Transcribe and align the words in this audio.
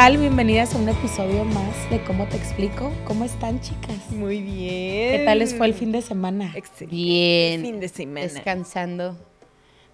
tal? 0.00 0.16
Bienvenidas 0.16 0.74
a 0.74 0.78
un 0.78 0.88
episodio 0.88 1.44
más 1.44 1.90
de 1.90 2.02
¿Cómo 2.04 2.26
te 2.26 2.34
explico? 2.38 2.90
¿Cómo 3.04 3.26
están, 3.26 3.60
chicas? 3.60 3.98
Muy 4.08 4.40
bien. 4.40 5.18
¿Qué 5.18 5.22
tal 5.26 5.40
les 5.40 5.54
fue 5.54 5.66
el 5.66 5.74
fin 5.74 5.92
de 5.92 6.00
semana? 6.00 6.52
Excelente. 6.54 6.86
Bien. 6.96 7.60
Fin 7.60 7.80
de 7.80 7.88
semana. 7.90 8.20
Descansando. 8.22 9.18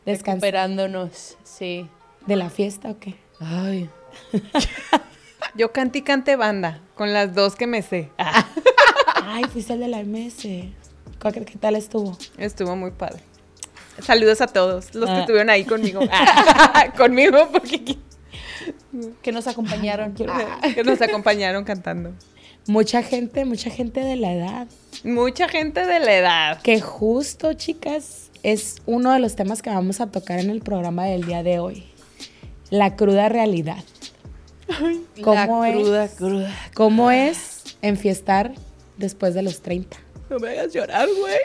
¿Descansar 0.04 0.42
Recuperándonos. 0.42 1.36
Sí. 1.42 1.88
de 2.24 2.36
la 2.36 2.50
fiesta 2.50 2.90
o 2.92 3.00
qué? 3.00 3.16
Ay. 3.40 3.90
Yo 5.56 5.72
canté 5.72 5.98
y 5.98 6.02
canté 6.02 6.36
banda 6.36 6.80
con 6.94 7.12
las 7.12 7.34
dos 7.34 7.56
que 7.56 7.66
me 7.66 7.82
sé. 7.82 8.12
Ay, 9.24 9.42
fuiste 9.52 9.72
el 9.72 9.80
de 9.80 9.88
la 9.88 10.04
MS. 10.04 10.46
¿Cuál- 11.20 11.44
¿Qué 11.44 11.58
tal 11.58 11.74
estuvo? 11.74 12.16
Estuvo 12.38 12.76
muy 12.76 12.92
padre. 12.92 13.24
Saludos 14.02 14.40
a 14.40 14.46
todos 14.46 14.94
los 14.94 15.06
que 15.10 15.16
Ah. 15.16 15.20
estuvieron 15.22 15.50
ahí 15.50 15.64
conmigo. 15.64 16.00
conmigo 16.96 17.48
porque 17.50 17.96
Que 19.22 19.32
nos 19.32 19.46
acompañaron. 19.46 20.12
Quiero- 20.12 20.32
que 20.74 20.84
nos 20.84 21.00
acompañaron 21.02 21.64
cantando. 21.64 22.12
Mucha 22.66 23.02
gente, 23.02 23.44
mucha 23.44 23.70
gente 23.70 24.00
de 24.00 24.16
la 24.16 24.32
edad. 24.32 24.66
Mucha 25.04 25.48
gente 25.48 25.86
de 25.86 26.00
la 26.00 26.14
edad. 26.16 26.62
Que 26.62 26.80
justo, 26.80 27.52
chicas, 27.54 28.30
es 28.42 28.76
uno 28.86 29.12
de 29.12 29.20
los 29.20 29.36
temas 29.36 29.62
que 29.62 29.70
vamos 29.70 30.00
a 30.00 30.08
tocar 30.10 30.40
en 30.40 30.50
el 30.50 30.60
programa 30.62 31.04
del 31.06 31.24
día 31.24 31.42
de 31.42 31.58
hoy. 31.60 31.84
La 32.70 32.96
cruda 32.96 33.28
realidad. 33.28 33.84
¿Cómo 35.22 35.34
La 35.62 35.68
es? 35.70 35.74
cruda, 35.76 36.08
cruda. 36.08 36.54
¿Cómo 36.74 37.10
es 37.12 37.76
enfiestar 37.82 38.52
después 38.96 39.34
de 39.34 39.42
los 39.42 39.60
30? 39.62 39.96
No 40.28 40.38
me 40.40 40.50
hagas 40.50 40.72
llorar, 40.72 41.08
güey. 41.20 41.36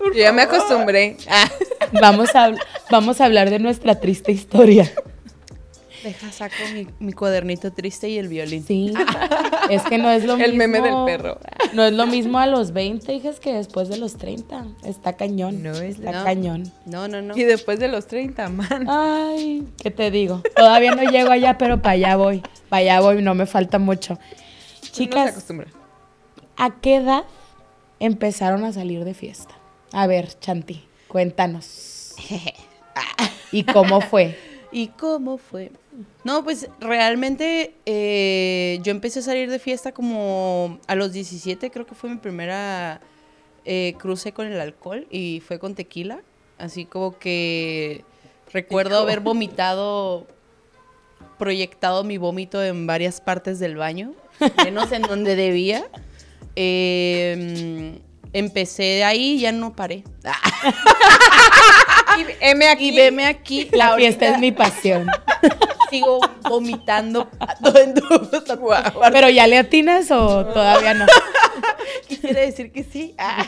Yo 0.00 0.20
ya 0.20 0.32
me 0.32 0.42
acostumbré. 0.42 1.16
Ah, 1.28 1.48
Vamos 2.00 2.34
a, 2.34 2.52
vamos 2.90 3.20
a 3.20 3.26
hablar 3.26 3.48
de 3.50 3.60
nuestra 3.60 4.00
triste 4.00 4.32
historia. 4.32 4.90
Deja, 6.04 6.30
saco 6.32 6.54
mi, 6.74 6.86
mi 7.00 7.12
cuadernito 7.14 7.72
triste 7.72 8.10
y 8.10 8.18
el 8.18 8.28
violín. 8.28 8.62
Sí, 8.64 8.92
es 9.70 9.82
que 9.84 9.96
no 9.96 10.10
es 10.10 10.24
lo 10.24 10.36
mismo. 10.36 10.44
El 10.52 10.56
meme 10.58 10.82
del 10.82 10.94
perro. 11.06 11.38
No 11.72 11.82
es 11.82 11.94
lo 11.94 12.06
mismo 12.06 12.38
a 12.38 12.46
los 12.46 12.72
20, 12.72 13.10
hijas, 13.14 13.40
que 13.40 13.54
después 13.54 13.88
de 13.88 13.96
los 13.96 14.18
30. 14.18 14.66
Está 14.84 15.14
cañón. 15.14 15.62
No 15.62 15.72
es 15.72 15.98
Está 15.98 16.12
no. 16.12 16.24
cañón. 16.24 16.72
No, 16.84 17.08
no, 17.08 17.22
no. 17.22 17.34
Y 17.34 17.44
después 17.44 17.80
de 17.80 17.88
los 17.88 18.06
30, 18.06 18.50
man. 18.50 18.86
Ay, 18.86 19.66
¿qué 19.82 19.90
te 19.90 20.10
digo? 20.10 20.42
Todavía 20.54 20.94
no 20.94 21.10
llego 21.10 21.30
allá, 21.30 21.56
pero 21.56 21.80
para 21.80 21.92
allá 21.94 22.16
voy. 22.16 22.42
Para 22.68 22.80
allá 22.80 23.00
voy, 23.00 23.22
no 23.22 23.34
me 23.34 23.46
falta 23.46 23.78
mucho. 23.78 24.18
Se 24.82 24.92
Chicas, 24.92 25.30
acostumbra. 25.30 25.68
¿a 26.58 26.70
qué 26.80 26.96
edad 26.96 27.24
empezaron 27.98 28.64
a 28.64 28.72
salir 28.74 29.04
de 29.04 29.14
fiesta? 29.14 29.54
A 29.90 30.06
ver, 30.06 30.38
Chanti, 30.38 30.84
cuéntanos. 31.08 32.14
¿Y 33.52 33.64
cómo 33.64 34.02
fue? 34.02 34.36
¿Y 34.74 34.88
cómo 34.88 35.38
fue? 35.38 35.70
No, 36.24 36.42
pues 36.42 36.68
realmente 36.80 37.76
eh, 37.86 38.80
yo 38.82 38.90
empecé 38.90 39.20
a 39.20 39.22
salir 39.22 39.48
de 39.48 39.60
fiesta 39.60 39.92
como 39.92 40.80
a 40.88 40.96
los 40.96 41.12
17, 41.12 41.70
creo 41.70 41.86
que 41.86 41.94
fue 41.94 42.10
mi 42.10 42.16
primera 42.16 43.00
eh, 43.64 43.94
cruce 43.98 44.32
con 44.32 44.48
el 44.48 44.58
alcohol 44.58 45.06
y 45.12 45.40
fue 45.46 45.60
con 45.60 45.76
tequila. 45.76 46.22
Así 46.58 46.86
como 46.86 47.16
que 47.20 48.04
recuerdo 48.52 48.98
haber 48.98 49.20
vomitado, 49.20 50.26
proyectado 51.38 52.02
mi 52.02 52.18
vómito 52.18 52.60
en 52.60 52.88
varias 52.88 53.20
partes 53.20 53.60
del 53.60 53.76
baño, 53.76 54.12
menos 54.64 54.90
en 54.90 55.02
donde 55.02 55.36
debía. 55.36 55.86
Eh, 56.56 58.00
empecé 58.34 59.02
ahí 59.04 59.36
y 59.36 59.40
ya 59.40 59.52
no 59.52 59.74
paré. 59.74 60.04
Y 62.16 62.26
M 62.40 62.68
aquí. 62.68 62.88
Y 62.90 62.96
veme 62.96 63.26
aquí. 63.26 63.68
La 63.72 63.96
fiesta 63.96 64.28
es 64.28 64.38
mi 64.38 64.52
pasión. 64.52 65.08
Sigo 65.90 66.20
vomitando. 66.48 67.28
¿Pero 69.12 69.30
ya 69.30 69.46
le 69.46 69.58
atinas 69.58 70.10
o 70.10 70.46
todavía 70.46 70.94
no? 70.94 71.06
Quisiera 72.06 72.40
decir 72.40 72.70
que 72.72 72.84
sí, 72.84 73.14
ah, 73.18 73.46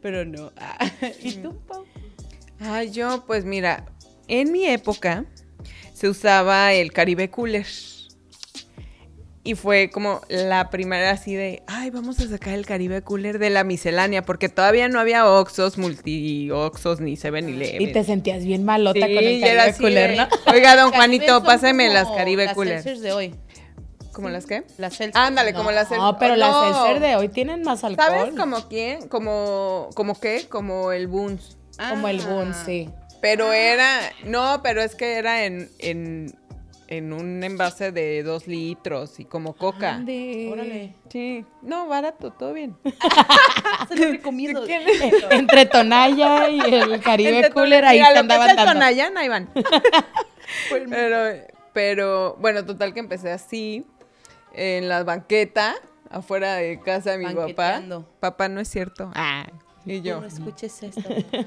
pero 0.00 0.24
no. 0.24 0.52
ah. 0.58 0.78
¿Y 1.22 1.32
tú, 1.32 1.54
Pau? 1.66 1.84
Ay, 2.60 2.90
yo, 2.90 3.24
pues 3.26 3.44
mira, 3.44 3.84
en 4.28 4.52
mi 4.52 4.66
época 4.66 5.24
se 5.92 6.08
usaba 6.08 6.72
el 6.72 6.92
Caribe 6.92 7.30
Cooler. 7.30 7.66
Y 9.48 9.54
fue 9.54 9.88
como 9.88 10.20
la 10.28 10.68
primera 10.68 11.10
así 11.10 11.34
de, 11.34 11.62
ay, 11.66 11.88
vamos 11.88 12.20
a 12.20 12.28
sacar 12.28 12.52
el 12.52 12.66
Caribe 12.66 13.00
Cooler 13.00 13.38
de 13.38 13.48
la 13.48 13.64
miscelánea, 13.64 14.20
porque 14.22 14.50
todavía 14.50 14.88
no 14.88 15.00
había 15.00 15.26
Oxos, 15.26 15.78
multi-Oxos, 15.78 17.00
ni 17.00 17.16
7-Eleven. 17.16 17.80
Y 17.80 17.92
te 17.92 18.04
sentías 18.04 18.44
bien 18.44 18.64
malota 18.66 19.06
Sí, 19.06 19.14
con 19.14 19.24
el 19.24 19.40
Caribe 19.40 19.74
Cooler, 19.78 20.16
¿no? 20.18 20.28
Oiga, 20.52 20.76
don 20.76 20.90
Juanito, 20.94 21.40
como 21.40 21.50
las 21.50 22.08
Caribe 22.08 22.44
las 22.44 22.54
Cooler. 22.54 22.84
de 22.84 23.12
hoy. 23.12 23.34
¿Como 24.12 24.28
las 24.28 24.44
qué? 24.44 24.64
Las 24.76 24.96
seltzers. 24.96 25.24
Ándale, 25.24 25.52
no. 25.52 25.58
como 25.58 25.70
las 25.70 25.90
No, 25.92 26.18
pero 26.18 26.34
oh, 26.34 26.36
las 26.36 26.50
no. 26.50 26.74
seltzer 26.84 27.00
de 27.00 27.16
hoy 27.16 27.28
tienen 27.28 27.62
más 27.62 27.84
alcohol. 27.84 28.06
¿Sabes 28.06 28.34
como 28.34 28.68
quién? 28.68 29.08
Como, 29.08 29.88
¿como 29.94 30.20
qué? 30.20 30.44
Como 30.48 30.92
el 30.92 31.06
Boons. 31.06 31.56
Como 31.88 32.08
el 32.08 32.20
Boon, 32.20 32.52
Ah. 32.52 32.62
sí. 32.66 32.90
Pero 33.22 33.52
era, 33.52 34.00
no, 34.24 34.60
pero 34.62 34.82
es 34.82 34.94
que 34.94 35.14
era 35.14 35.44
en, 35.46 35.70
en, 35.78 36.34
en 36.88 37.12
un 37.12 37.44
envase 37.44 37.92
de 37.92 38.22
dos 38.22 38.46
litros 38.46 39.20
y 39.20 39.26
como 39.26 39.54
coca. 39.54 39.94
Ande. 39.94 40.48
Órale. 40.50 40.94
Sí, 41.10 41.44
no, 41.62 41.86
barato, 41.86 42.32
todo 42.32 42.54
bien. 42.54 42.76
Se 43.88 43.96
lo 43.96 44.14
he 44.14 44.20
comido. 44.20 44.64
Entre 45.30 45.66
Tonaya 45.66 46.48
y 46.48 46.60
el 46.60 47.00
Caribe 47.00 47.36
Entre 47.36 47.52
Cooler 47.52 47.84
ahí 47.84 47.98
que 47.98 48.18
andaban 48.18 48.56
dando. 48.56 48.72
Tonayán, 48.72 49.16
ahí 49.18 49.28
van. 49.28 49.50
pero, 50.90 51.46
pero, 51.74 52.36
bueno, 52.40 52.64
total 52.64 52.94
que 52.94 53.00
empecé 53.00 53.30
así, 53.30 53.84
en 54.54 54.88
la 54.88 55.04
banqueta, 55.04 55.74
afuera 56.10 56.54
de 56.56 56.80
casa 56.80 57.12
de 57.12 57.18
mi 57.18 57.34
papá. 57.34 57.82
Papá, 58.18 58.48
no 58.48 58.60
es 58.60 58.68
cierto. 58.68 59.10
Ah, 59.14 59.46
y 59.84 60.00
yo. 60.00 60.20
No 60.20 60.26
escuches 60.26 60.82
esto. 60.82 61.02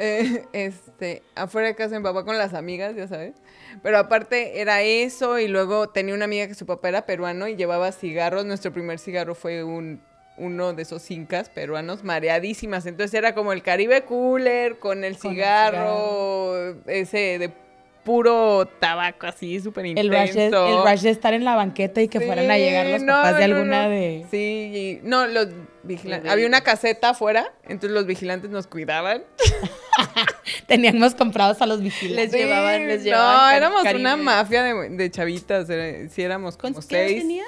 Eh, 0.00 0.46
este, 0.52 1.24
afuera 1.34 1.66
de 1.66 1.74
casa 1.74 1.94
de 1.94 1.98
mi 1.98 2.04
papá 2.04 2.24
con 2.24 2.38
las 2.38 2.54
amigas, 2.54 2.94
ya 2.94 3.08
sabes. 3.08 3.34
Pero 3.82 3.98
aparte 3.98 4.60
era 4.60 4.82
eso 4.82 5.38
y 5.38 5.48
luego 5.48 5.88
tenía 5.88 6.14
una 6.14 6.24
amiga 6.24 6.46
que 6.46 6.54
su 6.54 6.66
papá 6.66 6.88
era 6.88 7.06
peruano 7.06 7.48
y 7.48 7.56
llevaba 7.56 7.92
cigarros. 7.92 8.44
Nuestro 8.44 8.72
primer 8.72 8.98
cigarro 8.98 9.34
fue 9.34 9.64
un 9.64 10.00
uno 10.38 10.72
de 10.72 10.82
esos 10.82 11.10
incas 11.10 11.48
peruanos 11.48 12.04
mareadísimas. 12.04 12.86
Entonces 12.86 13.14
era 13.14 13.34
como 13.34 13.52
el 13.52 13.62
Caribe 13.62 14.04
Cooler 14.04 14.78
con 14.78 15.04
el 15.04 15.18
Con 15.18 15.30
el 15.32 15.36
cigarro, 15.36 16.76
ese 16.86 17.38
de 17.38 17.67
puro 18.08 18.66
tabaco 18.80 19.26
así, 19.26 19.60
súper 19.60 19.84
intenso. 19.84 20.10
El 20.14 20.18
rush, 20.22 20.32
de, 20.34 20.46
el 20.46 20.82
rush 20.82 21.00
de 21.02 21.10
estar 21.10 21.34
en 21.34 21.44
la 21.44 21.54
banqueta 21.56 22.00
y 22.00 22.08
que 22.08 22.20
fueran 22.22 22.50
a 22.50 22.56
llegar 22.56 22.86
los 22.86 23.02
no, 23.02 23.12
papás 23.12 23.36
de 23.36 23.48
no, 23.48 23.56
alguna 23.56 23.82
no. 23.84 23.90
de... 23.90 24.24
Sí, 24.30 24.72
y- 24.74 25.06
no, 25.06 25.26
los 25.26 25.48
vigilantes. 25.82 26.30
Había 26.32 26.46
una 26.46 26.62
caseta 26.62 27.10
afuera, 27.10 27.52
entonces 27.64 27.90
los 27.90 28.06
vigilantes 28.06 28.48
nos 28.50 28.66
cuidaban. 28.66 29.24
Teníamos 30.66 31.14
comprados 31.14 31.60
a 31.60 31.66
los 31.66 31.82
vigilantes. 31.82 32.32
Les 32.32 32.40
llevaban- 32.42 32.86
les 32.86 32.98
no, 33.00 33.04
llevaban 33.04 33.50
cari- 33.52 33.56
éramos 33.58 33.82
Caribe. 33.82 34.00
una 34.00 34.16
mafia 34.16 34.62
de, 34.64 34.88
de 34.90 35.10
chavitas. 35.10 35.68
era- 35.68 36.08
sí, 36.08 36.22
éramos 36.22 36.56
como 36.56 36.72
¿Cuántos 36.74 36.86
seis. 36.86 37.20
tenían? 37.20 37.46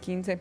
15. 0.00 0.38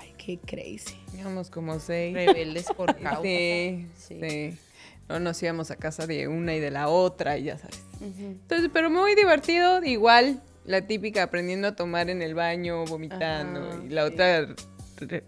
Ay, 0.00 0.12
qué 0.18 0.38
crazy. 0.38 1.00
Éramos 1.18 1.48
como 1.50 1.78
seis. 1.80 2.14
Rebeldes 2.14 2.66
por 2.76 2.94
causa. 3.00 3.22
Sí, 3.22 3.86
Sí. 3.96 4.20
sí. 4.20 4.58
No 5.08 5.20
nos 5.20 5.42
íbamos 5.42 5.70
a 5.70 5.76
casa 5.76 6.06
de 6.06 6.28
una 6.28 6.54
y 6.54 6.60
de 6.60 6.70
la 6.70 6.88
otra, 6.88 7.36
y 7.36 7.44
ya 7.44 7.58
sabes. 7.58 7.82
Entonces, 8.04 8.70
pero 8.72 8.90
muy 8.90 9.14
divertido. 9.14 9.82
Igual, 9.82 10.40
la 10.64 10.86
típica 10.86 11.22
aprendiendo 11.22 11.68
a 11.68 11.76
tomar 11.76 12.10
en 12.10 12.22
el 12.22 12.34
baño, 12.34 12.84
vomitando. 12.84 13.60
Ajá, 13.60 13.84
y 13.84 13.88
la 13.90 14.06
sí. 14.06 14.12
otra, 14.12 14.46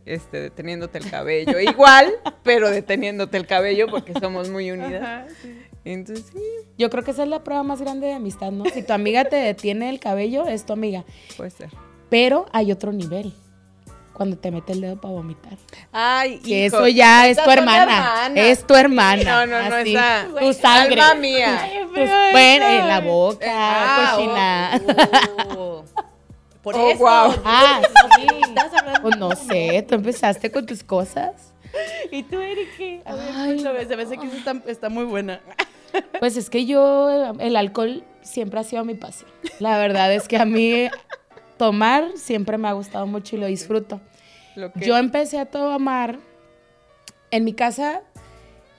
este, 0.04 0.40
deteniéndote 0.40 0.98
el 0.98 1.10
cabello. 1.10 1.58
Igual, 1.60 2.12
pero 2.42 2.70
deteniéndote 2.70 3.36
el 3.36 3.46
cabello 3.46 3.86
porque 3.88 4.12
somos 4.20 4.50
muy 4.50 4.70
unidas. 4.70 5.30
Entonces, 5.84 6.26
sí, 6.32 6.42
Yo 6.78 6.90
creo 6.90 7.04
que 7.04 7.12
esa 7.12 7.22
es 7.22 7.28
la 7.28 7.44
prueba 7.44 7.62
más 7.62 7.80
grande 7.80 8.08
de 8.08 8.14
amistad, 8.14 8.50
¿no? 8.50 8.64
Si 8.66 8.82
tu 8.82 8.92
amiga 8.92 9.24
te 9.24 9.36
detiene 9.36 9.88
el 9.88 10.00
cabello, 10.00 10.46
es 10.46 10.66
tu 10.66 10.72
amiga. 10.72 11.04
puede 11.36 11.50
ser. 11.50 11.70
Pero 12.10 12.46
hay 12.52 12.72
otro 12.72 12.92
nivel. 12.92 13.32
Cuando 14.16 14.38
te 14.38 14.50
mete 14.50 14.72
el 14.72 14.80
dedo 14.80 14.96
para 14.98 15.12
vomitar. 15.12 15.52
Ay, 15.92 16.38
Que 16.38 16.64
hijo, 16.66 16.78
eso 16.78 16.88
ya 16.88 17.28
es 17.28 17.36
tu 17.42 17.50
hermana. 17.50 18.30
Es 18.34 18.66
tu 18.66 18.74
hermana. 18.74 19.22
No, 19.22 19.46
no, 19.46 19.68
no, 19.68 19.74
Así, 19.76 19.94
esa. 19.94 20.26
Tu 20.40 20.52
sangre. 20.54 21.00
Alma 21.02 21.14
mía. 21.20 21.70
Tus- 21.94 22.08
bueno, 22.32 22.66
en 22.66 22.88
la 22.88 23.00
boca, 23.00 23.46
Ah, 23.46 24.12
cochina. 24.16 24.80
oh. 25.56 25.84
Por 26.62 26.76
Oh, 26.76 26.88
eso. 26.88 26.98
guau. 26.98 27.34
Ah, 27.44 27.82
sí. 28.16 28.26
Estás 28.48 28.72
hablando. 28.72 29.02
Pues 29.02 29.16
no 29.18 29.30
sé, 29.36 29.84
tú 29.86 29.94
empezaste 29.96 30.50
con 30.50 30.64
tus 30.64 30.82
cosas. 30.82 31.52
¿Y 32.10 32.22
tú, 32.22 32.40
Erika? 32.40 33.08
A 33.10 33.14
ver, 33.14 33.24
Ay. 33.36 33.58
se 33.86 33.96
me 33.96 34.02
hace 34.04 34.16
que 34.16 34.26
eso 34.28 34.36
está, 34.36 34.56
está 34.66 34.88
muy 34.88 35.04
buena. 35.04 35.40
Pues 36.20 36.36
es 36.38 36.48
que 36.48 36.64
yo, 36.64 37.34
el 37.38 37.54
alcohol 37.54 38.02
siempre 38.22 38.60
ha 38.60 38.64
sido 38.64 38.82
mi 38.84 38.94
pasión. 38.94 39.30
La 39.60 39.76
verdad 39.78 40.10
es 40.12 40.26
que 40.26 40.38
a 40.38 40.44
mí 40.46 40.88
tomar 41.56 42.10
siempre 42.16 42.58
me 42.58 42.68
ha 42.68 42.72
gustado 42.72 43.06
mucho 43.06 43.36
y 43.36 43.38
lo 43.38 43.46
disfruto. 43.46 44.00
Lo 44.54 44.72
que- 44.72 44.86
Yo 44.86 44.96
empecé 44.96 45.38
a 45.38 45.46
tomar, 45.46 46.18
en 47.30 47.44
mi 47.44 47.52
casa, 47.52 48.02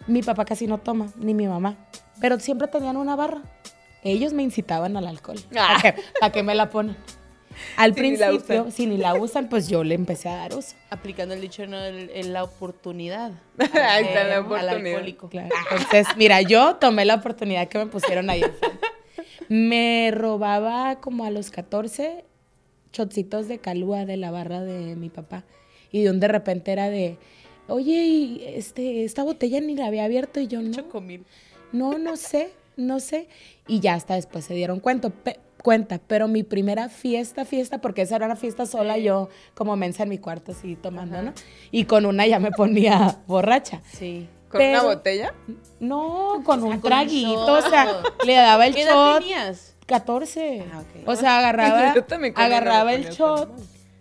mi 0.07 0.21
papá 0.23 0.45
casi 0.45 0.67
no 0.67 0.77
toma, 0.77 1.07
ni 1.17 1.33
mi 1.33 1.47
mamá, 1.47 1.75
pero 2.21 2.39
siempre 2.39 2.67
tenían 2.67 2.97
una 2.97 3.15
barra. 3.15 3.41
Ellos 4.03 4.31
me 4.33 4.41
incitaban 4.43 4.95
al 4.95 5.05
alcohol. 5.07 5.37
¿Para 5.53 5.75
Ah. 5.75 5.79
qué, 5.81 5.95
para 6.19 6.31
qué 6.31 6.43
me 6.43 6.55
la 6.55 6.69
ponen? 6.69 6.95
Al 7.75 7.93
Si 7.95 7.99
principio, 7.99 8.71
si 8.71 8.85
ni 8.85 8.97
la 8.97 9.15
usan, 9.15 9.49
pues 9.49 9.67
yo 9.67 9.83
le 9.83 9.95
empecé 9.95 10.29
a 10.29 10.35
dar 10.35 10.55
uso. 10.55 10.75
Aplicando 10.91 11.33
el 11.33 11.41
dicho 11.41 11.65
¿no? 11.67 11.77
el- 11.83 12.31
la 12.33 12.43
oportunidad. 12.43 13.31
Ahí 13.73 14.05
está 14.05 14.23
la 14.23 14.39
oportunidad. 14.41 14.69
Al 14.75 14.85
alcohólico. 14.85 15.29
Claro. 15.29 15.49
Entonces, 15.71 16.07
mira, 16.15 16.41
yo 16.41 16.75
tomé 16.75 17.03
la 17.05 17.15
oportunidad 17.15 17.67
que 17.67 17.79
me 17.79 17.87
pusieron 17.87 18.29
ahí. 18.29 18.43
Me 19.49 20.11
robaba 20.13 20.99
como 20.99 21.23
a 21.25 21.29
los 21.31 21.51
14 21.51 22.25
chocitos 22.97 23.47
de 23.47 23.59
calúa 23.59 24.05
de 24.05 24.17
la 24.17 24.31
barra 24.31 24.61
de 24.61 24.95
mi 24.95 25.09
papá. 25.09 25.43
Y 25.91 26.03
de 26.03 26.09
un 26.09 26.19
de 26.19 26.27
repente 26.27 26.71
era 26.71 26.89
de, 26.89 27.17
oye, 27.67 28.03
y 28.05 28.43
este, 28.45 29.03
esta 29.03 29.23
botella 29.23 29.61
ni 29.61 29.75
la 29.75 29.85
había 29.85 30.03
abierto 30.05 30.39
y 30.39 30.47
yo 30.47 30.61
no. 30.61 30.71
Chocomil. 30.71 31.25
No, 31.71 31.97
no 31.99 32.17
sé, 32.17 32.49
no 32.75 32.99
sé. 32.99 33.27
Y 33.67 33.79
ya 33.79 33.93
hasta 33.93 34.15
después 34.15 34.45
se 34.45 34.53
dieron 34.53 34.79
cuenta, 34.79 35.09
pe- 35.09 35.39
cuenta. 35.63 35.99
Pero 36.07 36.27
mi 36.27 36.43
primera 36.43 36.89
fiesta, 36.89 37.45
fiesta, 37.45 37.79
porque 37.79 38.01
esa 38.01 38.15
era 38.17 38.25
una 38.25 38.35
fiesta 38.35 38.65
sola, 38.65 38.97
yo 38.97 39.29
como 39.53 39.75
mensa 39.77 40.03
en 40.03 40.09
mi 40.09 40.17
cuarto 40.17 40.51
así 40.53 40.75
tomando, 40.75 41.21
¿no? 41.21 41.33
Y 41.71 41.85
con 41.85 42.05
una 42.05 42.25
ya 42.27 42.39
me 42.39 42.51
ponía 42.51 43.19
borracha. 43.27 43.81
Sí. 43.93 44.27
¿Con 44.49 44.61
una 44.61 44.69
Pero- 44.79 44.83
botella? 44.83 45.33
No, 45.79 46.41
con 46.43 46.59
un 46.63 46.67
con 46.69 46.75
un 46.77 46.81
traguito, 46.81 47.45
o 47.53 47.59
shot. 47.61 47.69
sea, 47.69 48.01
le 48.25 48.33
daba 48.33 48.65
el 48.67 48.73
¿Qué 48.75 48.81
edad 48.83 48.93
shot. 48.93 49.19
tenías? 49.21 49.75
14. 49.87 50.65
Ah. 50.71 50.83
O 51.05 51.15
sea, 51.15 51.39
agarraba, 51.39 51.93
agarraba 52.35 52.93
el 52.93 53.09
shot, 53.09 53.49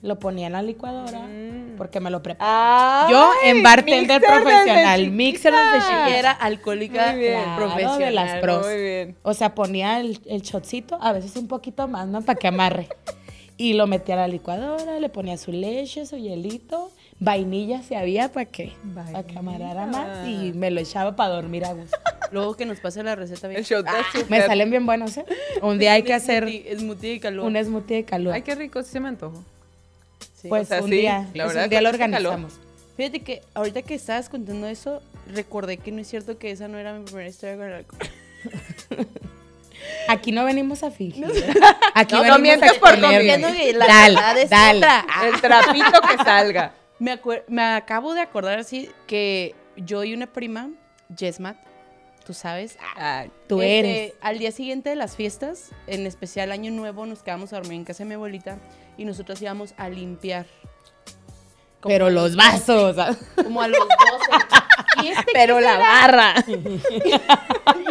lo 0.02 0.18
ponía 0.18 0.46
en 0.48 0.52
la 0.52 0.62
licuadora, 0.62 1.20
Mm. 1.20 1.76
porque 1.78 2.00
me 2.00 2.10
lo 2.10 2.22
preparaba. 2.22 3.08
Yo 3.10 3.30
en 3.44 3.62
bartender 3.62 4.20
profesional, 4.20 5.10
mixer 5.10 5.52
desde 5.54 5.78
chiquita. 5.86 6.18
era 6.18 6.30
alcohólica 6.32 7.12
Muy 7.12 7.20
bien. 7.20 7.42
Claro, 7.42 7.56
profesional. 7.56 7.98
de 7.98 8.10
las 8.10 8.40
pros. 8.40 8.66
Muy 8.66 8.76
bien. 8.76 9.16
O 9.22 9.32
sea, 9.34 9.54
ponía 9.54 10.00
el, 10.00 10.20
el 10.26 10.42
shotcito, 10.42 10.98
a 11.00 11.12
veces 11.12 11.34
un 11.36 11.48
poquito 11.48 11.88
más, 11.88 12.06
¿no? 12.06 12.20
Para 12.22 12.38
que 12.38 12.48
amarre. 12.48 12.88
Y 13.58 13.72
lo 13.72 13.86
metía 13.86 14.16
a 14.16 14.18
la 14.18 14.28
licuadora, 14.28 15.00
le 15.00 15.08
ponía 15.08 15.38
su 15.38 15.50
leche, 15.50 16.04
su 16.04 16.18
hielito, 16.18 16.90
vainilla 17.18 17.82
si 17.82 17.94
había 17.94 18.30
para 18.30 18.44
que, 18.46 18.72
amarrara 19.36 19.86
más 19.86 20.26
y 20.28 20.52
me 20.52 20.70
lo 20.70 20.80
echaba 20.80 21.16
para 21.16 21.30
dormir 21.34 21.64
a 21.64 21.72
gusto. 21.72 21.96
Luego 22.32 22.54
que 22.56 22.66
nos 22.66 22.80
pase 22.80 23.02
la 23.02 23.14
receta 23.14 23.46
bien. 23.48 23.60
El 23.60 23.64
shot 23.64 23.86
de 23.86 24.24
Me 24.28 24.44
salen 24.44 24.70
bien 24.70 24.84
buenos, 24.84 25.16
¿eh? 25.16 25.24
Un 25.62 25.78
día 25.78 25.92
hay 25.92 26.02
que 26.02 26.12
hacer 26.12 26.44
smoothie- 26.46 27.14
de 27.14 27.20
calor. 27.20 27.46
un 27.46 27.56
smoothie 27.64 27.96
de 27.96 28.04
calor. 28.04 28.34
Ay, 28.34 28.42
qué 28.42 28.54
rico, 28.54 28.82
sí 28.82 28.90
se 28.90 29.00
me 29.00 29.08
antojó. 29.08 29.42
Sí. 30.40 30.48
Pues 30.48 30.64
o 30.64 30.66
sea, 30.66 30.82
un 30.82 30.90
sí, 30.90 30.96
día, 30.96 31.28
la 31.34 31.44
pues, 31.44 31.54
verdad, 31.54 31.64
un 31.64 31.70
día 31.70 31.80
lo 31.80 31.90
calor. 31.92 32.00
organizamos. 32.32 32.52
Fíjate 32.96 33.20
que 33.20 33.42
ahorita 33.54 33.82
que 33.82 33.94
estabas 33.94 34.28
contando 34.28 34.66
eso, 34.66 35.02
recordé 35.32 35.76
que 35.76 35.92
no 35.92 36.00
es 36.00 36.08
cierto 36.08 36.38
que 36.38 36.50
esa 36.50 36.66
no 36.68 36.78
era 36.78 36.92
mi 36.94 37.04
primera 37.04 37.28
historia 37.28 37.56
con 37.56 37.66
el 37.66 37.72
alcohol. 37.74 38.00
Aquí 40.08 40.32
no 40.32 40.44
venimos 40.44 40.82
a 40.82 40.90
fingir. 40.90 41.24
Aquí 41.94 42.14
No, 42.14 42.18
no 42.18 42.22
venimos 42.38 42.40
mientes 42.40 42.76
a 42.76 42.80
por 42.80 42.94
que 42.94 43.72
la 43.72 43.86
Dale, 43.86 44.14
verdad 44.14 44.38
es 44.38 44.50
dale. 44.50 44.78
otra. 44.78 45.04
El 45.26 45.40
trapito 45.40 46.00
que 46.08 46.24
salga. 46.24 46.72
Me, 46.98 47.20
me 47.48 47.62
acabo 47.62 48.14
de 48.14 48.20
acordar 48.20 48.58
así 48.58 48.90
que 49.06 49.54
yo 49.76 50.02
y 50.04 50.14
una 50.14 50.26
prima, 50.26 50.70
Jesmat, 51.16 51.56
tú 52.24 52.34
sabes, 52.34 52.76
Ay, 52.96 53.30
Tú 53.46 53.62
este, 53.62 53.78
eres. 53.78 54.12
Al 54.20 54.38
día 54.38 54.50
siguiente 54.50 54.90
de 54.90 54.96
las 54.96 55.14
fiestas, 55.14 55.70
en 55.86 56.06
especial 56.06 56.50
Año 56.50 56.72
Nuevo, 56.72 57.06
nos 57.06 57.22
quedamos 57.22 57.52
a 57.52 57.56
dormir 57.56 57.74
en 57.74 57.84
casa 57.84 58.02
de 58.02 58.08
mi 58.08 58.14
abuelita 58.14 58.58
y 58.96 59.04
nosotros 59.04 59.40
íbamos 59.42 59.74
a 59.76 59.88
limpiar. 59.88 60.46
Como 61.80 61.92
Pero 61.92 62.10
los 62.10 62.34
vasos. 62.34 62.96
¿sabes? 62.96 63.18
Como 63.36 63.62
a 63.62 63.68
los 63.68 63.78
12. 63.78 63.88
¿Y 65.04 65.08
este 65.08 65.24
pero 65.32 65.60
la 65.60 65.78
barra. 65.78 66.34
¿Y 66.46 66.54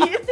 este? 0.09 0.24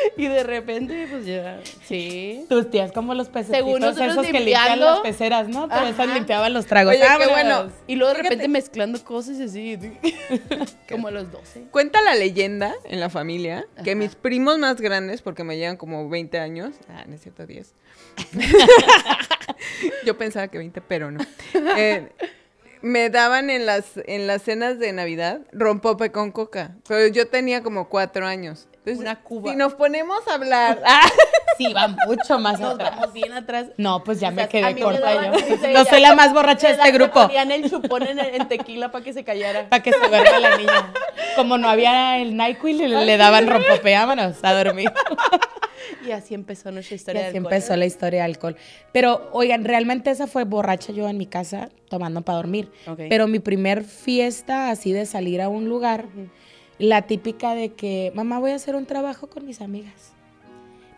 Y 0.16 0.26
de 0.26 0.42
repente, 0.42 1.06
pues 1.10 1.26
ya, 1.26 1.60
sí. 1.84 2.44
Tus 2.48 2.70
tías 2.70 2.92
como 2.92 3.14
los 3.14 3.28
pececitos 3.28 3.56
Según 3.58 3.80
nosotros 3.80 4.12
esos 4.12 4.26
que 4.26 4.40
limpian 4.40 4.80
las 4.80 5.00
peceras, 5.00 5.48
¿no? 5.48 5.68
Pero 5.68 5.86
esas 5.86 6.08
limpiaban 6.08 6.52
los 6.52 6.66
tragos. 6.66 6.94
Oye, 6.94 7.02
qué 7.18 7.26
bueno. 7.28 7.70
Y 7.86 7.96
luego 7.96 8.12
de 8.12 8.18
Fíjate. 8.18 8.34
repente 8.34 8.48
mezclando 8.48 9.02
cosas 9.04 9.38
y 9.38 9.44
así. 9.44 9.78
como 10.88 11.08
a 11.08 11.10
los 11.10 11.30
12. 11.30 11.64
Cuenta 11.70 12.02
la 12.02 12.14
leyenda 12.14 12.74
en 12.84 13.00
la 13.00 13.10
familia 13.10 13.66
que 13.84 13.94
mis 13.94 14.14
primos 14.14 14.58
más 14.58 14.80
grandes, 14.80 15.22
porque 15.22 15.44
me 15.44 15.56
llevan 15.56 15.76
como 15.76 16.08
20 16.08 16.38
años, 16.38 16.74
ah, 16.88 17.04
no 17.06 17.14
es 17.14 17.22
cierto, 17.22 17.46
10. 17.46 17.74
Yo 20.04 20.16
pensaba 20.18 20.48
que 20.48 20.58
20, 20.58 20.80
pero 20.82 21.10
no. 21.10 21.20
Eh, 21.76 22.08
me 22.82 23.10
daban 23.10 23.50
en 23.50 23.66
las, 23.66 23.84
en 24.06 24.26
las 24.26 24.42
cenas 24.42 24.78
de 24.78 24.92
Navidad 24.92 25.40
rompope 25.52 26.10
con 26.12 26.32
coca, 26.32 26.76
pero 26.88 27.06
yo 27.08 27.28
tenía 27.28 27.62
como 27.62 27.88
4 27.88 28.26
años. 28.26 28.66
Entonces, 28.78 29.00
Una 29.00 29.22
cuba. 29.22 29.50
Si 29.50 29.56
nos 29.56 29.74
ponemos 29.74 30.26
a 30.26 30.34
hablar, 30.34 30.82
ah, 30.86 31.06
Sí, 31.58 31.70
va 31.74 31.88
mucho 32.06 32.38
más 32.38 32.58
Nos 32.58 32.74
atrás. 32.76 32.92
vamos 32.92 33.12
bien 33.12 33.32
atrás. 33.34 33.66
No, 33.76 34.02
pues 34.02 34.18
ya 34.20 34.28
O 34.30 34.32
sea, 34.32 34.44
me 34.44 34.48
quedé 34.48 34.74
me 34.74 34.80
corta 34.80 35.26
yo. 35.26 35.32
dice 35.32 35.72
No 35.74 35.84
soy 35.84 36.00
la 36.00 36.14
más 36.14 36.32
borracha 36.32 36.68
de 36.68 36.74
este 36.74 36.90
grupo. 36.92 37.20
Ponían 37.26 37.50
el 37.50 37.68
chupón 37.70 38.04
en, 38.04 38.18
en 38.18 38.48
tequila 38.48 38.90
para 38.90 39.04
que 39.04 39.12
se 39.12 39.22
callara. 39.22 39.68
Para 39.68 39.82
que 39.82 39.92
se 39.92 39.98
duerma 40.08 40.38
la 40.38 40.56
niña. 40.56 40.92
Como 41.36 41.58
no 41.58 41.68
había 41.68 42.16
el 42.18 42.34
NyQuil, 42.36 42.78
le, 42.78 43.04
le 43.04 43.16
daban 43.18 43.46
rompope, 43.46 43.92
vámonos 43.94 44.36
a 44.42 44.54
dormir. 44.54 44.90
Y 46.06 46.12
así 46.12 46.34
empezó 46.34 46.70
nuestra 46.70 46.94
Y 46.94 46.96
historia 46.96 47.22
así 47.22 47.32
del 47.34 47.44
empezó 47.44 47.76
la 47.76 47.86
historia 47.86 48.20
de 48.20 48.24
alcohol. 48.24 48.56
Pero, 48.92 49.28
oigan, 49.32 49.64
realmente 49.64 50.10
esa 50.10 50.26
fue 50.26 50.44
borracha 50.44 50.92
yo 50.92 51.08
en 51.08 51.16
mi 51.18 51.26
casa 51.26 51.68
tomando 51.88 52.22
para 52.22 52.36
dormir. 52.36 52.70
Pero 53.08 53.26
mi 53.26 53.38
primer 53.38 53.84
fiesta 53.84 54.70
así 54.70 54.92
de 54.92 55.06
salir 55.06 55.40
a 55.40 55.48
un 55.48 55.68
lugar, 55.68 56.06
la 56.78 57.02
típica 57.02 57.54
de 57.54 57.72
que, 57.74 58.12
mamá, 58.14 58.38
voy 58.38 58.52
a 58.52 58.54
hacer 58.56 58.74
un 58.76 58.86
trabajo 58.86 59.28
con 59.28 59.44
mis 59.46 59.60
amigas. 59.60 60.12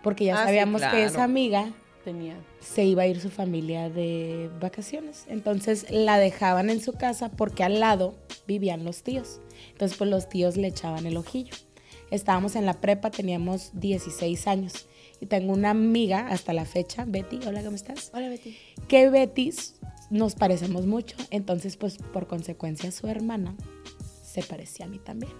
Porque 0.02 0.25
ya 0.26 0.34
Ah, 0.34 0.38
sí, 0.40 0.44
sabíamos 0.46 0.82
que 0.82 1.05
esa 1.05 1.23
amiga 1.25 1.70
Tenía. 2.05 2.34
se 2.61 2.84
iba 2.84 3.05
a 3.05 3.06
ir 3.06 3.20
su 3.20 3.31
familia 3.31 3.88
de 3.88 4.50
vacaciones. 4.61 5.25
Entonces 5.29 5.87
la 5.90 6.19
dejaban 6.19 6.70
en 6.70 6.81
su 6.81 6.93
casa 6.94 7.31
porque 7.31 7.62
al 7.62 7.79
lado 7.81 8.14
vivían 8.49 8.84
los 8.84 9.03
tíos. 9.05 9.41
Entonces 9.70 9.96
pues 9.96 10.10
los 10.10 10.29
tíos 10.29 10.56
le 10.56 10.67
echaban 10.69 11.06
el 11.06 11.17
ojillo. 11.17 11.55
Estábamos 12.13 12.55
en 12.57 12.67
la 12.67 12.75
prepa, 12.75 13.11
teníamos 13.11 13.71
16 13.73 14.47
años. 14.47 14.87
Y 15.19 15.27
tengo 15.27 15.55
una 15.55 15.71
amiga 15.71 16.27
hasta 16.29 16.53
la 16.53 16.67
fecha, 16.67 17.05
Betty, 17.07 17.41
hola, 17.47 17.63
¿cómo 17.63 17.75
estás? 17.75 18.11
Hola, 18.13 18.29
Betty. 18.29 18.55
Que 18.87 19.09
Betty 19.09 19.51
nos 20.11 20.35
parecemos 20.35 20.87
mucho. 20.87 21.17
Entonces 21.31 21.79
pues 21.79 21.97
por 22.13 22.27
consecuencia 22.27 22.93
su 22.93 23.09
hermana 23.09 23.55
se 24.23 24.43
parecía 24.43 24.85
a 24.85 24.89
mí 24.91 24.99
también. 24.99 25.33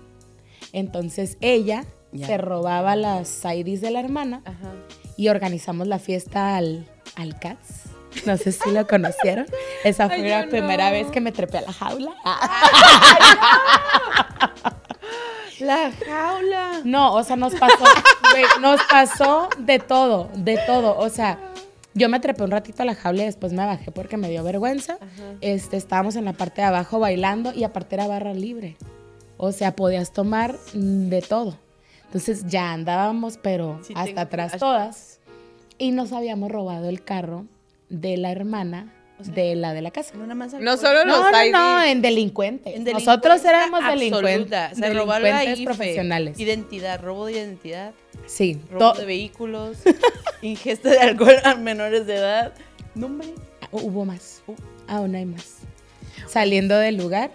Entonces 0.73 1.37
ella 1.43 1.85
se 2.17 2.39
robaba 2.39 2.97
las 2.97 3.45
IDs 3.45 3.83
de 3.83 3.91
la 3.91 4.01
hermana 4.01 4.41
Ajá. 4.47 4.73
y 5.19 5.29
organizamos 5.29 5.89
la 5.89 5.99
fiesta 5.99 6.57
al, 6.57 6.87
al 7.17 7.39
Cats. 7.39 7.83
No 8.25 8.39
sé 8.39 8.53
si 8.53 8.71
lo 8.71 8.87
conocieron. 8.87 9.45
Esa 9.85 10.07
fue 10.07 10.23
Ay, 10.23 10.31
la 10.31 10.49
primera 10.49 10.91
vez 10.91 11.11
que 11.11 11.21
me 11.21 11.33
trepé 11.33 11.59
a 11.59 11.63
la 11.63 11.73
jaula. 11.73 12.13
La 15.63 15.93
jaula. 16.05 16.81
No, 16.85 17.15
o 17.15 17.23
sea, 17.23 17.37
nos 17.37 17.55
pasó, 17.55 17.85
nos 18.61 18.81
pasó 18.91 19.49
de 19.59 19.79
todo, 19.79 20.29
de 20.35 20.59
todo. 20.67 20.99
O 20.99 21.09
sea, 21.09 21.39
yo 21.95 22.09
me 22.09 22.21
trepé 22.21 22.43
un 22.43 22.51
ratito 22.51 22.83
a 22.83 22.87
la 22.87 22.95
jaula 22.95 23.23
y 23.23 23.27
después 23.27 23.53
me 23.53 23.65
bajé 23.65 23.93
porque 23.93 24.17
me 24.17 24.29
dio 24.29 24.43
vergüenza. 24.43 24.95
Ajá. 24.95 25.35
Este, 25.41 25.77
estábamos 25.77 26.17
en 26.17 26.25
la 26.25 26.33
parte 26.33 26.63
de 26.63 26.67
abajo 26.67 26.99
bailando 26.99 27.53
y 27.55 27.65
aparte 27.65 27.95
era 27.95 28.07
barra 28.07 28.35
libre. 28.35 28.77
O 29.37 29.53
sea, 29.53 29.77
podías 29.77 30.13
tomar 30.13 30.57
mm, 30.75 31.09
de 31.09 31.23
todo. 31.23 31.57
Entonces 32.07 32.45
ya 32.47 32.73
andábamos, 32.73 33.39
pero 33.39 33.79
Sí, 33.83 33.95
hasta 33.95 34.07
tengo 34.07 34.21
atrás 34.21 34.59
todas. 34.59 35.21
Y 35.79 35.93
nos 35.93 36.13
habíamos 36.13 36.51
robado 36.51 36.89
el 36.89 37.03
carro 37.03 37.47
de 37.89 38.17
la 38.17 38.31
hermana 38.31 38.93
O 39.19 39.25
sea, 39.25 39.35
de 39.35 39.55
la 39.55 39.73
de 39.73 39.83
la 39.83 39.91
casa. 39.91 40.15
No, 40.15 40.23
nada 40.23 40.35
más 40.35 40.53
no 40.55 40.77
solo 40.77 41.05
No, 41.05 41.19
los 41.23 41.31
no, 41.33 41.43
IDs. 41.45 41.53
no, 41.53 41.83
en 41.85 42.03
delincuentes. 42.03 42.75
En 42.75 42.85
Nosotros 42.85 43.45
éramos 43.45 43.81
absoluta. 43.83 44.21
delincuentes. 44.21 44.79
Se 44.79 44.93
robó 44.95 45.13
la 45.13 45.19
delincuentes 45.21 45.59
IFE, 45.61 45.65
profesionales. 45.65 46.41
Identidad, 46.41 47.01
robo 47.01 47.27
de 47.27 47.33
identidad, 47.33 47.93
Sí, 48.27 48.59
robo 48.71 48.95
de 48.95 49.05
vehículos, 49.07 49.79
ingesta 50.43 50.91
de 50.91 50.99
alcohol 50.99 51.37
a 51.45 51.55
menores 51.55 52.07
de 52.07 52.17
edad. 52.17 52.53
No, 52.95 53.07
hombre. 53.07 53.29
hubo 53.71 54.05
más. 54.05 54.43
Uh. 54.47 54.55
Aún 54.89 55.15
hay 55.15 55.25
más. 55.27 55.59
Saliendo 56.27 56.77
del 56.77 56.97
lugar, 56.97 57.31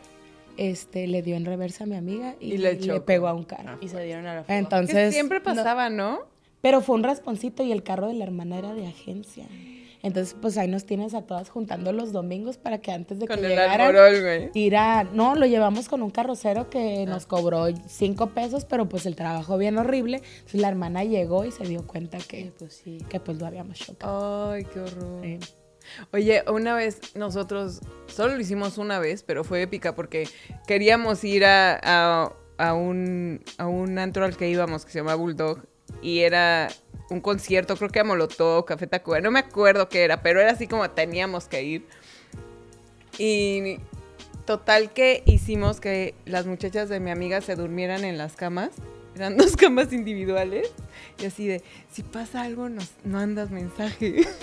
este, 0.57 1.07
le 1.07 1.22
dio 1.22 1.36
en 1.36 1.46
reversa 1.46 1.84
a 1.86 1.88
mi 1.88 1.96
amiga 1.96 2.36
y, 2.39 2.53
Y 2.53 2.57
le 2.57 2.75
pegó 3.01 3.27
a 3.27 3.34
un 3.34 3.43
carro. 3.43 3.77
Y 3.81 3.88
se 3.88 4.03
dieron 4.03 4.25
a 4.27 4.36
la 4.36 4.43
fuga. 4.43 4.48
Que 4.53 4.57
Entonces, 4.60 5.13
siempre 5.13 5.39
no- 5.39 5.46
pasaba, 5.46 5.89
¿no? 5.89 6.19
pero 6.62 6.81
fue 6.81 6.96
un 6.96 7.03
rasponcito 7.03 7.63
y 7.63 7.72
el 7.72 7.84
carro 7.84 8.07
de 8.07 8.15
la 8.15 8.24
hermana 8.25 8.57
era 8.57 8.74
de 8.74 8.88
agencia. 8.88 9.46
Entonces, 10.03 10.35
pues 10.39 10.57
ahí 10.57 10.67
nos 10.67 10.85
tienes 10.85 11.13
a 11.13 11.23
todas 11.23 11.49
juntando 11.49 11.91
los 11.91 12.11
domingos 12.11 12.57
para 12.57 12.77
que 12.79 12.91
antes 12.91 13.19
de 13.19 13.27
Con 13.27 13.39
que 13.39 13.45
el 13.45 13.49
llegaran, 13.49 13.81
alborol, 13.81 14.49
no, 15.13 15.35
lo 15.35 15.45
llevamos 15.47 15.89
con 15.89 16.01
un 16.03 16.11
carrocero 16.11 16.69
que 16.69 17.03
Ah. 17.07 17.09
nos 17.09 17.25
cobró 17.25 17.65
cinco 17.87 18.27
pesos, 18.27 18.65
pero 18.65 18.87
pues 18.87 19.05
el 19.05 19.15
trabajo 19.15 19.57
bien 19.57 19.77
horrible. 19.77 20.21
Entonces 20.35 20.61
la 20.61 20.69
hermana 20.69 21.03
llegó 21.03 21.45
y 21.45 21.51
se 21.51 21.63
dio 21.65 21.85
cuenta 21.87 22.19
Sí, 22.19 22.27
que, 22.27 22.51
pues 22.57 22.73
sí. 22.73 22.99
que 23.09 23.19
pues 23.19 23.39
lo 23.39 23.47
habíamos 23.47 23.77
chocado. 23.79 24.51
Ay, 24.51 24.65
qué 24.65 24.79
horror. 24.81 25.25
Oye, 26.11 26.43
una 26.51 26.73
vez 26.75 26.99
nosotros, 27.15 27.79
solo 28.07 28.35
lo 28.35 28.41
hicimos 28.41 28.77
una 28.77 28.99
vez, 28.99 29.23
pero 29.23 29.43
fue 29.43 29.61
épica 29.61 29.95
porque 29.95 30.27
queríamos 30.67 31.23
ir 31.23 31.45
a, 31.45 31.79
a- 31.81 32.33
a 32.57 32.73
un, 32.73 33.41
a 33.57 33.67
un 33.67 33.97
antro 33.99 34.25
al 34.25 34.35
que 34.35 34.49
íbamos 34.49 34.83
que 34.85 34.91
se 34.91 34.99
llama 34.99 35.15
Bulldog 35.15 35.59
y 36.01 36.19
era 36.19 36.69
un 37.09 37.21
concierto, 37.21 37.75
creo 37.77 37.89
que 37.89 37.99
a 37.99 38.03
Molotov, 38.03 38.65
Café 38.65 38.87
Tacuba, 38.87 39.21
no 39.21 39.31
me 39.31 39.39
acuerdo 39.39 39.89
qué 39.89 40.03
era, 40.03 40.21
pero 40.21 40.41
era 40.41 40.51
así 40.51 40.67
como 40.67 40.89
teníamos 40.89 41.47
que 41.47 41.63
ir. 41.63 41.87
Y 43.17 43.79
total 44.45 44.91
que 44.91 45.23
hicimos 45.25 45.79
que 45.79 46.15
las 46.25 46.45
muchachas 46.45 46.89
de 46.89 46.99
mi 46.99 47.11
amiga 47.11 47.41
se 47.41 47.55
durmieran 47.55 48.03
en 48.05 48.17
las 48.17 48.35
camas. 48.35 48.71
Eran 49.15 49.37
dos 49.37 49.55
camas 49.55 49.93
individuales. 49.93 50.71
Y 51.19 51.25
así 51.25 51.47
de, 51.47 51.63
si 51.91 52.03
pasa 52.03 52.43
algo, 52.43 52.69
nos, 52.69 52.91
no 53.03 53.19
andas 53.19 53.49
mensaje. 53.49 54.27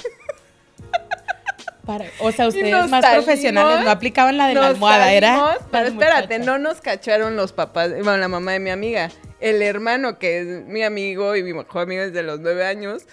Para- 1.86 2.06
o 2.20 2.32
sea, 2.32 2.48
ustedes 2.48 2.88
más 2.88 3.02
salimos, 3.04 3.26
profesionales 3.26 3.84
no 3.84 3.90
aplicaban 3.90 4.38
la 4.38 4.48
de 4.48 4.54
la 4.54 4.68
almohada, 4.68 5.12
era. 5.12 5.58
Pero 5.70 5.88
espérate, 5.88 6.38
muchachas. 6.38 6.46
no 6.46 6.58
nos 6.58 6.80
cacharon 6.80 7.36
los 7.36 7.52
papás, 7.52 7.90
bueno, 7.90 8.16
la 8.16 8.28
mamá 8.28 8.52
de 8.52 8.58
mi 8.58 8.70
amiga. 8.70 9.10
El 9.44 9.60
hermano, 9.60 10.18
que 10.18 10.38
es 10.38 10.46
mi 10.64 10.82
amigo 10.82 11.36
y 11.36 11.42
mi 11.42 11.52
mejor 11.52 11.82
amigo 11.82 12.00
desde 12.00 12.22
los 12.22 12.40
nueve 12.40 12.64
años. 12.64 13.06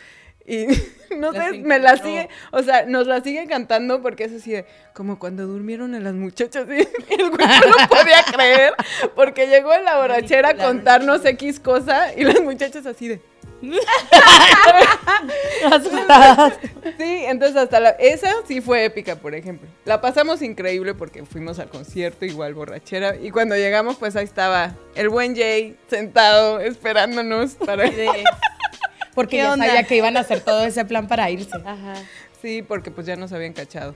Y 0.48 0.66
no 1.18 1.34
sé, 1.34 1.60
me 1.60 1.78
la 1.78 1.98
sigue, 1.98 2.30
o 2.52 2.64
sea, 2.64 2.86
nos 2.86 3.06
la 3.06 3.22
sigue 3.22 3.46
cantando 3.48 4.02
porque 4.02 4.24
es 4.24 4.32
así 4.32 4.52
de, 4.52 4.66
como 4.94 5.20
cuando 5.20 5.46
durmieron 5.46 5.94
a 5.94 6.00
las 6.00 6.14
muchachas. 6.14 6.68
Y 6.70 6.80
el 7.14 7.30
güey 7.32 7.48
no 7.48 7.68
lo 7.68 7.90
podía 7.90 8.24
creer 8.34 8.74
porque 9.14 9.48
llegó 9.48 9.74
en 9.74 9.84
la 9.84 9.98
borrachera 9.98 10.52
a 10.52 10.56
contarnos 10.56 11.26
X 11.26 11.60
cosa 11.60 12.14
y 12.16 12.24
las 12.24 12.40
muchachas 12.42 12.86
así 12.86 13.10
de. 13.10 13.31
Sí, 16.98 17.24
entonces 17.28 17.58
hasta 17.58 17.80
la... 17.80 17.90
Esa 17.92 18.32
sí 18.48 18.62
fue 18.62 18.86
épica, 18.86 19.16
por 19.16 19.36
ejemplo. 19.36 19.68
La 19.86 20.02
pasamos 20.02 20.42
increíble 20.42 20.94
porque 20.94 21.26
fuimos 21.26 21.60
al 21.60 21.70
concierto, 21.70 22.26
igual 22.26 22.54
borrachera. 22.54 23.16
Y 23.16 23.32
cuando 23.32 23.56
llegamos, 23.56 23.98
pues 23.98 24.16
ahí 24.16 24.24
estaba 24.26 24.76
el 24.96 25.10
buen 25.10 25.36
Jay 25.36 25.78
sentado 25.88 26.60
esperándonos 26.60 27.52
para... 27.56 27.84
De- 27.90 28.24
Porque 29.14 29.38
¿Qué 29.38 29.44
ya 29.44 29.54
onda? 29.54 29.66
sabía 29.66 29.84
que 29.84 29.98
iban 29.98 30.16
a 30.18 30.22
hacer 30.22 30.40
todo 30.42 30.64
ese 30.64 30.86
plan 30.86 31.08
para 31.08 31.30
irse. 31.30 31.56
Ajá. 31.66 31.94
Sí, 32.42 32.62
porque 32.62 32.92
pues 32.92 33.06
ya 33.06 33.16
nos 33.16 33.34
habían 33.34 33.54
cachado. 33.54 33.94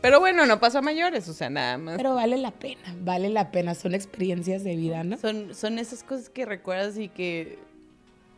Pero 0.00 0.20
bueno, 0.20 0.46
no 0.46 0.60
pasó 0.60 0.78
a 0.78 0.82
mayores, 0.82 1.28
o 1.28 1.32
sea, 1.32 1.50
nada 1.50 1.76
más. 1.76 1.96
Pero 1.96 2.14
vale 2.14 2.36
la 2.36 2.52
pena, 2.52 2.94
vale 3.00 3.30
la 3.30 3.50
pena. 3.50 3.74
Son 3.74 3.94
experiencias 3.96 4.62
de 4.62 4.76
vida, 4.76 5.02
¿no? 5.02 5.16
Son, 5.18 5.54
son 5.56 5.80
esas 5.80 6.04
cosas 6.04 6.28
que 6.28 6.46
recuerdas 6.46 6.96
y 6.98 7.08
que 7.08 7.58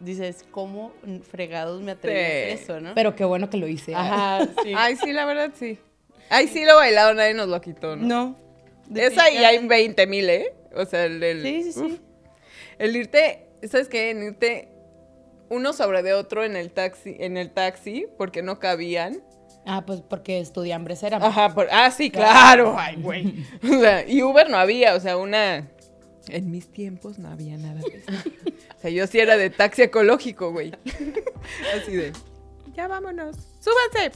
dices, 0.01 0.45
¿cómo 0.51 0.93
fregados 1.31 1.81
me 1.83 1.93
atreví 1.93 2.19
a 2.19 2.23
hacer 2.27 2.59
Sí. 2.59 2.63
eso, 2.65 2.81
no? 2.81 2.95
Pero 2.95 3.15
qué 3.15 3.25
bueno 3.25 3.49
que 3.51 3.57
lo 3.59 3.69
hice. 3.69 3.93
¿eh? 3.93 3.97
Ajá, 3.97 4.47
sí. 4.65 4.73
Ay, 4.77 4.97
sí, 4.97 5.13
la 5.13 5.25
verdad, 5.27 5.51
sí. 5.59 5.79
Ay, 6.29 6.49
sí 6.49 6.65
lo 6.65 6.77
bailado, 6.77 7.15
nadie 7.15 7.35
nos 7.35 7.49
lo 7.49 7.61
quitó, 7.61 7.97
¿no? 7.97 8.37
No. 8.89 8.97
Esa 9.01 9.31
y 9.31 9.39
hay 9.39 9.65
20 9.67 10.07
mil, 10.07 10.29
¿eh? 10.31 10.53
O 10.75 10.85
sea, 10.85 11.05
el... 11.05 11.23
el- 11.23 11.43
Sí, 11.43 11.63
sí, 11.65 11.73
sí. 11.73 12.01
El 12.79 12.97
irte, 12.97 13.47
¿sabes 13.71 13.89
qué? 13.89 14.11
En 14.11 14.23
irte 14.23 14.69
uno 15.51 15.73
sobre 15.73 16.03
de 16.03 16.15
otro 16.15 16.45
en 16.45 16.57
el 16.57 16.71
taxi, 16.71 17.17
en 17.19 17.37
el 17.37 17.51
taxi, 17.51 18.07
porque 18.17 18.43
no 18.43 18.59
cabían. 18.59 19.23
Ah, 19.67 19.85
pues 19.85 20.01
porque 20.01 20.41
estudiambres 20.41 21.03
eran. 21.03 21.23
Ajá, 21.23 21.53
por, 21.53 21.69
ah, 21.71 21.91
sí, 21.91 22.11
claro. 22.11 22.75
Ay, 22.79 22.97
güey. 22.97 23.45
O 23.63 23.81
sea, 23.81 24.09
y 24.09 24.23
Uber 24.23 24.49
no 24.49 24.57
había, 24.57 24.95
o 24.95 25.01
sea, 25.01 25.17
una. 25.19 25.69
En 26.29 26.51
mis 26.51 26.69
tiempos 26.73 27.19
no 27.19 27.29
había 27.29 27.57
nada 27.59 27.81
de 27.81 27.97
eso. 27.99 28.31
O 28.81 28.83
sea, 28.83 28.91
yo 28.91 29.07
sí 29.07 29.19
era 29.21 29.37
de 29.37 29.51
taxi 29.51 29.83
ecológico, 29.83 30.53
güey. 30.53 30.73
Así 31.77 31.95
de. 31.95 32.15
Ya 32.75 32.89
vámonos. 32.89 33.37
Súbanse. 33.61 34.11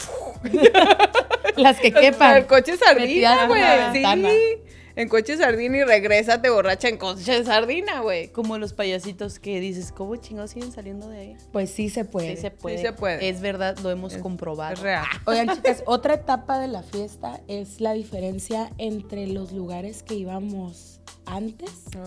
Las 1.56 1.78
que 1.78 1.92
quepan. 1.92 2.38
el 2.38 2.46
coche 2.46 2.74
sardina, 2.78 3.46
güey. 3.46 3.62
Sí. 3.92 4.62
En 4.96 5.10
coche 5.10 5.36
sardina 5.36 5.76
y 5.76 5.84
regrésate 5.84 6.48
borracha 6.48 6.88
en 6.88 6.96
coche 6.96 7.44
sardina, 7.44 8.00
güey. 8.00 8.28
Como 8.28 8.56
los 8.56 8.72
payasitos 8.72 9.38
que 9.38 9.60
dices, 9.60 9.92
¿cómo 9.92 10.16
chingados 10.16 10.52
siguen 10.52 10.72
saliendo 10.72 11.10
de 11.10 11.18
ahí? 11.18 11.36
Pues 11.52 11.68
sí 11.70 11.90
se 11.90 12.06
puede. 12.06 12.36
Sí 12.36 12.40
se 12.40 12.50
puede. 12.50 12.78
se 12.78 12.94
puede. 12.94 13.28
Es 13.28 13.42
verdad, 13.42 13.76
lo 13.80 13.90
hemos 13.90 14.14
Es- 14.14 14.22
comprobado. 14.22 14.72
Es 14.72 14.80
real. 14.80 15.04
Oigan, 15.26 15.54
chicas, 15.56 15.82
otra 15.84 16.14
etapa 16.14 16.58
de 16.58 16.68
la 16.68 16.82
fiesta 16.82 17.38
es 17.48 17.82
la 17.82 17.92
diferencia 17.92 18.70
entre 18.78 19.26
los 19.26 19.52
lugares 19.52 20.02
que 20.02 20.14
íbamos 20.14 21.00
antes 21.26 21.70
sí. 21.92 21.98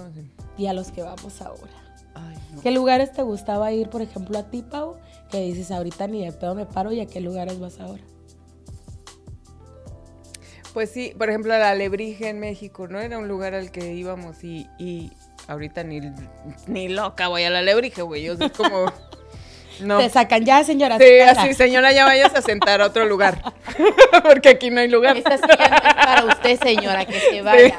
y 0.57 0.65
a 0.65 0.73
los 0.73 0.91
que 0.91 1.03
vamos 1.03 1.39
ahora. 1.41 1.86
Ay, 2.17 2.37
no. 2.53 2.61
¿Qué 2.61 2.71
lugares 2.71 3.11
te 3.11 3.21
gustaba 3.21 3.71
ir, 3.71 3.89
por 3.89 4.01
ejemplo, 4.01 4.37
a 4.37 4.43
ti, 4.49 4.63
Pau? 4.63 4.97
Que 5.29 5.41
dices, 5.41 5.71
ahorita 5.71 6.07
ni 6.07 6.25
de 6.25 6.31
pedo 6.31 6.55
me 6.55 6.65
paro 6.65 6.91
y 6.91 6.99
a 6.99 7.05
qué 7.05 7.21
lugares 7.21 7.59
vas 7.59 7.79
ahora. 7.79 8.03
Pues 10.73 10.91
sí, 10.91 11.13
por 11.17 11.29
ejemplo, 11.29 11.57
la 11.57 11.71
Alebrije 11.71 12.29
en 12.29 12.39
México, 12.39 12.87
¿no? 12.87 12.99
Era 12.99 13.17
un 13.17 13.27
lugar 13.27 13.53
al 13.55 13.71
que 13.71 13.93
íbamos 13.93 14.43
y, 14.43 14.67
y 14.77 15.11
ahorita 15.47 15.83
ni, 15.83 16.01
ni 16.67 16.87
loca 16.87 17.27
voy 17.27 17.43
a 17.43 17.49
la 17.49 17.59
Alebrije, 17.59 18.01
güey. 18.01 18.23
Yo 18.23 18.37
soy 18.37 18.49
como... 18.51 18.85
No. 19.79 19.99
Te 19.99 20.09
sacan 20.09 20.43
ya, 20.45 20.63
señora. 20.63 20.97
Sí, 20.97 21.19
así, 21.19 21.53
señora, 21.53 21.91
ya 21.91 22.05
vayas 22.05 22.33
a 22.35 22.41
sentar 22.41 22.81
a 22.81 22.85
otro 22.87 23.05
lugar. 23.05 23.41
Porque 24.23 24.49
aquí 24.49 24.69
no 24.69 24.81
hay 24.81 24.87
lugar. 24.87 25.17
Esta 25.17 25.37
silla 25.37 25.69
no 25.69 25.75
es 25.75 25.93
para 25.93 26.25
usted, 26.25 26.59
señora, 26.59 27.05
que 27.05 27.19
se 27.19 27.41
vaya. 27.41 27.77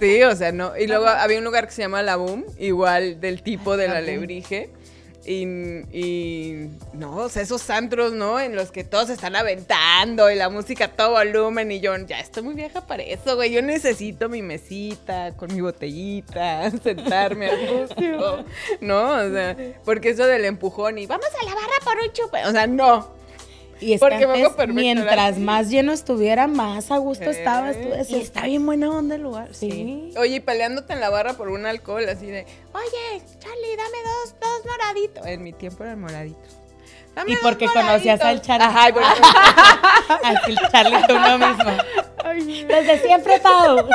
Sí, 0.00 0.22
o 0.22 0.34
sea, 0.34 0.52
no. 0.52 0.76
Y 0.76 0.86
luego 0.86 1.06
había 1.06 1.38
un 1.38 1.44
lugar 1.44 1.66
que 1.66 1.72
se 1.72 1.82
llama 1.82 2.02
La 2.02 2.16
Boom, 2.16 2.44
igual 2.58 3.20
del 3.20 3.42
tipo 3.42 3.76
de 3.76 3.88
La 3.88 3.94
la 3.94 4.00
Boom. 4.00 4.08
Alebrije. 4.08 4.70
Y, 5.26 5.42
y 5.92 6.70
no, 6.92 7.16
o 7.16 7.28
sea, 7.28 7.42
esos 7.42 7.68
antros, 7.68 8.12
¿no? 8.12 8.38
En 8.38 8.54
los 8.54 8.70
que 8.70 8.84
todos 8.84 9.10
están 9.10 9.34
aventando 9.34 10.30
y 10.30 10.36
la 10.36 10.48
música 10.48 10.84
a 10.84 10.88
todo 10.88 11.10
volumen. 11.12 11.72
Y 11.72 11.80
yo, 11.80 11.96
ya 12.06 12.20
estoy 12.20 12.44
muy 12.44 12.54
vieja 12.54 12.86
para 12.86 13.02
eso, 13.02 13.34
güey. 13.34 13.50
Yo 13.50 13.60
necesito 13.60 14.28
mi 14.28 14.40
mesita 14.42 15.32
con 15.36 15.52
mi 15.52 15.60
botellita, 15.60 16.70
sentarme 16.82 17.50
a 17.50 17.56
gusto. 17.56 18.44
¿No? 18.80 19.26
O 19.26 19.30
sea, 19.30 19.56
porque 19.84 20.10
eso 20.10 20.26
del 20.26 20.44
empujón 20.44 20.98
y 20.98 21.06
vamos 21.06 21.26
a 21.40 21.44
la 21.44 21.54
barra 21.54 21.80
por 21.84 21.96
un 21.96 22.12
chupe. 22.12 22.44
O 22.46 22.52
sea, 22.52 22.66
no. 22.68 23.16
Y 23.80 23.92
es 23.92 24.00
Porque 24.00 24.18
que 24.18 24.24
antes, 24.24 24.48
perfecto, 24.48 24.72
mientras 24.74 25.38
más 25.38 25.68
lleno 25.68 25.92
estuviera, 25.92 26.46
más 26.46 26.90
a 26.90 26.96
gusto 26.98 27.28
estabas. 27.30 27.76
Tú 27.76 27.88
Y 27.88 27.90
decías, 27.98 28.22
está 28.22 28.44
bien 28.46 28.64
buena 28.64 28.90
onda 28.90 29.16
el 29.16 29.22
lugar. 29.22 29.48
Sí. 29.52 30.12
Oye, 30.18 30.36
y 30.36 30.40
peleándote 30.40 30.92
en 30.94 31.00
la 31.00 31.10
barra 31.10 31.34
por 31.34 31.48
un 31.48 31.66
alcohol, 31.66 32.08
así 32.08 32.26
de, 32.26 32.46
oye, 32.72 33.22
Charlie, 33.38 33.76
dame 33.76 33.98
dos, 34.04 34.34
dos 34.40 34.64
moraditos. 34.70 35.26
En 35.26 35.42
mi 35.42 35.52
tiempo 35.52 35.84
eran 35.84 36.00
moraditos. 36.00 36.56
Dame 37.14 37.30
Y 37.30 37.34
dos 37.34 37.42
porque 37.42 37.66
conocías 37.66 38.20
al. 38.20 38.40
Charlie. 38.42 38.66
Ajá, 38.66 38.88
porque- 38.92 39.06
Así 40.28 40.50
el 40.52 40.58
Charlie 40.70 41.06
tú 41.06 41.14
uno 41.16 41.38
mismo. 41.38 41.70
Ay. 42.24 42.64
Desde 42.64 42.98
siempre, 43.00 43.38
Pau. 43.40 43.88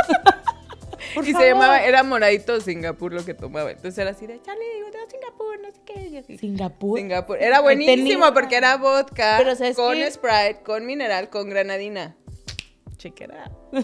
Por 1.13 1.27
y 1.27 1.31
favor. 1.31 1.45
se 1.47 1.53
llamaba, 1.53 1.83
era 1.83 2.03
moradito 2.03 2.59
Singapur 2.61 3.13
lo 3.13 3.23
que 3.25 3.33
tomaba. 3.33 3.71
Entonces 3.71 3.97
era 3.97 4.11
así 4.11 4.27
de, 4.27 4.41
Charlie, 4.41 4.65
digo, 4.75 4.91
tengo 4.91 5.09
Singapur, 5.09 5.59
no 5.59 5.67
sé 5.71 5.81
qué. 5.85 6.07
Y 6.09 6.17
así. 6.17 6.37
Singapur. 6.37 6.99
Singapur. 6.99 7.37
Era 7.41 7.59
buenísimo 7.61 7.95
tenía- 8.25 8.33
porque 8.33 8.55
era 8.57 8.77
vodka 8.77 9.35
Pero 9.37 9.55
¿sabes 9.55 9.75
con 9.75 9.95
qué? 9.95 10.11
Sprite, 10.11 10.61
con 10.63 10.85
mineral, 10.85 11.29
con 11.29 11.49
granadina. 11.49 12.15
Chequera. 12.97 13.49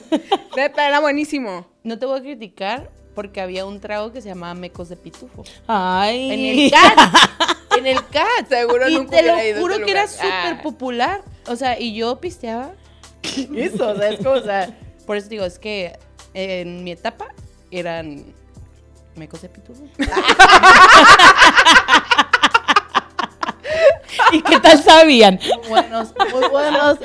Era 0.78 1.00
buenísimo. 1.00 1.66
No 1.84 1.98
te 1.98 2.06
voy 2.06 2.20
a 2.20 2.22
criticar 2.22 2.92
porque 3.16 3.42
había 3.42 3.66
un 3.66 3.80
trago 3.80 4.12
que 4.12 4.22
se 4.22 4.30
llamaba 4.30 4.54
mecos 4.54 4.90
de 4.90 4.96
pitufo. 4.96 5.44
Ay. 5.66 6.32
En 6.32 6.60
el 6.60 6.72
CAT. 6.72 7.78
en 7.80 7.88
el 7.88 8.08
CAT. 8.10 8.48
Seguro 8.48 8.88
y 8.88 8.94
nunca 8.94 9.18
te 9.18 9.24
lo 9.24 9.44
ido 9.44 9.60
juro 9.62 9.78
que 9.84 9.90
era 9.92 10.04
lugar. 10.04 10.08
súper 10.10 10.30
Ah. 10.30 10.60
popular. 10.62 11.22
O 11.48 11.56
sea, 11.56 11.80
y 11.80 11.96
yo 11.96 12.20
pisteaba. 12.20 12.74
Eso, 13.56 13.90
o 13.90 13.96
sea, 13.96 14.10
es 14.10 14.18
como, 14.20 14.32
o 14.36 14.42
sea, 14.44 14.70
por 15.08 15.18
eso 15.18 15.30
digo, 15.30 15.46
es 15.46 15.58
que 15.58 15.98
en 16.38 16.84
mi 16.84 16.92
etapa 16.92 17.34
eran 17.72 18.24
mecos 19.16 19.42
de 19.42 19.50
pitufo. 19.50 19.84
¿Y 24.32 24.42
qué 24.44 24.60
tal 24.60 24.84
sabían? 24.84 25.40
Muy 25.58 25.68
buenos, 25.68 26.14
muy 26.32 26.48
buenos. 26.50 27.00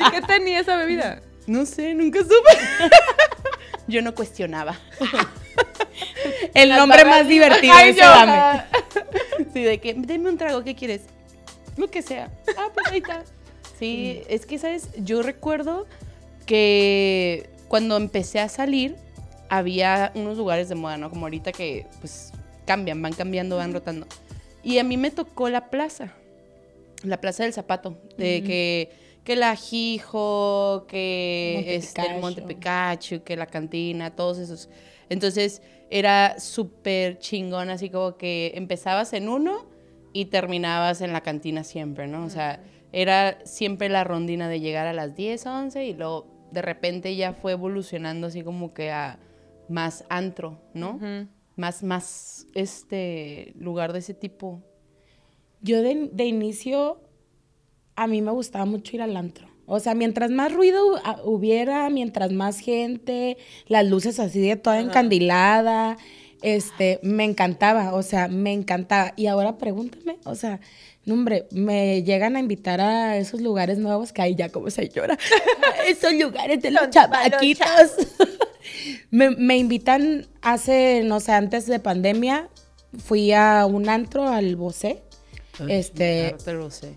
¿Y 0.00 0.10
qué 0.10 0.22
tenía 0.22 0.60
esa 0.60 0.76
bebida? 0.76 1.20
No 1.46 1.66
sé, 1.66 1.92
nunca 1.92 2.20
supe. 2.20 2.58
Yo 3.86 4.00
no 4.00 4.14
cuestionaba. 4.14 4.78
El 6.54 6.70
nombre 6.70 7.04
más 7.04 7.28
divertido 7.28 7.74
Ay, 7.76 7.90
ese 7.90 8.00
yo, 8.00 8.06
dame. 8.06 8.32
ah. 8.32 8.66
Sí, 9.52 9.62
de 9.62 9.78
que, 9.80 9.94
deme 9.94 10.30
un 10.30 10.38
trago, 10.38 10.64
¿qué 10.64 10.74
quieres? 10.74 11.02
Lo 11.76 11.88
que 11.88 12.02
sea. 12.02 12.30
Ah, 12.56 12.68
pues 12.72 12.86
ahí 12.88 12.98
está. 12.98 13.22
Sí, 13.78 14.22
es 14.28 14.46
que, 14.46 14.58
¿sabes? 14.58 14.88
Yo 14.96 15.22
recuerdo 15.22 15.86
que 16.46 17.50
cuando 17.68 17.96
empecé 17.96 18.40
a 18.40 18.48
salir, 18.48 18.96
había 19.48 20.12
unos 20.14 20.36
lugares 20.36 20.68
de 20.68 20.74
moda, 20.74 20.96
¿no? 20.96 21.10
Como 21.10 21.26
ahorita 21.26 21.52
que, 21.52 21.86
pues, 22.00 22.32
cambian, 22.64 23.00
van 23.02 23.12
cambiando, 23.12 23.56
van 23.56 23.72
rotando. 23.72 24.06
Y 24.62 24.78
a 24.78 24.84
mí 24.84 24.96
me 24.96 25.10
tocó 25.10 25.48
la 25.48 25.70
plaza, 25.70 26.12
la 27.02 27.20
plaza 27.20 27.44
del 27.44 27.52
zapato, 27.52 27.96
de 28.18 28.42
que, 28.42 28.90
que 29.24 29.36
la 29.36 29.54
Jijo, 29.54 30.86
que 30.88 31.54
Monte 31.56 31.76
este, 31.76 32.00
el 32.00 32.06
Picacho. 32.06 32.20
Monte 32.20 32.42
Picacho, 32.42 33.24
que 33.24 33.36
la 33.36 33.46
cantina, 33.46 34.14
todos 34.14 34.38
esos. 34.38 34.68
Entonces 35.08 35.62
era 35.90 36.40
súper 36.40 37.18
chingón, 37.18 37.70
así 37.70 37.90
como 37.90 38.16
que 38.16 38.52
empezabas 38.56 39.12
en 39.12 39.28
uno 39.28 39.66
y 40.12 40.26
terminabas 40.26 41.00
en 41.00 41.12
la 41.12 41.20
cantina 41.20 41.62
siempre, 41.62 42.08
¿no? 42.08 42.24
O 42.24 42.30
sea, 42.30 42.60
era 42.92 43.38
siempre 43.44 43.88
la 43.88 44.02
rondina 44.02 44.48
de 44.48 44.58
llegar 44.60 44.86
a 44.86 44.92
las 44.92 45.14
10, 45.14 45.46
11 45.46 45.84
y 45.84 45.94
luego 45.94 46.35
de 46.56 46.62
repente 46.62 47.14
ya 47.14 47.34
fue 47.34 47.52
evolucionando 47.52 48.28
así 48.28 48.42
como 48.42 48.72
que 48.72 48.90
a 48.90 49.18
más 49.68 50.04
antro, 50.08 50.58
¿no? 50.72 50.98
Más, 51.54 51.82
más, 51.82 52.46
este, 52.54 53.52
lugar 53.58 53.92
de 53.92 53.98
ese 53.98 54.14
tipo. 54.14 54.62
Yo 55.60 55.82
de, 55.82 56.08
de 56.10 56.24
inicio, 56.24 57.02
a 57.94 58.06
mí 58.06 58.22
me 58.22 58.30
gustaba 58.30 58.64
mucho 58.64 58.96
ir 58.96 59.02
al 59.02 59.18
antro. 59.18 59.48
O 59.66 59.80
sea, 59.80 59.94
mientras 59.94 60.30
más 60.30 60.50
ruido 60.50 60.80
hubiera, 61.24 61.90
mientras 61.90 62.32
más 62.32 62.58
gente, 62.58 63.36
las 63.66 63.86
luces 63.86 64.18
así 64.18 64.40
de 64.40 64.56
toda 64.56 64.80
encandilada, 64.80 65.98
este, 66.40 67.00
me 67.02 67.24
encantaba, 67.24 67.92
o 67.92 68.02
sea, 68.02 68.28
me 68.28 68.54
encantaba. 68.54 69.12
Y 69.14 69.26
ahora 69.26 69.58
pregúntame, 69.58 70.16
o 70.24 70.34
sea, 70.34 70.60
no, 71.06 71.14
hombre, 71.14 71.46
me 71.52 72.02
llegan 72.02 72.34
a 72.34 72.40
invitar 72.40 72.80
a 72.80 73.16
esos 73.16 73.40
lugares 73.40 73.78
nuevos 73.78 74.12
que 74.12 74.22
hay 74.22 74.34
ya 74.34 74.48
como 74.48 74.70
señora. 74.70 75.16
esos 75.86 76.12
lugares 76.14 76.60
de 76.60 76.72
los 76.72 76.90
chavaquitos. 76.90 77.68
me, 79.10 79.30
me 79.30 79.56
invitan 79.56 80.26
hace, 80.42 81.02
no 81.04 81.20
sé, 81.20 81.30
antes 81.30 81.66
de 81.66 81.78
pandemia, 81.78 82.50
fui 82.98 83.32
a 83.32 83.66
un 83.66 83.88
antro 83.88 84.28
al 84.28 84.56
Bosé. 84.56 85.04
Este, 85.68 86.30
Ahorita 86.30 86.52
lo 86.54 86.70
sé. 86.72 86.96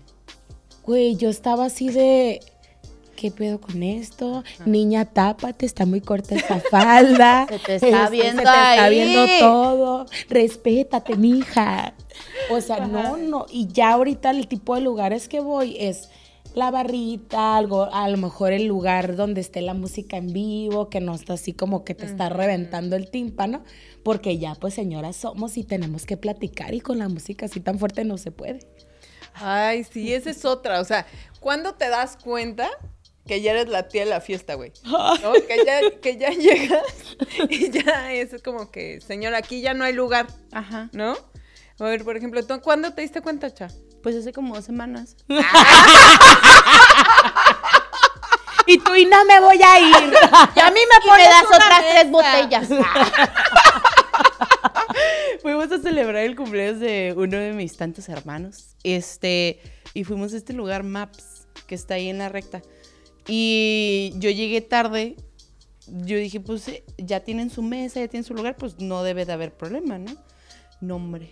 Güey, 0.82 1.14
yo 1.14 1.30
estaba 1.30 1.66
así 1.66 1.90
de. 1.90 2.40
¿Qué 3.20 3.30
pedo 3.30 3.60
con 3.60 3.82
esto? 3.82 4.44
Niña, 4.64 5.04
tápate, 5.04 5.66
está 5.66 5.84
muy 5.84 6.00
corta 6.00 6.36
esa 6.36 6.58
falda. 6.70 7.46
Se 7.50 7.58
te 7.58 7.74
está 7.74 8.04
Este, 8.04 8.10
viendo 8.16 8.42
Se 8.42 8.48
te 8.48 8.54
está 8.54 8.88
viendo 8.88 9.26
todo. 9.38 10.06
Respétate, 10.30 11.16
mija. 11.16 11.92
O 12.50 12.62
sea, 12.62 12.86
no, 12.86 13.18
no. 13.18 13.44
Y 13.50 13.66
ya 13.68 13.92
ahorita 13.92 14.30
el 14.30 14.48
tipo 14.48 14.74
de 14.74 14.80
lugares 14.80 15.28
que 15.28 15.40
voy 15.40 15.76
es 15.78 16.08
la 16.54 16.70
barrita, 16.70 17.58
algo, 17.58 17.92
a 17.92 18.08
lo 18.08 18.16
mejor 18.16 18.52
el 18.52 18.64
lugar 18.64 19.16
donde 19.16 19.42
esté 19.42 19.60
la 19.60 19.74
música 19.74 20.16
en 20.16 20.32
vivo, 20.32 20.88
que 20.88 21.00
no 21.00 21.14
está 21.14 21.34
así 21.34 21.52
como 21.52 21.84
que 21.84 21.94
te 21.94 22.06
está 22.06 22.30
reventando 22.30 22.96
el 22.96 23.10
tímpano, 23.10 23.64
porque 24.02 24.38
ya 24.38 24.54
pues 24.54 24.72
señoras 24.72 25.14
somos 25.16 25.58
y 25.58 25.64
tenemos 25.64 26.06
que 26.06 26.16
platicar 26.16 26.72
y 26.72 26.80
con 26.80 26.98
la 26.98 27.10
música 27.10 27.44
así 27.44 27.60
tan 27.60 27.78
fuerte 27.78 28.04
no 28.04 28.16
se 28.16 28.30
puede. 28.30 28.60
Ay, 29.34 29.84
sí, 29.84 30.14
esa 30.14 30.30
es 30.30 30.46
otra. 30.46 30.80
O 30.80 30.84
sea, 30.84 31.06
¿cuándo 31.38 31.74
te 31.74 31.88
das 31.90 32.16
cuenta 32.16 32.68
que 33.30 33.40
ya 33.40 33.52
eres 33.52 33.68
la 33.68 33.86
tía 33.86 34.02
de 34.02 34.10
la 34.10 34.20
fiesta, 34.20 34.54
güey? 34.54 34.72
¿No? 34.82 35.32
Que 35.46 35.64
ya, 35.64 36.00
que 36.02 36.16
ya 36.16 36.30
llegas 36.30 36.82
y 37.48 37.70
ya 37.70 38.12
es 38.12 38.42
como 38.42 38.72
que, 38.72 39.00
señora, 39.00 39.38
aquí 39.38 39.60
ya 39.60 39.72
no 39.72 39.84
hay 39.84 39.92
lugar, 39.92 40.26
Ajá. 40.50 40.88
¿no? 40.92 41.16
A 41.78 41.84
ver, 41.84 42.02
por 42.02 42.16
ejemplo, 42.16 42.44
¿tú 42.44 42.60
cuándo 42.60 42.92
te 42.92 43.02
diste 43.02 43.20
cuenta, 43.20 43.54
Cha? 43.54 43.68
Pues 44.02 44.16
hace 44.16 44.32
como 44.32 44.56
dos 44.56 44.64
semanas. 44.64 45.16
Y 48.66 48.78
tú 48.78 48.94
y 48.94 49.04
no 49.04 49.24
me 49.24 49.40
voy 49.40 49.60
a 49.62 49.80
ir. 49.80 50.14
Y 50.54 50.60
a 50.60 50.70
mí 50.70 50.80
me 50.80 51.08
pones 51.08 51.28
das 51.28 51.44
una 51.44 51.56
otras 51.56 51.82
tres 51.90 52.10
botellas. 52.10 52.68
fuimos 55.42 55.72
a 55.72 55.78
celebrar 55.80 56.22
el 56.22 56.36
cumpleaños 56.36 56.78
de 56.78 57.14
uno 57.16 57.36
de 57.38 57.52
mis 57.52 57.76
tantos 57.76 58.08
hermanos. 58.08 58.76
Este, 58.84 59.60
y 59.92 60.04
fuimos 60.04 60.34
a 60.34 60.36
este 60.36 60.52
lugar 60.52 60.84
Maps, 60.84 61.48
que 61.66 61.74
está 61.74 61.94
ahí 61.94 62.10
en 62.10 62.18
la 62.18 62.28
recta. 62.28 62.62
Y 63.26 64.12
yo 64.16 64.30
llegué 64.30 64.60
tarde. 64.60 65.16
Yo 65.86 66.16
dije, 66.16 66.40
pues 66.40 66.68
eh, 66.68 66.84
ya 66.98 67.20
tienen 67.20 67.50
su 67.50 67.62
mesa, 67.62 68.00
ya 68.00 68.08
tienen 68.08 68.24
su 68.24 68.34
lugar, 68.34 68.56
pues 68.56 68.78
no 68.78 69.02
debe 69.02 69.24
de 69.24 69.32
haber 69.32 69.52
problema, 69.52 69.98
¿no? 69.98 70.12
No, 70.80 70.96
hombre, 70.96 71.30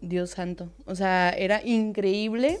Dios 0.00 0.30
santo. 0.30 0.70
O 0.84 0.94
sea, 0.94 1.30
era 1.30 1.64
increíble 1.64 2.60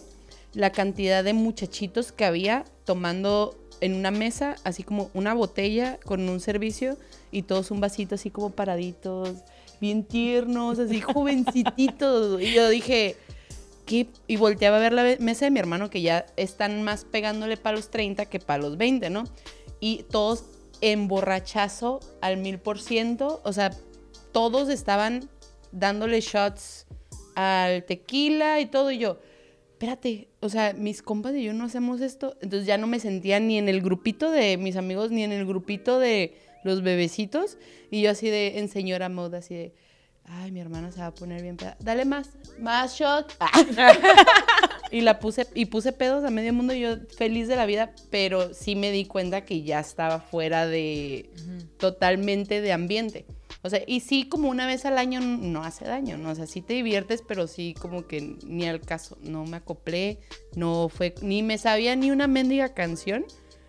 la 0.54 0.72
cantidad 0.72 1.22
de 1.22 1.34
muchachitos 1.34 2.12
que 2.12 2.24
había 2.24 2.64
tomando 2.84 3.56
en 3.80 3.94
una 3.94 4.10
mesa, 4.10 4.56
así 4.64 4.82
como 4.82 5.10
una 5.14 5.34
botella 5.34 5.98
con 6.04 6.28
un 6.28 6.40
servicio 6.40 6.96
y 7.30 7.42
todos 7.42 7.70
un 7.70 7.80
vasito 7.80 8.14
así 8.14 8.30
como 8.30 8.50
paraditos, 8.50 9.34
bien 9.80 10.04
tiernos, 10.04 10.78
así 10.78 11.00
jovencititos. 11.02 12.40
Y 12.40 12.54
yo 12.54 12.68
dije, 12.68 13.16
Y 13.88 14.36
volteaba 14.36 14.78
a 14.78 14.80
ver 14.80 14.92
la 14.92 15.16
mesa 15.20 15.44
de 15.44 15.50
mi 15.50 15.60
hermano 15.60 15.90
que 15.90 16.02
ya 16.02 16.26
están 16.36 16.82
más 16.82 17.04
pegándole 17.04 17.56
para 17.56 17.76
los 17.76 17.90
30 17.90 18.26
que 18.26 18.40
para 18.40 18.62
los 18.62 18.76
20, 18.76 19.10
¿no? 19.10 19.24
Y 19.78 20.04
todos 20.10 20.44
en 20.80 21.08
borrachazo 21.08 22.00
al 22.20 22.36
mil 22.36 22.58
por 22.58 22.80
ciento, 22.80 23.40
o 23.44 23.52
sea, 23.52 23.70
todos 24.32 24.68
estaban 24.68 25.28
dándole 25.72 26.20
shots 26.20 26.86
al 27.34 27.84
tequila 27.84 28.60
y 28.60 28.66
todo, 28.66 28.90
y 28.90 28.98
yo, 28.98 29.18
espérate, 29.72 30.28
o 30.40 30.48
sea, 30.48 30.72
mis 30.72 31.02
compas 31.02 31.34
y 31.34 31.44
yo 31.44 31.52
no 31.52 31.64
hacemos 31.64 32.00
esto, 32.00 32.36
entonces 32.40 32.66
ya 32.66 32.78
no 32.78 32.86
me 32.86 32.98
sentía 32.98 33.40
ni 33.40 33.58
en 33.58 33.68
el 33.68 33.82
grupito 33.82 34.30
de 34.30 34.56
mis 34.56 34.76
amigos, 34.76 35.10
ni 35.10 35.22
en 35.22 35.32
el 35.32 35.46
grupito 35.46 35.98
de 35.98 36.34
los 36.64 36.82
bebecitos, 36.82 37.58
y 37.90 38.02
yo 38.02 38.10
así 38.10 38.28
de, 38.30 38.58
en 38.58 38.68
señora 38.68 39.08
moda, 39.08 39.38
así 39.38 39.54
de, 39.54 39.74
ay, 40.28 40.50
mi 40.50 40.60
hermana 40.60 40.92
se 40.92 41.00
va 41.00 41.06
a 41.06 41.14
poner 41.14 41.42
bien 41.42 41.56
peda, 41.56 41.76
dale 41.80 42.04
más, 42.04 42.30
más 42.60 42.98
shot, 42.98 43.32
y 44.90 45.00
la 45.00 45.18
puse, 45.18 45.46
y 45.54 45.66
puse 45.66 45.92
pedos 45.92 46.24
a 46.24 46.30
medio 46.30 46.52
mundo, 46.52 46.74
y 46.74 46.80
yo 46.80 46.96
feliz 47.16 47.48
de 47.48 47.56
la 47.56 47.66
vida, 47.66 47.92
pero 48.10 48.52
sí 48.54 48.76
me 48.76 48.90
di 48.90 49.04
cuenta 49.04 49.44
que 49.44 49.62
ya 49.62 49.80
estaba 49.80 50.20
fuera 50.20 50.66
de, 50.66 51.30
totalmente 51.78 52.60
de 52.60 52.72
ambiente. 52.72 53.26
O 53.62 53.68
sea, 53.70 53.82
y 53.84 54.00
sí, 54.00 54.28
como 54.28 54.48
una 54.48 54.66
vez 54.66 54.84
al 54.84 54.96
año 54.96 55.20
no 55.20 55.64
hace 55.64 55.84
daño, 55.84 56.16
¿no? 56.18 56.30
O 56.30 56.34
sea, 56.36 56.46
sí 56.46 56.62
te 56.62 56.74
diviertes, 56.74 57.22
pero 57.26 57.48
sí 57.48 57.74
como 57.76 58.06
que 58.06 58.36
ni 58.44 58.64
al 58.68 58.80
caso. 58.80 59.18
No 59.22 59.44
me 59.44 59.56
acoplé, 59.56 60.20
no 60.54 60.88
fue, 60.88 61.16
ni 61.20 61.42
me 61.42 61.58
sabía 61.58 61.96
ni 61.96 62.12
una 62.12 62.28
mendiga 62.28 62.74
canción. 62.74 63.24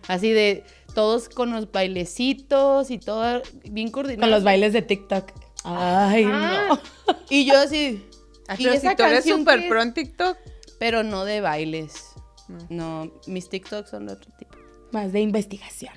Así 0.06 0.30
de 0.30 0.62
todos 0.94 1.28
con 1.28 1.50
los 1.50 1.72
bailecitos 1.72 2.92
y 2.92 2.98
todo 2.98 3.42
bien 3.64 3.90
coordinado. 3.90 4.20
Con 4.20 4.30
los 4.30 4.44
bailes 4.44 4.72
de 4.72 4.82
TikTok. 4.82 5.32
Ay, 5.64 6.24
Ah, 6.26 6.68
no. 7.06 7.16
Y 7.30 7.44
yo 7.44 7.58
así. 7.58 8.04
Ay, 8.46 8.56
¿y 8.60 8.64
pero 8.64 8.74
esa 8.74 8.90
si 8.90 8.96
tú 8.96 9.02
eres 9.02 9.14
canción 9.16 9.38
súper 9.40 9.68
pro 9.68 9.82
en 9.82 9.94
TikTok. 9.94 10.36
Pero 10.78 11.02
no 11.02 11.24
de 11.24 11.40
bailes. 11.40 12.12
No. 12.48 12.58
No, 13.04 13.12
mis 13.26 13.48
TikToks 13.48 13.90
son 13.90 14.06
de 14.06 14.14
otro 14.14 14.30
tipo. 14.38 14.56
Más 14.92 15.12
de 15.12 15.20
investigación. 15.20 15.92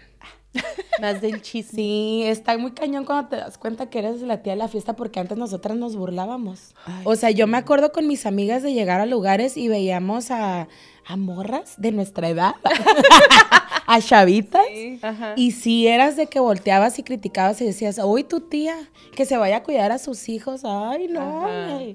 Más 0.99 1.21
del 1.21 1.41
chisme. 1.41 1.71
Sí, 1.75 2.23
está 2.25 2.57
muy 2.57 2.71
cañón 2.71 3.05
cuando 3.05 3.29
te 3.29 3.37
das 3.37 3.57
cuenta 3.57 3.89
que 3.89 3.99
eres 3.99 4.21
la 4.21 4.41
tía 4.41 4.53
de 4.53 4.57
la 4.59 4.67
fiesta 4.67 4.97
porque 4.97 5.19
antes 5.21 5.37
nosotras 5.37 5.77
nos 5.77 5.95
burlábamos. 5.95 6.75
Ay, 6.85 7.03
o 7.05 7.15
sea, 7.15 7.31
yo 7.31 7.47
me 7.47 7.57
acuerdo 7.57 7.93
con 7.93 8.05
mis 8.07 8.25
amigas 8.25 8.61
de 8.61 8.73
llegar 8.73 8.99
a 8.99 9.05
lugares 9.05 9.55
y 9.55 9.69
veíamos 9.69 10.29
a, 10.29 10.67
a 11.11 11.17
morras 11.17 11.73
de 11.77 11.91
nuestra 11.91 12.29
edad, 12.29 12.55
a 13.87 13.99
chavitas. 14.01 14.61
Sí. 14.73 14.99
Y 15.35 15.51
si 15.51 15.87
eras 15.87 16.15
de 16.15 16.27
que 16.27 16.39
volteabas 16.39 16.99
y 16.99 17.03
criticabas 17.03 17.59
y 17.61 17.65
decías, 17.65 17.99
uy, 18.03 18.23
tu 18.23 18.39
tía, 18.39 18.75
que 19.15 19.25
se 19.25 19.35
vaya 19.37 19.57
a 19.57 19.63
cuidar 19.63 19.91
a 19.91 19.97
sus 19.97 20.29
hijos. 20.29 20.61
Ay, 20.63 21.07
no. 21.09 21.45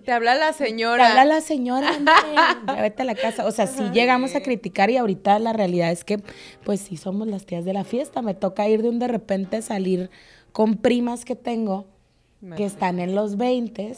Te 0.05 0.12
habla 0.12 0.35
la 0.35 0.52
Te 0.52 0.66
señora. 0.66 1.09
habla 1.09 1.24
la 1.24 1.40
señora, 1.40 1.90
hombre, 1.96 2.12
vete 2.83 3.02
a 3.02 3.05
la 3.07 3.14
casa. 3.14 3.46
O 3.46 3.50
sea, 3.52 3.66
sí 3.66 3.83
llegamos 3.94 4.35
a 4.35 4.42
criticar 4.42 4.90
y 4.90 4.98
ahorita 4.98 5.38
la 5.38 5.52
realidad 5.55 5.90
es 5.90 6.05
que, 6.05 6.20
pues 6.64 6.81
sí 6.81 6.96
somos 6.96 7.26
las 7.26 7.46
tías 7.46 7.64
de 7.64 7.72
la 7.72 7.85
fiesta. 7.85 8.20
Me 8.20 8.35
toca 8.35 8.68
ir 8.68 8.83
de 8.83 8.90
un 8.90 8.98
de 8.98 9.09
repente 9.09 9.62
salir 9.62 10.11
con 10.52 10.76
primas 10.76 11.24
que 11.24 11.37
tengo 11.37 11.87
que 12.55 12.64
están 12.64 13.00
en 13.00 13.14
los 13.14 13.38
20 13.38 13.96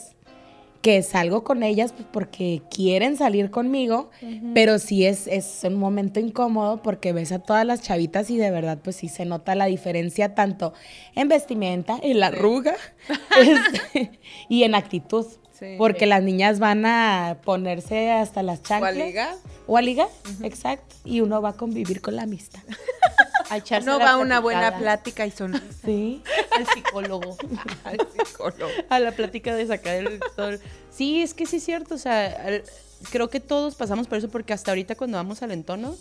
que 0.81 1.03
salgo 1.03 1.43
con 1.43 1.63
ellas 1.63 1.91
pues, 1.91 2.07
porque 2.11 2.61
quieren 2.69 3.17
salir 3.17 3.51
conmigo, 3.51 4.09
pero 4.53 4.79
sí 4.79 5.05
es, 5.05 5.27
es 5.27 5.61
un 5.63 5.75
momento 5.75 6.19
incómodo 6.19 6.81
porque 6.81 7.11
ves 7.11 7.31
a 7.31 7.39
todas 7.39 7.65
las 7.65 7.81
chavitas 7.81 8.29
y 8.29 8.37
de 8.37 8.49
verdad 8.51 8.79
pues 8.81 8.95
sí 8.95 9.09
se 9.09 9.25
nota 9.25 9.55
la 9.55 9.65
diferencia 9.65 10.35
tanto 10.35 10.73
en 11.15 11.27
vestimenta, 11.27 11.99
en 12.01 12.19
la 12.19 12.27
arruga 12.27 12.75
este, 13.39 14.19
y 14.47 14.63
en 14.63 14.75
actitud. 14.75 15.25
Sí. 15.59 15.75
Porque 15.77 16.05
las 16.05 16.23
niñas 16.23 16.59
van 16.59 16.85
a 16.85 17.37
ponerse 17.43 18.11
hasta 18.11 18.43
las 18.43 18.59
¿O 18.59 18.61
a 18.61 18.65
chanclas. 18.65 18.95
ligar? 18.95 19.35
O 19.67 19.77
a 19.77 19.81
ligar, 19.81 20.07
exacto. 20.43 20.95
Y 21.03 21.21
uno 21.21 21.41
va 21.41 21.49
a 21.49 21.53
convivir 21.53 22.01
con 22.01 22.15
la 22.15 22.23
amistad. 22.23 22.61
A 23.51 23.57
echarse 23.57 23.87
No 23.87 23.97
la 23.97 24.05
va 24.05 24.11
a 24.11 24.17
una 24.17 24.39
buena 24.39 24.77
plática 24.77 25.25
y 25.25 25.31
sonrisa 25.31 25.65
Sí. 25.83 26.21
Al 26.55 26.67
psicólogo. 26.67 27.35
al 27.83 27.97
psicólogo. 28.13 28.71
a 28.89 28.99
la 28.99 29.11
plática 29.11 29.55
de 29.55 29.65
sacar 29.65 29.95
el 29.95 30.19
todo. 30.35 30.51
Sí, 30.91 31.23
es 31.23 31.33
que 31.33 31.47
sí 31.47 31.55
es 31.55 31.63
cierto, 31.65 31.95
o 31.95 31.97
sea, 31.97 32.27
al- 32.45 32.63
creo 33.09 33.31
que 33.31 33.39
todos 33.39 33.73
pasamos 33.73 34.05
por 34.07 34.19
eso 34.19 34.29
porque 34.29 34.53
hasta 34.53 34.69
ahorita 34.69 34.93
cuando 34.93 35.17
vamos 35.17 35.41
al 35.41 35.49
entorno 35.51 35.95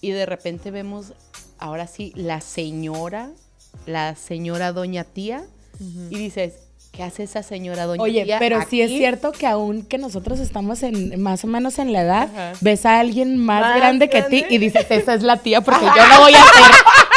y 0.00 0.10
de 0.10 0.26
repente 0.26 0.72
vemos 0.72 1.12
ahora 1.58 1.86
sí 1.86 2.12
la 2.16 2.40
señora, 2.40 3.30
la 3.86 4.16
señora 4.16 4.72
doña 4.72 5.04
tía 5.04 5.44
y 5.78 6.18
dices, 6.18 6.54
¿qué 6.92 7.02
hace 7.02 7.22
esa 7.22 7.42
señora 7.42 7.86
doña 7.86 8.02
Oye, 8.02 8.24
tía? 8.24 8.38
pero 8.38 8.60
sí 8.68 8.80
es 8.82 8.88
aquí?" 8.90 8.98
cierto 8.98 9.32
que 9.32 9.46
aún 9.46 9.82
que 9.84 9.98
nosotros 9.98 10.40
estamos 10.40 10.82
en 10.82 11.20
más 11.20 11.44
o 11.44 11.46
menos 11.46 11.78
en 11.78 11.92
la 11.92 12.02
edad, 12.02 12.22
Ajá. 12.32 12.52
ves 12.60 12.84
a 12.86 12.98
alguien 13.00 13.36
más, 13.38 13.60
Más 13.62 13.76
grande 13.76 14.08
que 14.10 14.22
ti 14.22 14.44
y 14.48 14.58
dices, 14.58 14.86
esa 14.90 15.14
es 15.14 15.22
la 15.22 15.36
tía 15.38 15.60
porque 15.60 15.84
yo 15.84 16.08
no 16.14 16.20
voy 16.20 16.34
a 16.34 16.42
ser, 16.42 16.72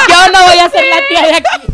yo 0.09 0.31
no 0.31 0.45
voy 0.47 0.57
a 0.59 0.69
ser 0.69 0.83
la 0.87 1.07
tía 1.07 1.21
de 1.27 1.33
aquí. 1.35 1.67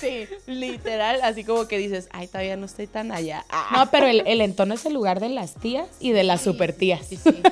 Sí, 0.00 0.26
literal, 0.46 1.20
así 1.22 1.44
como 1.44 1.68
que 1.68 1.76
dices, 1.76 2.08
ay, 2.12 2.26
todavía 2.26 2.56
no 2.56 2.64
estoy 2.64 2.86
tan 2.86 3.12
allá. 3.12 3.44
Ah, 3.50 3.68
No, 3.76 3.90
pero 3.90 4.06
el, 4.06 4.22
el 4.26 4.40
entorno 4.40 4.72
es 4.72 4.86
el 4.86 4.94
lugar 4.94 5.20
de 5.20 5.28
las 5.28 5.54
tías 5.56 5.86
y 6.00 6.12
de 6.12 6.24
las 6.24 6.40
super 6.40 6.72
tías. 6.72 7.04
sí, 7.06 7.18
sí. 7.18 7.42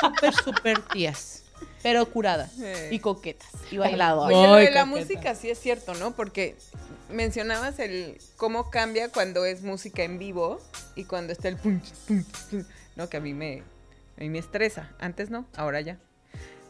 súper, 0.00 0.34
súper 0.34 0.78
tías, 0.82 1.42
pero 1.82 2.06
curadas 2.06 2.52
Sí. 2.52 2.62
y 2.92 3.00
coquetas 3.00 3.48
y 3.72 3.76
bailadoras. 3.78 4.36
Oye, 4.38 4.46
lo 4.46 4.54
Ay, 4.54 4.66
de 4.66 4.70
la 4.70 4.82
coqueta. 4.84 5.00
música 5.00 5.34
sí 5.34 5.50
es 5.50 5.58
cierto, 5.58 5.94
¿no? 5.94 6.12
Porque 6.12 6.54
mencionabas 7.10 7.78
el 7.78 8.18
cómo 8.36 8.70
cambia 8.70 9.08
cuando 9.10 9.44
es 9.44 9.62
música 9.62 10.02
en 10.02 10.18
vivo 10.18 10.60
y 10.94 11.04
cuando 11.04 11.32
está 11.32 11.48
el 11.48 11.56
pum, 11.56 11.80
pum, 12.06 12.24
pum, 12.50 12.64
¿no? 12.96 13.08
Que 13.08 13.16
a 13.16 13.20
mí 13.20 13.34
me, 13.34 13.62
a 14.16 14.20
mí 14.20 14.28
me 14.30 14.38
estresa. 14.38 14.90
Antes 14.98 15.30
no, 15.30 15.46
ahora 15.56 15.80
ya. 15.80 15.98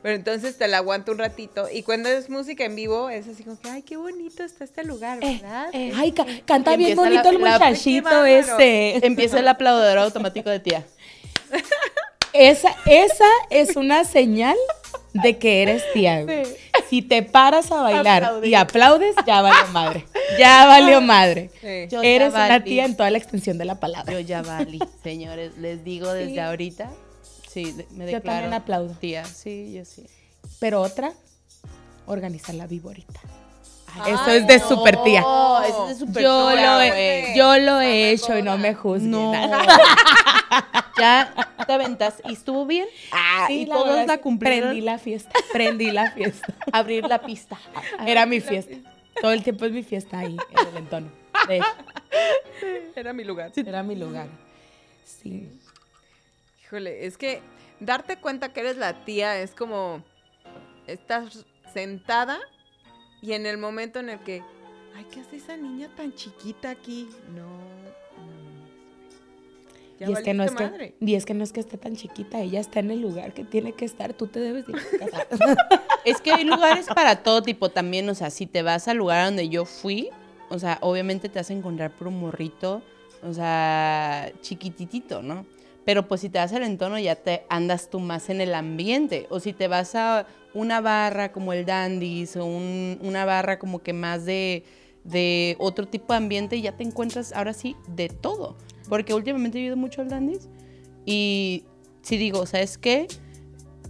Pero 0.01 0.15
entonces 0.15 0.57
te 0.57 0.69
la 0.69 0.77
aguanto 0.77 1.11
un 1.11 1.19
ratito. 1.19 1.69
Y 1.73 1.83
cuando 1.83 2.09
es 2.09 2.31
música 2.31 2.65
en 2.65 2.77
vivo, 2.77 3.11
es 3.11 3.27
así 3.27 3.43
como 3.43 3.59
que, 3.59 3.69
ay, 3.69 3.83
qué 3.83 3.97
bonito 3.97 4.45
está 4.45 4.63
este 4.63 4.85
lugar, 4.85 5.19
¿verdad? 5.19 5.71
Eh, 5.73 5.93
Ay, 5.97 6.13
ca- 6.13 6.25
canta 6.47 6.77
bien 6.77 6.95
bonito 6.97 7.25
la- 7.25 7.31
el 7.31 7.39
muchachito 7.41 8.25
ese. 8.25 9.05
Empieza 9.05 9.41
el 9.41 9.49
aplaudedor 9.49 9.99
automático 9.99 10.51
de 10.51 10.61
tía. 10.61 10.87
Esa, 12.33 12.75
esa 12.87 13.25
es 13.51 13.77
una 13.77 14.05
señal 14.05 14.57
de 15.13 15.39
que 15.39 15.63
eres 15.63 15.83
tía. 15.93 16.23
güey. 16.25 16.45
Si 16.89 17.03
te 17.03 17.23
paras 17.23 17.71
a 17.73 17.83
bailar 17.83 18.25
Aplaudir. 18.25 18.51
y 18.51 18.55
aplaudes, 18.55 19.15
ya 19.27 19.43
valió 19.43 19.67
madre. 19.73 20.07
Ya 20.39 20.67
valió 20.67 21.01
madre. 21.01 21.51
Sí. 21.61 21.89
Yo 21.91 22.03
Eres 22.03 22.31
una 22.33 22.49
valí. 22.49 22.65
tía 22.65 22.85
en 22.85 22.97
toda 22.97 23.11
la 23.11 23.19
extensión 23.19 23.59
de 23.59 23.65
la 23.65 23.81
palabra. 23.81 24.13
Yo 24.13 24.21
ya 24.21 24.43
valí, 24.43 24.79
señores. 25.03 25.57
Les 25.59 25.85
digo 25.85 26.13
desde 26.13 26.33
Sí. 26.33 26.39
ahorita. 26.39 26.91
Sí, 27.49 27.75
me 27.93 28.05
Yo 28.07 28.19
declaro. 28.19 28.23
también 28.41 28.55
aplaudo. 28.55 28.95
Tía, 28.95 29.25
sí, 29.25 29.73
yo 29.75 29.85
sí. 29.85 30.05
Pero 30.61 30.81
otra, 30.83 31.13
organizar 32.07 32.55
la 32.55 32.67
viborita. 32.67 33.21
Ay, 34.01 34.13
Eso 34.13 34.31
es 34.31 34.47
de 34.47 34.59
no. 34.59 34.69
super 34.69 35.03
tía. 35.03 35.21
Eso 35.21 35.89
es 35.89 35.99
de 35.99 36.07
super 36.07 36.23
Yo 36.23 36.51
tía, 36.53 36.77
lo, 36.77 36.81
he, 36.83 37.33
yo 37.37 37.59
lo 37.59 37.81
he 37.81 38.11
hecho 38.11 38.39
y 38.39 38.43
no 38.43 38.57
me 38.59 38.75
juzguen. 38.75 39.11
No. 39.11 39.33
ya 40.99 41.33
te 41.67 41.73
aventas. 41.73 42.23
¿Y 42.25 42.33
estuvo 42.33 42.67
bien? 42.67 42.87
Ah, 43.13 43.45
Sí, 43.49 43.61
y 43.63 43.67
la 43.67 43.75
todos 43.75 44.07
la 44.07 44.19
cumplieron. 44.19 44.71
Prendí 44.71 44.81
la 44.85 44.99
fiesta. 44.99 45.33
Prendí 45.53 45.91
la 45.91 46.11
fiesta. 46.13 46.55
Abrir 46.73 47.05
la 47.07 47.21
pista. 47.21 47.59
Era 48.07 48.27
mi 48.27 48.41
fiesta. 48.41 48.77
Todo 49.21 49.33
el 49.33 49.43
tiempo 49.43 49.65
es 49.65 49.73
mi 49.73 49.83
fiesta 49.83 50.19
ahí, 50.21 50.37
en 50.51 50.69
el 50.69 50.77
entorno. 50.77 51.11
De 51.49 51.57
hecho, 51.57 51.67
Era 52.95 53.13
mi 53.13 53.25
lugar. 53.25 53.53
era 53.57 53.83
mi 53.83 53.97
lugar. 53.97 54.27
Sí. 55.05 55.49
Híjole, 56.65 57.07
es 57.07 57.17
que 57.19 57.43
darte 57.81 58.17
cuenta 58.19 58.53
que 58.53 58.61
eres 58.61 58.77
la 58.77 59.05
tía 59.05 59.39
es 59.41 59.53
como 59.53 60.03
estás 60.87 61.45
sentada 61.73 62.39
y 63.23 63.33
en 63.33 63.47
el 63.47 63.59
momento 63.59 63.99
en 64.01 64.11
el 64.11 64.19
que, 64.21 64.43
ay, 64.97 65.07
¿qué 65.11 65.21
hace 65.21 65.37
esa 65.37 65.57
niña 65.57 65.89
tan 65.97 66.15
chiquita 66.15 66.71
aquí? 66.71 67.09
No, 67.35 67.47
no. 67.47 68.39
Ya 69.99 70.09
y 70.09 70.13
es, 70.13 70.21
que 70.21 70.33
no 70.33 70.45
es 70.45 70.53
que, 70.53 70.95
y 71.01 71.15
es 71.17 71.25
que 71.25 71.35
no 71.35 71.43
es 71.43 71.53
que 71.53 71.59
esté 71.59 71.77
tan 71.77 71.97
chiquita, 71.97 72.41
ella 72.41 72.61
está 72.61 72.79
en 72.79 72.93
el 72.93 73.01
lugar 73.01 73.35
que 73.35 73.43
tiene 73.43 73.73
que 73.73 73.85
estar, 73.85 74.15
tú 74.15 74.29
te 74.29 74.39
debes 74.39 74.65
de 74.67 74.75
ir 74.75 74.79
a 74.79 75.11
casa. 75.11 75.27
Es 76.05 76.21
que 76.21 76.33
hay 76.33 76.45
lugares 76.45 76.87
para 76.87 77.23
todo 77.23 77.43
tipo 77.43 77.69
también, 77.69 78.09
o 78.09 78.15
sea, 78.15 78.31
si 78.31 78.47
te 78.47 78.63
vas 78.63 78.87
al 78.87 78.97
lugar 78.97 79.25
donde 79.25 79.49
yo 79.49 79.65
fui, 79.65 80.11
o 80.49 80.59
sea, 80.59 80.79
obviamente 80.81 81.29
te 81.29 81.41
vas 81.41 81.51
a 81.51 81.53
encontrar 81.53 81.91
por 81.91 82.07
un 82.09 82.21
morrito, 82.21 82.81
o 83.23 83.35
sea, 83.35 84.31
chiquititito, 84.41 85.21
¿no? 85.21 85.45
Pero 85.85 86.07
pues 86.07 86.21
si 86.21 86.29
te 86.29 86.39
vas 86.39 86.53
al 86.53 86.63
entorno 86.63 86.99
ya 86.99 87.17
te 87.17 87.45
andas 87.49 87.91
tú 87.91 87.99
más 87.99 88.31
en 88.31 88.41
el 88.41 88.55
ambiente, 88.55 89.27
o 89.31 89.41
si 89.41 89.53
te 89.53 89.69
vas 89.69 89.97
a 89.97 90.27
una 90.59 90.81
barra 90.81 91.31
como 91.33 91.53
el 91.53 91.65
Dandy's 91.65 92.37
o 92.37 92.45
un- 92.45 92.99
una 93.03 93.25
barra 93.25 93.59
como 93.59 93.79
que 93.83 93.93
más 93.93 94.25
de, 94.25 94.65
de 95.05 95.57
otro 95.59 95.87
tipo 95.89 96.13
de 96.13 96.19
ambiente, 96.19 96.61
ya 96.61 96.77
te 96.77 96.83
encuentras 96.85 97.33
ahora 97.33 97.53
sí 97.53 97.77
de 97.89 98.09
todo. 98.09 98.57
Porque 98.89 99.15
últimamente 99.15 99.59
he 99.59 99.63
ido 99.63 99.77
mucho 99.77 100.01
al 100.03 100.09
Dandy's 100.09 100.49
y 101.07 101.65
si 102.03 102.17
digo, 102.17 102.45
¿sabes 102.47 102.79
qué? 102.79 103.07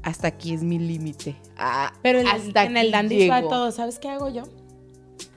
Hasta 0.03 0.29
aquí 0.29 0.53
es 0.55 0.63
mi 0.63 0.79
límite. 0.79 1.37
Ah, 1.57 1.93
Pero 2.03 2.21
el- 2.21 2.27
hasta 2.27 2.65
en 2.65 2.77
el 2.77 2.89
aquí 2.89 2.93
Dandy 2.93 3.29
va 3.29 3.43
todo. 3.43 3.71
¿Sabes 3.73 3.99
qué 3.99 4.09
hago 4.09 4.29
yo? 4.29 4.43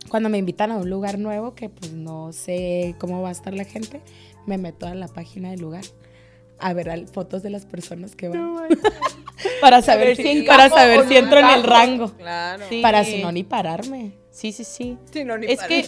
Cuando 0.10 0.28
me 0.30 0.38
invitan 0.38 0.72
a 0.72 0.78
un 0.78 0.90
lugar 0.90 1.18
nuevo 1.18 1.56
que 1.56 1.70
pues 1.70 1.94
no 1.94 2.34
sé 2.34 2.96
cómo 3.00 3.22
va 3.22 3.30
a 3.30 3.32
estar 3.32 3.54
la 3.54 3.64
gente, 3.64 4.02
me 4.46 4.58
meto 4.58 4.86
a 4.86 4.94
la 4.96 5.08
página 5.08 5.52
del 5.52 5.62
lugar 5.62 5.84
a 6.62 6.74
ver 6.74 6.90
al- 6.90 7.08
fotos 7.08 7.44
de 7.44 7.50
las 7.50 7.66
personas 7.66 8.16
que 8.16 8.30
van. 8.30 8.56
para 9.62 9.82
saber 9.82 10.16
si, 10.16 10.24
si 10.24 10.42
para 10.44 10.70
saber 10.70 11.02
si 11.08 11.14
no 11.14 11.20
entro 11.20 11.40
en 11.40 11.50
el 11.50 11.64
rango. 11.64 12.12
Claro. 12.14 12.66
Sí. 12.70 12.82
Para 12.82 13.04
si 13.04 13.22
no 13.22 13.32
ni 13.32 13.44
pararme. 13.44 14.14
Sí, 14.30 14.52
sí, 14.52 14.64
sí. 14.64 14.98
Sí, 15.12 15.24
no, 15.26 15.38
ni 15.38 15.48
Es 15.48 15.60
que 15.64 15.86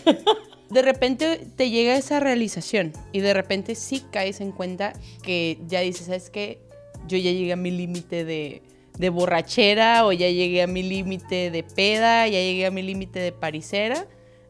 de 0.69 0.81
repente 0.81 1.47
te 1.55 1.69
llega 1.69 1.95
esa 1.95 2.19
realización 2.19 2.93
y 3.11 3.19
de 3.21 3.33
repente 3.33 3.75
sí 3.75 4.03
caes 4.11 4.41
en 4.41 4.51
cuenta 4.51 4.93
que 5.21 5.59
ya 5.67 5.79
dices, 5.81 6.07
¿sabes 6.07 6.29
qué? 6.29 6.59
Yo 7.07 7.17
ya 7.17 7.31
llegué 7.31 7.53
a 7.53 7.57
mi 7.57 7.71
límite 7.71 8.25
de, 8.25 8.63
de 8.97 9.09
borrachera 9.09 10.05
o 10.05 10.11
ya 10.11 10.29
llegué 10.29 10.61
a 10.63 10.67
mi 10.67 10.83
límite 10.83 11.51
de 11.51 11.63
peda, 11.63 12.27
ya 12.27 12.39
llegué 12.39 12.65
a 12.65 12.71
mi 12.71 12.81
límite 12.81 13.19
de 13.19 13.31
parisera. 13.31 14.07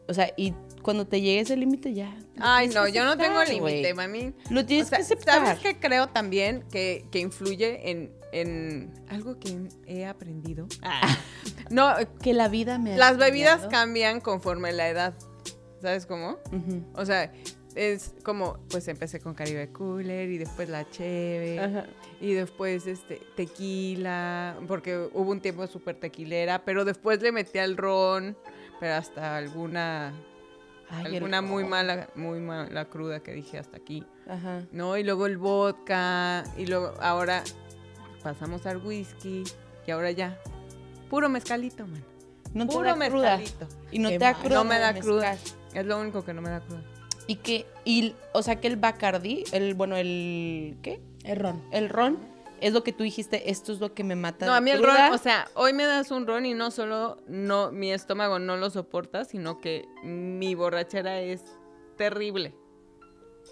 O 0.08 0.14
sea, 0.14 0.32
y 0.36 0.54
cuando 0.84 1.06
te 1.06 1.20
llegue 1.20 1.40
ese 1.40 1.56
límite 1.56 1.94
ya... 1.94 2.16
Ay, 2.38 2.68
no, 2.68 2.84
que 2.84 2.92
yo 2.92 3.04
no 3.04 3.16
tengo 3.16 3.42
límite, 3.42 3.94
mami. 3.94 4.32
Lo 4.50 4.64
tienes 4.64 4.86
O 4.86 4.88
sea, 4.90 4.98
que 4.98 5.02
aceptar. 5.04 5.44
¿Sabes 5.46 5.58
qué 5.60 5.80
creo 5.80 6.08
también 6.08 6.62
que, 6.70 7.06
que 7.10 7.18
influye 7.18 7.90
en, 7.90 8.12
en 8.32 8.92
algo 9.08 9.38
que 9.40 9.56
he 9.86 10.06
aprendido? 10.06 10.68
Ah. 10.82 11.00
No, 11.70 11.94
Que 12.22 12.34
la 12.34 12.48
vida 12.48 12.78
me 12.78 12.94
las 12.96 13.16
bebidas 13.16 13.66
cambian 13.68 14.20
conforme 14.20 14.72
la 14.72 14.88
edad. 14.90 15.14
¿Sabes 15.80 16.04
cómo? 16.04 16.36
O 16.94 17.06
sea, 17.06 17.32
es 17.74 18.14
como, 18.22 18.58
pues 18.68 18.86
empecé 18.88 19.18
con 19.20 19.34
Caribe 19.34 19.70
Cooler 19.72 20.30
y 20.30 20.38
después 20.38 20.68
la 20.68 20.88
Cheve 20.90 21.58
Ajá. 21.58 21.86
y 22.20 22.34
después 22.34 22.86
este 22.86 23.20
tequila, 23.36 24.56
porque 24.68 25.08
hubo 25.12 25.30
un 25.30 25.40
tiempo 25.40 25.66
súper 25.66 25.96
tequilera, 25.96 26.64
pero 26.64 26.84
después 26.84 27.22
le 27.22 27.32
metí 27.32 27.58
al 27.58 27.76
ron, 27.76 28.36
pero 28.78 28.94
hasta 28.94 29.36
alguna, 29.36 30.12
Ay, 30.98 31.06
el 31.06 31.14
alguna 31.16 31.42
muy 31.42 31.62
ron. 31.62 31.70
mala, 31.70 32.08
muy 32.14 32.40
mala 32.40 32.84
cruda 32.86 33.20
que 33.20 33.32
dije 33.32 33.58
hasta 33.58 33.76
aquí. 33.76 34.04
Ajá. 34.28 34.62
¿no? 34.72 34.96
Y 34.96 35.04
luego 35.04 35.26
el 35.26 35.36
vodka, 35.38 36.44
y 36.56 36.66
luego 36.66 36.94
ahora 37.00 37.42
pasamos 38.22 38.64
al 38.66 38.78
whisky, 38.78 39.44
y 39.86 39.90
ahora 39.90 40.10
ya, 40.10 40.38
puro 41.10 41.28
mezcalito, 41.28 41.86
man. 41.86 42.02
No 42.54 42.66
te 42.66 42.72
puro 42.74 42.96
da 42.96 43.08
cruda. 43.08 43.36
mezcalito. 43.38 43.76
Y 43.90 43.98
no 43.98 44.08
Qué 44.10 44.18
te 44.18 44.24
da 44.24 44.34
cruda. 44.34 44.54
No 44.54 44.64
me 44.64 44.78
da 44.78 44.90
el 44.90 45.00
cruda. 45.00 45.30
mezcal. 45.32 45.54
Es 45.74 45.86
lo 45.86 46.00
único 46.00 46.24
que 46.24 46.32
no 46.34 46.40
me 46.40 46.50
da 46.50 46.60
cruda. 46.60 46.82
Y 47.26 47.36
que, 47.36 47.66
y, 47.84 48.14
o 48.32 48.42
sea, 48.42 48.56
que 48.60 48.68
el 48.68 48.76
Bacardi, 48.76 49.44
el, 49.52 49.74
bueno, 49.74 49.96
el, 49.96 50.76
¿qué? 50.82 51.00
Errón. 51.24 51.62
El 51.72 51.88
ron, 51.88 52.18
es 52.60 52.72
lo 52.72 52.82
que 52.84 52.92
tú 52.92 53.02
dijiste, 53.04 53.50
esto 53.50 53.72
es 53.72 53.80
lo 53.80 53.94
que 53.94 54.04
me 54.04 54.16
mata 54.16 54.46
No, 54.46 54.54
a 54.54 54.60
mí 54.60 54.70
el 54.70 54.80
cruda. 54.80 55.08
ron, 55.08 55.14
o 55.14 55.18
sea, 55.22 55.48
hoy 55.54 55.72
me 55.72 55.84
das 55.84 56.10
un 56.10 56.26
ron 56.26 56.46
y 56.46 56.54
no 56.54 56.70
solo 56.70 57.18
no 57.26 57.70
mi 57.72 57.92
estómago 57.92 58.38
no 58.38 58.56
lo 58.56 58.70
soporta, 58.70 59.24
sino 59.24 59.58
que 59.60 59.86
mi 60.02 60.54
borrachera 60.54 61.20
es 61.20 61.42
terrible. 61.96 62.54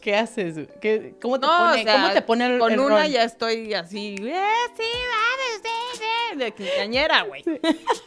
¿Qué 0.01 0.17
haces? 0.17 0.69
¿Qué- 0.81 1.15
¿Cómo 1.23 1.39
te 1.39 1.47
No, 1.47 1.57
pone, 1.57 1.81
o 1.81 1.85
sea, 1.85 1.95
¿cómo 1.95 2.13
te 2.13 2.23
pone 2.23 2.47
el, 2.47 2.59
Con 2.59 2.73
el 2.73 2.81
una 2.81 3.03
ron? 3.03 3.11
ya 3.13 3.23
estoy 3.25 3.73
así, 3.75 4.17
eh, 4.19 4.45
sí, 4.77 4.83
vamos, 4.83 5.63
sí, 5.63 5.99
sí", 6.33 6.39
de 6.39 6.51
quinceañera, 6.53 7.23
güey. 7.23 7.45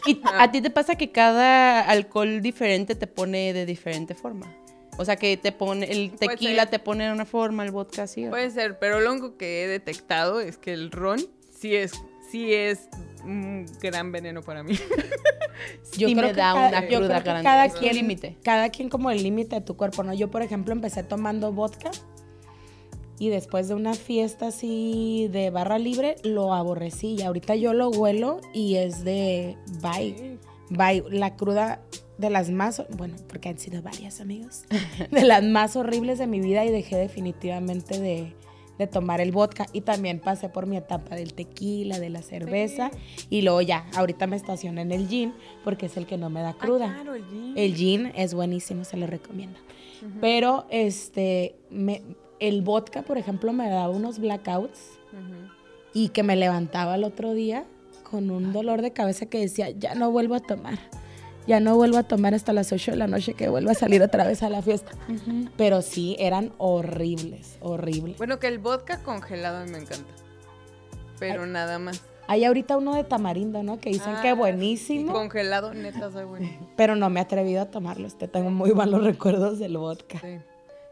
Y 0.05 0.19
a 0.34 0.51
ti 0.51 0.62
te 0.62 0.69
pasa 0.69 0.95
que 0.95 1.12
cada 1.12 1.81
alcohol 1.81 2.41
diferente 2.41 2.95
te 2.95 3.08
pone 3.08 3.53
de 3.53 3.65
diferente 3.65 4.13
forma. 4.13 4.45
O 4.97 5.05
sea, 5.05 5.15
que 5.17 5.36
te 5.38 5.51
pone, 5.51 5.91
el 5.91 6.12
tequila 6.12 6.67
te 6.67 6.79
pone 6.79 7.05
de 7.05 7.12
una 7.12 7.25
forma, 7.25 7.63
el 7.65 7.71
vodka 7.71 8.03
así. 8.03 8.25
¿o? 8.27 8.29
Puede 8.29 8.49
ser, 8.51 8.79
pero 8.79 8.99
lo 9.01 9.12
único 9.12 9.36
que 9.38 9.63
he 9.63 9.67
detectado 9.67 10.39
es 10.39 10.58
que 10.58 10.71
el 10.73 10.91
ron 10.91 11.19
sí 11.58 11.75
es, 11.75 11.91
sí 12.31 12.53
es 12.53 12.88
un 13.23 13.65
gran 13.81 14.12
veneno 14.12 14.41
para 14.41 14.63
mí. 14.63 14.75
Yo 15.97 16.08
Sí 16.10 16.15
creo 16.15 16.27
me 16.27 16.34
que 16.34 16.34
da 16.34 16.53
cada- 16.53 16.67
una 16.69 16.81
yo 16.89 16.97
cruda 16.99 17.08
creo 17.08 17.23
que 17.23 17.23
grande. 17.29 17.43
cada 17.43 17.69
quien, 17.69 17.95
límite. 17.95 18.38
cada 18.43 18.69
quien 18.69 18.89
como 18.89 19.10
el 19.10 19.23
límite 19.23 19.55
de 19.55 19.62
tu 19.62 19.77
cuerpo, 19.77 20.03
¿no? 20.03 20.13
Yo, 20.13 20.29
por 20.29 20.41
ejemplo, 20.41 20.73
empecé 20.73 21.01
tomando 21.03 21.51
vodka 21.53 21.91
y 23.17 23.29
después 23.29 23.69
de 23.69 23.75
una 23.75 23.93
fiesta 23.93 24.47
así 24.47 25.29
de 25.31 25.49
barra 25.49 25.79
libre, 25.79 26.15
lo 26.23 26.53
aborrecí. 26.53 27.15
Y 27.17 27.21
ahorita 27.21 27.55
yo 27.55 27.73
lo 27.73 27.89
huelo 27.89 28.41
y 28.53 28.75
es 28.75 29.05
de 29.05 29.55
bye, 29.81 30.38
bye. 30.69 31.03
La 31.10 31.36
cruda 31.38 31.81
de 32.17 32.30
las 32.30 32.49
más, 32.49 32.84
bueno, 32.97 33.15
porque 33.28 33.49
han 33.49 33.58
sido 33.60 33.82
varias, 33.82 34.21
amigos, 34.21 34.63
de 35.12 35.23
las 35.23 35.43
más 35.43 35.75
horribles 35.75 36.17
de 36.19 36.28
mi 36.28 36.39
vida 36.39 36.63
y 36.65 36.71
dejé 36.71 36.95
definitivamente 36.97 37.99
de, 37.99 38.34
de 38.80 38.88
tomar 38.88 39.19
el 39.21 39.32
vodka. 39.32 39.65
Y 39.73 39.82
también 39.82 40.19
pasé 40.19 40.47
por 40.49 40.65
mi 40.65 40.78
etapa 40.78 41.15
del 41.15 41.34
tequila, 41.34 41.99
de 41.99 42.10
la 42.10 42.21
cerveza. 42.21 42.91
Y 43.30 43.41
luego 43.41 43.62
ya, 43.62 43.86
ahorita 43.95 44.28
me 44.28 44.36
estacioné 44.38 44.82
en 44.82 44.91
el 44.91 45.08
gin 45.08 45.34
porque 45.63 45.88
es 45.88 45.97
el 45.97 46.06
que 46.06 46.17
no 46.17 46.30
me 46.30 46.41
da 46.41 46.54
cruda. 46.54 46.88
Ah, 46.89 46.93
claro, 47.01 47.15
el 47.15 47.25
gin. 47.25 47.54
El 47.58 47.75
gin 47.75 48.12
es 48.15 48.34
buenísimo, 48.34 48.84
se 48.86 48.97
lo 48.97 49.08
recomiendo. 49.08 49.60
Pero 50.21 50.67
este, 50.69 51.56
me- 51.69 52.01
el 52.39 52.62
vodka, 52.62 53.01
por 53.01 53.17
ejemplo, 53.17 53.51
me 53.54 53.69
daba 53.69 53.89
unos 53.89 54.19
blackouts 54.19 54.99
y 55.93 56.10
que 56.10 56.23
me 56.23 56.36
levantaba 56.36 56.95
el 56.95 57.04
otro 57.06 57.34
día 57.34 57.65
con 58.04 58.30
un 58.30 58.51
dolor 58.54 58.82
de 58.82 58.91
cabeza 58.91 59.25
que 59.25 59.39
decía, 59.39 59.69
ya 59.71 59.95
no 59.95 60.12
vuelvo 60.12 60.36
a 60.36 60.39
tomar. 60.41 60.78
Ya 61.47 61.60
no 61.60 61.75
vuelvo 61.75 61.97
a 61.97 62.03
tomar 62.03 62.34
hasta 62.34 62.53
las 62.53 62.71
8 62.71 62.91
de 62.91 62.97
la 62.97 63.08
noche 63.08 63.36
que 63.36 63.49
vuelvo 63.49 63.69
a 63.69 63.75
salir 63.75 64.01
otra 64.01 64.25
vez 64.25 64.41
a 64.41 64.49
la 64.49 64.62
fiesta. 64.62 64.91
Pero 65.58 65.81
sí, 65.81 66.15
eran 66.19 66.51
horribles, 66.58 67.58
horribles. 67.62 68.17
Bueno, 68.17 68.39
que 68.39 68.47
el 68.47 68.60
vodka 68.60 69.03
congelado 69.03 69.58
a 69.58 69.65
mí 69.65 69.71
me 69.71 69.77
encanta. 69.79 70.12
Pero 71.19 71.45
nada 71.45 71.79
más. 71.79 72.01
Hay 72.27 72.43
ahorita 72.43 72.77
uno 72.77 72.95
de 72.95 73.03
tamarindo, 73.03 73.62
¿no? 73.62 73.79
Que 73.79 73.91
dicen 73.91 74.15
que 74.21 74.29
Ah, 74.29 74.34
buenísimo, 74.34 75.13
Congelado, 75.13 75.73
neta, 75.73 76.12
soy 76.12 76.25
bueno. 76.25 76.49
pero 76.75 76.95
no 76.95 77.10
me 77.10 77.19
he 77.19 77.23
atrevido 77.23 77.62
a 77.62 77.65
tomarlo. 77.65 78.08
Este, 78.08 78.27
tengo 78.27 78.49
muy 78.49 78.73
malos 78.73 79.03
recuerdos 79.03 79.60
del 79.60 79.77
vodka. 79.77 80.19
Sí. 80.19 80.39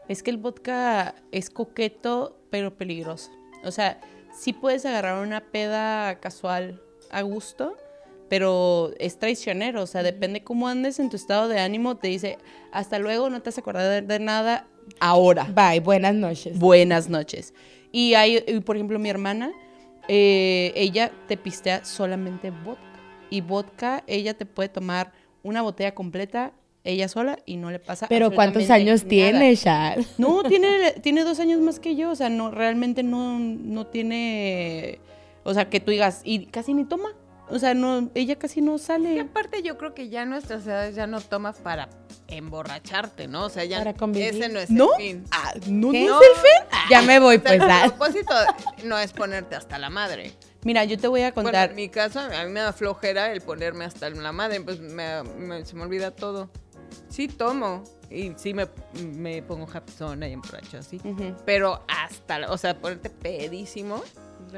Es 0.08 0.22
que 0.22 0.30
el 0.30 0.36
vodka 0.36 1.14
es 1.32 1.50
coqueto, 1.50 2.36
pero 2.50 2.76
peligroso. 2.76 3.30
O 3.64 3.70
sea, 3.72 4.00
sí 4.36 4.52
puedes 4.52 4.86
agarrar 4.86 5.26
una 5.26 5.40
peda 5.40 6.20
casual 6.20 6.80
a 7.10 7.22
gusto, 7.22 7.76
pero 8.28 8.92
es 8.98 9.18
traicionero. 9.18 9.82
O 9.82 9.86
sea, 9.86 10.02
depende 10.02 10.42
cómo 10.42 10.68
andes 10.68 10.98
en 10.98 11.10
tu 11.10 11.16
estado 11.16 11.48
de 11.48 11.60
ánimo. 11.60 11.96
Te 11.96 12.08
dice, 12.08 12.38
hasta 12.72 12.98
luego, 12.98 13.30
no 13.30 13.42
te 13.42 13.50
has 13.50 13.58
acordado 13.58 13.90
de, 13.90 14.02
de 14.02 14.18
nada, 14.18 14.66
ahora. 15.00 15.44
Bye, 15.44 15.80
buenas 15.80 16.14
noches. 16.14 16.58
Buenas 16.58 17.08
noches. 17.08 17.54
Y 17.92 18.14
hay, 18.14 18.42
y, 18.46 18.60
por 18.60 18.76
ejemplo, 18.76 18.98
mi 18.98 19.08
hermana, 19.08 19.52
eh, 20.08 20.72
ella 20.74 21.12
te 21.28 21.36
pistea 21.36 21.84
solamente 21.84 22.50
vodka. 22.50 22.82
Y 23.30 23.40
vodka, 23.40 24.02
ella 24.06 24.34
te 24.34 24.46
puede 24.46 24.68
tomar 24.68 25.12
una 25.42 25.62
botella 25.62 25.94
completa, 25.94 26.52
ella 26.84 27.08
sola, 27.08 27.38
y 27.46 27.56
no 27.56 27.70
le 27.70 27.78
pasa 27.78 28.06
Pero 28.08 28.30
¿cuántos 28.30 28.68
años 28.70 29.02
nada. 29.02 29.08
tiene, 29.08 29.56
Char? 29.56 29.98
No, 30.18 30.42
tiene, 30.48 30.92
tiene 31.02 31.24
dos 31.24 31.40
años 31.40 31.60
más 31.60 31.80
que 31.80 31.96
yo, 31.96 32.10
o 32.10 32.16
sea, 32.16 32.28
no, 32.28 32.50
realmente 32.50 33.02
no, 33.02 33.38
no 33.38 33.86
tiene, 33.86 35.00
o 35.42 35.54
sea, 35.54 35.70
que 35.70 35.80
tú 35.80 35.90
digas, 35.90 36.20
y 36.24 36.46
casi 36.46 36.74
ni 36.74 36.84
toma, 36.84 37.10
o 37.48 37.58
sea, 37.58 37.74
no, 37.74 38.10
ella 38.14 38.36
casi 38.36 38.60
no 38.60 38.76
Y 38.76 38.78
sale. 38.78 39.20
aparte 39.20 39.62
yo 39.62 39.76
creo 39.78 39.94
que 39.94 40.08
ya 40.08 40.24
nuestras 40.24 40.66
edades 40.66 40.94
ya 40.94 41.06
no 41.06 41.20
tomas 41.20 41.58
para 41.58 41.88
emborracharte, 42.28 43.28
¿no? 43.28 43.44
O 43.44 43.48
sea, 43.50 43.64
ya 43.64 43.78
Para 43.78 43.94
convivir. 43.94 44.30
ese 44.30 44.48
no 44.48 44.60
es 44.60 44.70
¿No? 44.70 44.90
el 44.98 45.02
fin. 45.02 45.24
Ah, 45.30 45.52
no, 45.66 45.90
¿Qué? 45.92 46.04
no 46.04 46.10
No, 46.16 46.20
es 46.22 46.28
el 46.28 46.34
fin. 46.36 46.78
Ya 46.90 47.02
me 47.02 47.18
voy, 47.18 47.36
o 47.36 47.40
sea, 47.40 47.50
pues. 47.50 47.62
el 47.62 47.70
ah. 47.70 47.84
propósito 47.88 48.34
no 48.84 48.98
es 48.98 49.12
ponerte 49.12 49.56
hasta 49.56 49.78
la 49.78 49.90
madre. 49.90 50.32
Mira, 50.64 50.84
yo 50.84 50.98
te 50.98 51.08
voy 51.08 51.22
a 51.22 51.32
Bueno, 51.32 51.48
contar. 51.48 51.70
en 51.70 51.76
mi 51.76 51.88
caso, 51.88 52.20
a 52.20 52.44
mí 52.44 52.50
me 52.50 52.60
da 52.60 52.72
flojera 52.72 53.32
el 53.32 53.40
ponerme 53.42 53.84
hasta 53.84 54.08
la 54.10 54.32
madre, 54.32 54.60
pues 54.62 54.80
me, 54.80 55.22
me- 55.22 55.64
se 55.64 55.74
me 55.76 55.82
olvida 55.82 56.10
todo. 56.10 56.50
Sí 57.08 57.28
tomo 57.28 57.84
y 58.10 58.32
sí 58.36 58.54
me, 58.54 58.68
me 59.02 59.42
pongo 59.42 59.66
japzona 59.66 60.28
y 60.28 60.32
emborracho 60.32 60.78
así. 60.78 61.00
Pero 61.44 61.82
hasta, 61.88 62.38
la- 62.38 62.50
o 62.50 62.56
sea, 62.58 62.78
ponerte 62.78 63.10
pedísimo, 63.10 64.02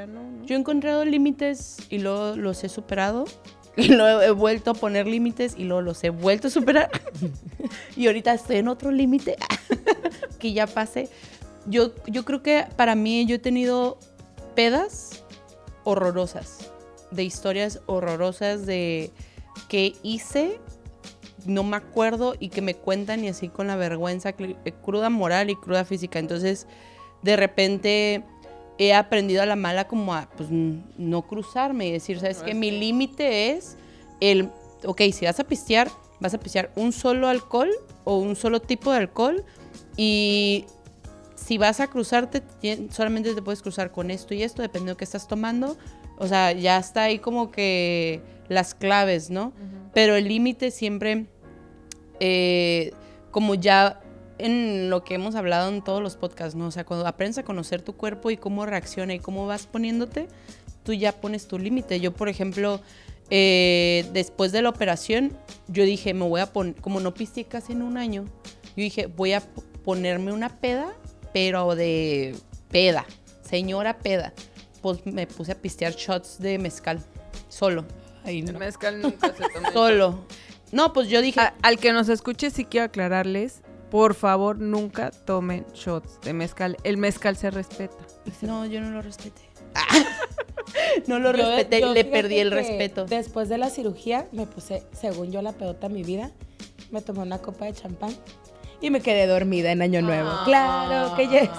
no, 0.05 0.31
no. 0.31 0.45
Yo 0.45 0.57
he 0.57 0.59
encontrado 0.59 1.05
límites 1.05 1.79
y 1.89 1.99
luego 1.99 2.37
los 2.37 2.63
he 2.65 2.69
superado. 2.69 3.25
Y 3.79 3.89
luego 3.89 4.23
he 4.23 4.31
vuelto 4.31 4.71
a 4.71 4.75
poner 4.75 5.07
límites 5.07 5.55
y 5.55 5.65
luego 5.65 5.83
los 5.83 6.03
he 6.03 6.09
vuelto 6.09 6.49
a 6.49 6.51
superar. 6.51 6.89
y 7.95 8.07
ahorita 8.07 8.33
estoy 8.33 8.57
en 8.57 8.69
otro 8.69 8.91
límite 8.91 9.37
que 10.39 10.55
ya 10.55 10.67
pasé. 10.67 11.11
Yo, 11.67 11.93
yo 12.07 12.25
creo 12.25 12.43
que 12.43 12.65
para 12.77 12.95
mí 12.95 13.27
yo 13.27 13.35
he 13.35 13.39
tenido 13.39 13.99
pedas 14.55 15.25
horrorosas, 15.85 16.71
de 17.11 17.25
historias 17.25 17.81
horrorosas 17.85 18.65
de 18.65 19.11
que 19.69 19.93
hice, 20.03 20.59
no 21.45 21.63
me 21.63 21.77
acuerdo 21.77 22.35
y 22.41 22.49
que 22.49 22.63
me 22.63 22.75
cuentan 22.75 23.25
y 23.25 23.29
así 23.29 23.51
con 23.51 23.67
la 23.67 23.77
vergüenza, 23.77 24.31
eh, 24.39 24.73
cruda 24.83 25.11
moral 25.11 25.51
y 25.51 25.55
cruda 25.55 25.85
física. 25.85 26.19
Entonces, 26.19 26.67
de 27.23 27.37
repente 27.37 28.25
he 28.79 28.95
aprendido 28.95 29.43
a 29.43 29.47
la 29.47 29.57
mala 29.57 29.89
como 29.89 30.15
a 30.15 30.29
pues, 30.37 30.49
no 30.51 31.23
cruzarme 31.23 31.89
y 31.89 31.93
decir, 31.93 32.21
¿sabes 32.21 32.39
qué? 32.39 32.55
Mi 32.55 32.71
límite 32.71 33.53
es 33.53 33.77
el, 34.21 34.51
ok, 34.85 35.03
si 35.13 35.25
vas 35.25 35.41
a 35.41 35.45
pistear, 35.45 35.91
vas 36.21 36.35
a 36.35 36.39
pistear 36.39 36.71
un 36.77 36.93
solo 36.93 37.29
alcohol 37.29 37.71
o 38.05 38.19
un 38.19 38.37
solo 38.37 38.61
tipo 38.61 38.93
de 38.93 38.99
alcohol 38.99 39.45
y 39.97 40.67
si 41.35 41.59
vas 41.59 41.81
a 41.81 41.87
cruzarte, 41.87 42.43
solamente 42.91 43.35
te 43.35 43.43
puedes 43.43 43.63
cruzar 43.63 43.93
con 43.93 44.11
esto 44.11 44.35
y 44.35 44.43
esto, 44.43 44.63
dependiendo 44.63 44.95
de 44.95 44.99
qué 44.99 45.05
estás 45.05 45.29
tomando. 45.29 45.77
O 46.19 46.27
sea, 46.27 46.53
ya 46.53 46.79
está 46.79 47.05
ahí 47.05 47.19
como 47.19 47.51
que 47.51 48.23
las 48.49 48.75
claves, 48.75 49.31
¿no? 49.31 49.53
Pero 49.93 50.17
el 50.17 50.29
límite 50.29 50.71
siempre, 50.71 51.27
eh, 52.21 52.93
como 53.31 53.55
ya 53.55 54.01
en 54.39 54.91
lo 54.91 55.05
que 55.05 55.15
hemos 55.15 55.35
hablado 55.35 55.69
en 55.71 55.83
todos 55.83 56.03
los 56.03 56.17
podcasts, 56.17 56.55
¿no? 56.55 56.67
O 56.67 56.71
sea, 56.71 56.85
cuando 56.85 57.07
aprendes 57.07 57.39
a 57.39 57.43
conocer 57.45 57.83
tu 57.83 57.95
cuerpo 57.97 58.31
y 58.31 58.37
cómo 58.37 58.67
reacciona 58.67 59.15
y 59.15 59.19
cómo 59.19 59.47
vas 59.47 59.67
poniéndote, 59.67 60.29
tú 60.83 60.93
ya 60.93 61.13
pones 61.13 61.49
tu 61.49 61.59
límite. 61.59 62.01
Yo, 62.01 62.13
por 62.13 62.29
ejemplo, 62.29 62.81
eh, 63.31 64.09
después 64.13 64.53
de 64.53 64.63
la 64.63 64.69
operación, 64.69 65.37
yo 65.69 65.85
dije, 65.85 66.15
me 66.15 66.27
voy 66.29 66.41
a 66.41 66.53
poner, 66.53 66.75
como 66.77 67.01
no 67.01 67.13
pisteé 67.15 67.45
casi 67.45 67.73
en 67.73 67.83
un 67.83 67.97
año, 67.97 68.25
yo 68.77 68.83
dije, 68.83 69.07
voy 69.07 69.33
a 69.33 69.43
ponerme 69.85 70.33
una 70.33 70.49
peda, 70.61 70.93
pero 71.33 71.75
de 71.75 72.35
peda, 72.71 73.05
señora 73.43 73.99
peda. 73.99 74.33
Pues 74.83 75.05
me 75.07 75.27
puse 75.27 75.53
a 75.53 75.55
pistear 75.57 75.95
shots 75.95 76.39
de 76.39 76.59
mezcal, 76.59 77.03
solo, 77.49 77.85
Ay, 78.25 78.41
El 78.41 78.53
no. 78.53 78.59
mezcal 78.59 79.01
nunca 79.01 79.33
se 79.35 79.43
toma. 79.55 79.71
solo. 79.73 80.25
No, 80.73 80.93
pues 80.93 81.09
yo 81.09 81.21
dije, 81.23 81.41
A- 81.41 81.55
al 81.63 81.79
que 81.79 81.93
nos 81.93 82.09
escuche, 82.09 82.51
sí 82.51 82.65
quiero 82.65 82.87
aclararles, 82.87 83.63
por 83.91 84.15
favor, 84.15 84.59
nunca 84.59 85.11
tomen 85.11 85.65
shots 85.75 86.21
de 86.23 86.33
mezcal. 86.33 86.77
El 86.85 86.97
mezcal 86.97 87.37
se 87.37 87.51
respeta. 87.51 87.97
no, 88.43 88.67
yo 88.67 88.81
no 88.81 88.91
lo 88.91 89.03
respeté. 89.03 89.43
no 91.07 91.19
lo 91.19 91.33
Yo- 91.33 91.39
respeté, 91.47 91.81
yo 91.81 91.93
le 91.93 92.05
perdí 92.05 92.39
el 92.39 92.51
respeto. 92.51 93.05
Después 93.07 93.49
de 93.49 93.59
la 93.59 93.71
cirugía 93.71 94.27
me 94.33 94.47
puse, 94.47 94.83
según 94.93 95.31
yo, 95.31 95.43
la 95.43 95.53
pedota 95.53 95.89
de 95.89 95.95
mi 95.95 96.03
vida. 96.03 96.31
Me 96.91 97.01
tomé 97.03 97.21
una 97.21 97.39
copa 97.39 97.65
de 97.67 97.73
champán 97.75 98.15
y 98.81 98.91
me 98.91 99.01
quedé 99.01 99.27
dormida 99.27 99.73
en 99.73 99.83
Año 99.83 100.03
Nuevo. 100.03 100.29
Ah. 100.31 100.43
claro 100.45 101.17
que 101.17 101.29
yes. 101.29 101.51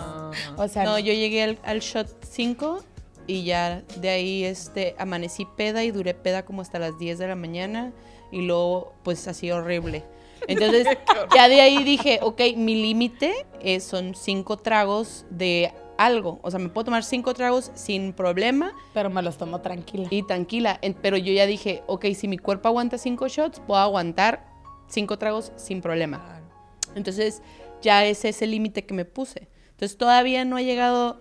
O 0.58 0.68
sea, 0.68 0.84
No, 0.84 1.00
yo 1.00 1.13
llegué 1.13 1.44
al, 1.44 1.60
al 1.63 1.80
shot 1.80 2.08
5 2.24 2.84
y 3.26 3.44
ya 3.44 3.84
de 4.00 4.10
ahí 4.10 4.44
este, 4.46 4.96
amanecí 4.98 5.46
peda 5.58 5.84
y 5.84 5.92
duré 5.92 6.13
peda 6.13 6.46
como 6.46 6.62
hasta 6.62 6.80
las 6.80 6.98
10 6.98 7.18
de 7.18 7.28
la 7.28 7.36
mañana 7.36 7.92
y 8.32 8.42
luego 8.42 8.94
pues 9.04 9.28
así 9.28 9.52
horrible. 9.52 10.04
Entonces 10.47 10.88
ya 11.33 11.47
de 11.49 11.62
ahí 11.62 11.83
dije, 11.83 12.19
ok, 12.21 12.41
mi 12.55 12.75
límite 12.81 13.45
es- 13.62 13.83
son 13.83 14.15
cinco 14.15 14.57
tragos 14.57 15.25
de 15.29 15.73
algo. 15.97 16.39
O 16.43 16.51
sea, 16.51 16.60
me 16.60 16.69
puedo 16.69 16.86
tomar 16.86 17.03
cinco 17.03 17.33
tragos 17.33 17.71
sin 17.73 18.13
problema 18.13 18.71
pero 18.93 19.10
me 19.10 19.21
los 19.21 19.38
tomo 19.38 19.62
tranquila. 19.62 20.07
y 20.12 20.23
tranquila. 20.23 20.79
Pero 21.01 21.17
yo 21.17 21.33
ya 21.33 21.45
dije, 21.45 21.83
ok, 21.88 22.05
si 22.15 22.27
mi 22.27 22.38
cuerpo 22.38 22.67
aguanta 22.69 22.97
cinco 22.97 23.27
shots, 23.27 23.60
puedo 23.60 23.79
aguantar 23.81 24.45
cinco 24.88 25.17
tragos 25.17 25.51
sin 25.55 25.81
problema. 25.81 26.41
Entonces, 26.95 27.41
ya 27.81 28.05
ese 28.05 28.29
es 28.29 28.41
el 28.41 28.51
límite 28.51 28.86
que 28.86 28.93
me 28.93 29.05
puse. 29.05 29.47
Entonces, 29.71 29.97
todavía 29.97 30.45
no 30.45 30.55
ha 30.55 30.62
llegado. 30.62 31.19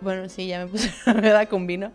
Bueno, 0.00 0.28
sí, 0.28 0.46
ya 0.46 0.64
me 0.64 0.70
puse 0.70 0.90
la 1.06 1.12
verdad 1.12 1.48
con 1.48 1.66
vino. 1.66 1.92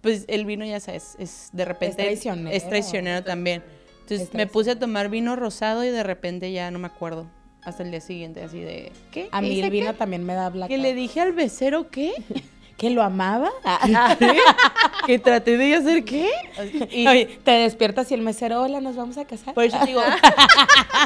Pues 0.00 0.24
el 0.28 0.44
vino, 0.44 0.64
ya 0.66 0.80
sabes, 0.80 1.16
es 1.18 1.48
de 1.52 1.64
repente. 1.64 1.96
traicionero. 2.02 2.50
Es 2.54 2.68
traicionero 2.68 3.24
también. 3.24 3.62
Entonces, 4.04 4.28
Es 4.28 4.34
me 4.34 4.46
puse 4.46 4.72
a 4.72 4.78
tomar 4.78 5.08
vino 5.08 5.34
rosado 5.34 5.82
y 5.84 5.88
de 5.88 6.02
repente 6.02 6.52
ya 6.52 6.70
no 6.70 6.78
me 6.78 6.86
acuerdo. 6.86 7.26
Hasta 7.62 7.82
el 7.82 7.90
día 7.90 8.00
siguiente, 8.02 8.42
así 8.42 8.60
de. 8.60 8.92
¿Qué? 9.10 9.28
A 9.32 9.40
¿Qué 9.40 9.46
mí 9.48 9.60
el 9.60 9.70
vino 9.70 9.92
qué? 9.92 9.98
también 9.98 10.24
me 10.24 10.34
da 10.34 10.50
black. 10.50 10.68
Que 10.68 10.76
le 10.76 10.92
dije 10.92 11.20
al 11.20 11.32
becero 11.32 11.88
qué? 11.90 12.12
¿Que 12.76 12.90
lo 12.90 13.02
amaba? 13.02 13.50
que 15.06 15.18
traté 15.18 15.56
de 15.56 15.74
hacer 15.76 16.04
qué? 16.04 16.28
Y 16.90 17.06
Oye, 17.06 17.38
te 17.44 17.52
despiertas 17.52 18.10
y 18.10 18.14
el 18.14 18.20
mesero, 18.20 18.60
hola, 18.62 18.80
nos 18.80 18.96
vamos 18.96 19.16
a 19.16 19.24
casar. 19.24 19.54
Por 19.54 19.64
eso 19.64 19.78
digo, 19.86 20.02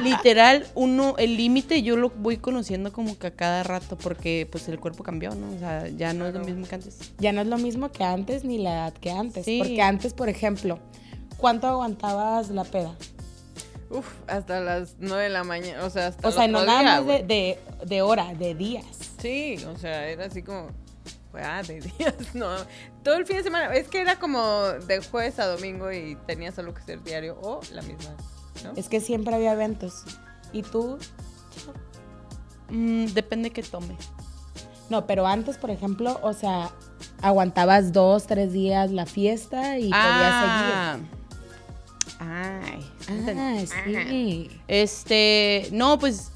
literal, 0.02 0.66
uno, 0.74 1.14
el 1.18 1.36
límite 1.36 1.82
yo 1.82 1.96
lo 1.96 2.10
voy 2.10 2.38
conociendo 2.38 2.92
como 2.92 3.18
que 3.18 3.28
a 3.28 3.30
cada 3.32 3.62
rato, 3.62 3.96
porque 3.96 4.48
pues 4.50 4.68
el 4.68 4.78
cuerpo 4.80 5.02
cambió, 5.04 5.34
¿no? 5.34 5.54
O 5.54 5.58
sea, 5.58 5.88
ya 5.88 6.12
no 6.12 6.26
es 6.26 6.34
lo 6.34 6.40
mismo 6.44 6.66
que 6.66 6.74
antes. 6.74 6.98
Ya 7.18 7.32
no 7.32 7.40
es 7.40 7.46
lo 7.46 7.58
mismo 7.58 7.90
que 7.92 8.02
antes 8.04 8.44
ni 8.44 8.58
la 8.58 8.72
edad 8.72 8.92
que 8.94 9.10
antes. 9.10 9.44
Sí. 9.44 9.58
Porque 9.58 9.82
antes, 9.82 10.14
por 10.14 10.28
ejemplo, 10.28 10.78
¿cuánto 11.38 11.66
aguantabas 11.66 12.50
la 12.50 12.64
peda? 12.64 12.94
Uf, 13.90 14.06
hasta 14.26 14.60
las 14.60 14.96
9 14.98 15.22
de 15.22 15.28
la 15.30 15.44
mañana, 15.44 15.82
o 15.84 15.88
sea, 15.88 16.08
hasta 16.08 16.28
O 16.28 16.30
sea, 16.30 16.46
no 16.46 16.62
nada 16.66 16.80
día, 16.80 16.96
más 16.96 17.06
de, 17.06 17.22
de, 17.22 17.58
de 17.86 18.02
hora, 18.02 18.34
de 18.34 18.54
días. 18.54 18.84
Sí, 19.18 19.56
o 19.66 19.78
sea, 19.78 20.06
era 20.08 20.26
así 20.26 20.42
como, 20.42 20.68
ah, 21.32 21.62
de 21.66 21.80
días, 21.98 22.14
no. 22.34 22.48
Todo 23.02 23.14
el 23.16 23.24
fin 23.24 23.38
de 23.38 23.44
semana, 23.44 23.72
es 23.74 23.88
que 23.88 24.02
era 24.02 24.18
como 24.18 24.42
de 24.86 25.02
jueves 25.02 25.38
a 25.38 25.46
domingo 25.46 25.90
y 25.90 26.16
tenías 26.26 26.58
algo 26.58 26.74
que 26.74 26.82
hacer 26.82 27.02
diario 27.02 27.38
o 27.40 27.60
la 27.72 27.80
misma, 27.80 28.10
¿no? 28.62 28.72
Es 28.76 28.90
que 28.90 29.00
siempre 29.00 29.34
había 29.34 29.52
eventos. 29.52 30.02
Y 30.52 30.62
tú, 30.62 30.98
Mm, 32.70 33.06
depende 33.14 33.50
que 33.50 33.62
tome. 33.62 33.96
no, 34.90 35.06
pero 35.06 35.26
antes, 35.26 35.56
por 35.56 35.70
ejemplo, 35.70 36.18
o 36.22 36.32
sea, 36.34 36.70
aguantabas 37.22 37.92
dos, 37.92 38.26
tres 38.26 38.52
días 38.52 38.90
la 38.90 39.06
fiesta 39.06 39.78
y 39.78 39.90
Ah. 39.92 40.96
Podías 40.98 41.00
seguir. 41.06 41.17
Ah, 42.20 42.60
sí. 43.66 44.50
Este, 44.66 45.68
no, 45.72 45.98
pues 45.98 46.32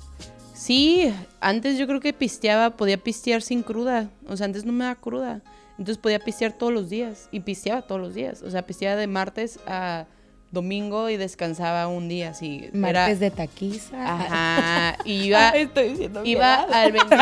sí, 0.54 1.12
antes 1.40 1.78
yo 1.78 1.86
creo 1.86 2.00
que 2.00 2.12
pisteaba, 2.12 2.70
podía 2.76 2.98
pistear 2.98 3.42
sin 3.42 3.62
cruda. 3.62 4.10
O 4.28 4.36
sea, 4.36 4.46
antes 4.46 4.64
no 4.64 4.72
me 4.72 4.84
daba 4.84 5.00
cruda. 5.00 5.42
Entonces 5.78 5.98
podía 5.98 6.20
pistear 6.20 6.52
todos 6.52 6.72
los 6.72 6.90
días 6.90 7.28
y 7.32 7.40
pisteaba 7.40 7.82
todos 7.82 8.00
los 8.00 8.14
días. 8.14 8.42
O 8.42 8.50
sea, 8.50 8.66
pisteaba 8.66 8.96
de 8.96 9.06
martes 9.06 9.58
a 9.66 10.06
domingo 10.52 11.10
y 11.10 11.16
descansaba 11.16 11.88
un 11.88 12.08
día. 12.08 12.30
Así, 12.30 12.66
era- 12.72 12.78
Martes 12.78 13.18
de 13.18 13.30
taquiza. 13.32 13.96
Ajá, 13.96 14.98
y 15.04 15.24
iba, 15.24 15.48
Estoy 15.50 15.88
diciendo 15.88 16.22
iba 16.24 16.54
al 16.62 16.92
bendito, 16.92 17.16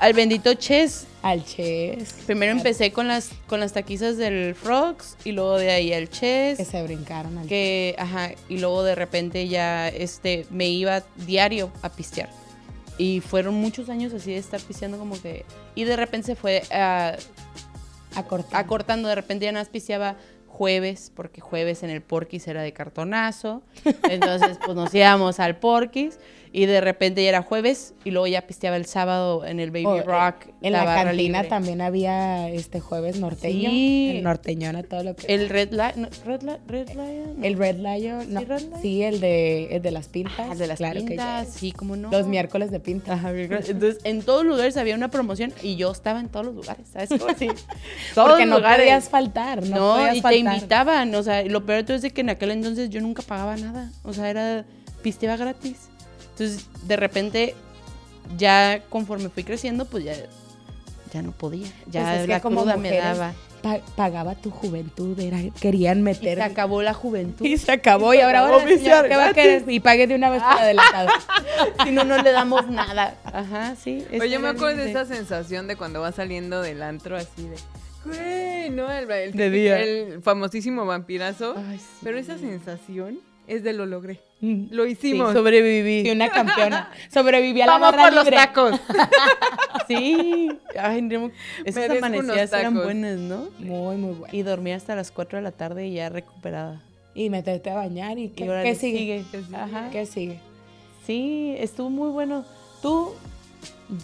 al 0.00 0.12
bendito 0.12 0.54
Chess. 0.54 1.06
Al 1.22 1.42
chess. 1.42 2.16
Primero 2.26 2.52
empecé 2.52 2.92
con 2.92 3.08
las, 3.08 3.30
con 3.46 3.58
las 3.58 3.72
taquizas 3.72 4.18
del 4.18 4.54
Frogs 4.54 5.16
y 5.24 5.32
luego 5.32 5.56
de 5.56 5.70
ahí 5.70 5.92
al 5.94 6.10
Chess. 6.10 6.58
Que 6.58 6.66
se 6.66 6.82
brincaron 6.82 7.38
al 7.38 7.46
que 7.46 7.96
ajá 7.98 8.32
y 8.50 8.58
luego 8.58 8.82
de 8.82 8.94
repente 8.94 9.48
ya 9.48 9.88
este 9.88 10.46
me 10.50 10.68
iba 10.68 11.02
diario 11.26 11.72
a 11.80 11.88
pistear 11.88 12.28
Y 12.98 13.20
fueron 13.22 13.54
muchos 13.54 13.88
años 13.88 14.12
así 14.12 14.32
de 14.32 14.36
estar 14.38 14.60
pisteando 14.60 14.98
como 14.98 15.18
que... 15.20 15.46
Y 15.74 15.84
de 15.84 15.96
repente 15.96 16.26
se 16.26 16.36
fue 16.36 16.62
ah, 16.70 17.16
Acortando. 18.14 18.56
acortando, 18.58 19.08
de 19.08 19.14
repente 19.14 19.46
ya 19.46 19.52
nada 19.52 19.64
más 19.64 19.70
pisteaba 19.70 20.16
jueves, 20.54 21.10
porque 21.16 21.40
jueves 21.40 21.82
en 21.82 21.90
el 21.90 22.00
Porquis 22.00 22.46
era 22.46 22.62
de 22.62 22.72
cartonazo. 22.72 23.62
Entonces, 24.08 24.56
pues 24.64 24.76
nos 24.76 24.94
íbamos 24.94 25.40
al 25.40 25.56
Porquis 25.56 26.20
y 26.56 26.66
de 26.66 26.80
repente 26.80 27.20
ya 27.20 27.30
era 27.30 27.42
jueves 27.42 27.94
y 28.04 28.12
luego 28.12 28.28
ya 28.28 28.42
pisteaba 28.42 28.76
el 28.76 28.86
sábado 28.86 29.44
en 29.44 29.58
el 29.58 29.72
Baby 29.72 29.98
eh, 29.98 30.02
Rock. 30.04 30.46
En 30.62 30.72
la, 30.72 30.84
barra 30.84 31.06
cantina 31.10 31.38
libre. 31.38 31.48
también 31.48 31.80
había 31.80 32.48
este 32.48 32.78
jueves 32.78 33.18
norteño. 33.18 33.70
Sí. 33.70 34.12
El 34.18 34.22
norteñón 34.22 34.76
a 34.76 34.84
todo 34.84 35.02
lo 35.02 35.16
que. 35.16 35.34
El 35.34 35.48
Red 35.48 35.72
Lion. 35.72 35.92
no, 35.96 36.08
Red, 36.24 36.42
Li- 36.42 36.60
Red 36.68 36.90
Lion. 36.90 37.40
no. 37.40 37.44
El 37.44 37.58
Red 37.58 37.76
Lion. 37.78 38.32
No, 38.32 38.38
¿Sí, 38.38 38.46
Red 38.46 38.60
Lion? 38.60 38.80
sí, 38.82 39.02
el 39.02 39.18
de, 39.18 39.74
el 39.74 39.82
de 39.82 39.90
las 39.90 40.06
pintas. 40.06 40.48
Ah, 40.48 40.54
de 40.54 40.68
las 40.68 40.78
claro 40.78 41.04
pintas, 41.04 41.48
sí, 41.48 41.72
como 41.72 41.96
no. 41.96 42.12
Los 42.12 42.28
miércoles 42.28 42.70
de 42.70 42.78
pintas. 42.78 43.18
Entonces, 43.24 43.98
en 44.04 44.22
todos 44.22 44.44
lugares 44.44 44.76
había 44.76 44.94
una 44.94 45.10
promoción 45.10 45.52
y 45.60 45.74
yo 45.74 45.90
estaba 45.90 46.20
en 46.20 46.28
todos 46.28 46.46
los 46.46 46.54
lugares, 46.54 46.86
¿sabes? 46.92 47.08
Sí. 47.36 47.48
Todos 48.14 48.28
Porque 48.30 48.46
no 48.46 48.58
lugares. 48.58 48.86
podías 48.86 49.08
faltar, 49.08 49.60
no, 49.66 49.76
No, 49.76 49.96
podías 49.96 50.16
y 50.18 50.22
te 50.22 50.36
invitaban, 50.36 51.12
o 51.16 51.22
sea, 51.24 51.42
lo 51.42 51.66
peor 51.66 51.78
de 51.78 51.82
todo 51.84 51.96
es 51.96 52.02
de 52.02 52.12
que 52.12 52.20
en 52.20 52.30
aquel 52.30 52.52
entonces 52.52 52.90
yo 52.90 53.00
nunca 53.00 53.22
pagaba 53.22 53.56
nada, 53.56 53.90
o 54.04 54.12
sea, 54.12 54.30
era 54.30 54.64
pisteaba 55.02 55.36
gratis. 55.36 55.88
Entonces, 56.36 56.66
de 56.86 56.96
repente, 56.96 57.54
ya 58.36 58.82
conforme 58.90 59.28
fui 59.28 59.44
creciendo, 59.44 59.84
pues 59.84 60.04
ya, 60.04 60.14
ya 61.12 61.22
no 61.22 61.32
podía, 61.32 61.68
ya 61.90 62.02
Pues 62.02 62.20
es 62.22 62.26
que 62.36 62.40
como 62.40 62.62
cruda 62.62 62.76
me 62.76 62.96
daba. 62.96 63.32
Pa- 63.62 63.80
pagaba 63.96 64.34
tu 64.34 64.50
juventud, 64.50 65.18
era, 65.18 65.38
querían 65.58 66.00
Y 66.00 66.02
meter. 66.02 66.36
se 66.36 66.42
acabó 66.44 66.82
la 66.82 66.92
juventud. 66.92 67.46
Y 67.46 67.56
se 67.56 67.72
acabó, 67.72 68.12
y 68.12 68.20
ahora, 68.20 68.40
acabó 68.40 68.54
ahora, 68.60 68.68
señor, 68.76 69.08
¿qué 69.08 69.16
va 69.16 69.28
a 69.28 69.32
querer? 69.34 69.64
Y 69.68 69.80
pague 69.80 70.06
de 70.06 70.16
una 70.16 70.28
vez 70.28 70.42
para 70.42 70.60
adelantado. 70.62 71.08
si 71.84 71.90
no, 71.92 72.04
no 72.04 72.20
le 72.22 72.30
damos 72.32 72.68
nada. 72.68 73.14
Ajá, 73.24 73.74
sí. 73.76 74.04
Oye, 74.12 74.28
yo 74.28 74.40
me 74.40 74.48
acuerdo 74.48 74.76
de 74.76 74.82
el- 74.84 74.90
esa 74.90 75.06
sensación 75.06 75.66
de 75.66 75.76
cuando 75.76 76.00
vas 76.02 76.16
saliendo 76.16 76.60
del 76.60 76.82
antro 76.82 77.16
así 77.16 77.48
de... 77.48 77.56
Güey, 78.04 78.68
no, 78.68 78.90
el, 78.92 79.10
el, 79.10 79.32
De 79.32 79.48
día. 79.48 79.78
el 79.80 80.20
famosísimo 80.22 80.84
vampirazo. 80.84 81.54
Ay, 81.56 81.78
sí. 81.78 81.84
Pero 82.02 82.18
esa 82.18 82.36
sensación 82.36 83.18
es 83.46 83.62
de 83.62 83.72
lo 83.72 83.86
logré. 83.86 84.20
Mm. 84.40 84.66
Lo 84.70 84.86
hicimos. 84.86 85.32
Sobreviví. 85.32 86.08
Y 86.08 86.10
una 86.10 86.30
campeona. 86.30 86.90
Sobreviví 87.12 87.60
a 87.62 87.66
la 87.66 87.72
Vamos 87.78 87.92
barra 87.92 88.04
por 88.04 88.12
los 88.14 88.30
tacos. 88.30 88.80
Sí. 89.86 90.48
Ay, 90.80 91.02
no, 91.02 91.30
esas 91.62 91.88
Merezco 91.88 92.06
amanecidas 92.06 92.52
eran 92.54 92.74
buenas, 92.74 93.18
¿no? 93.18 93.50
Muy, 93.58 93.96
muy 93.96 94.14
bueno. 94.14 94.32
Y 94.32 94.40
dormía 94.40 94.76
hasta 94.76 94.96
las 94.96 95.10
4 95.10 95.38
de 95.38 95.42
la 95.42 95.52
tarde 95.52 95.86
y 95.86 95.94
ya 95.94 96.08
recuperada. 96.08 96.80
Y 97.14 97.28
meterte 97.28 97.68
a 97.68 97.74
bañar. 97.74 98.18
¿Y 98.18 98.30
qué, 98.30 98.46
Y 98.46 98.48
órale, 98.48 98.70
qué 98.70 98.76
sigue? 98.76 98.98
sigue. 98.98 99.24
¿Qué 99.30 99.42
sigue? 99.42 99.56
Ajá. 99.56 99.90
¿Qué 99.90 100.06
sigue? 100.06 100.40
Sí, 101.06 101.54
estuvo 101.58 101.90
muy 101.90 102.08
bueno. 102.08 102.46
Tú, 102.80 103.14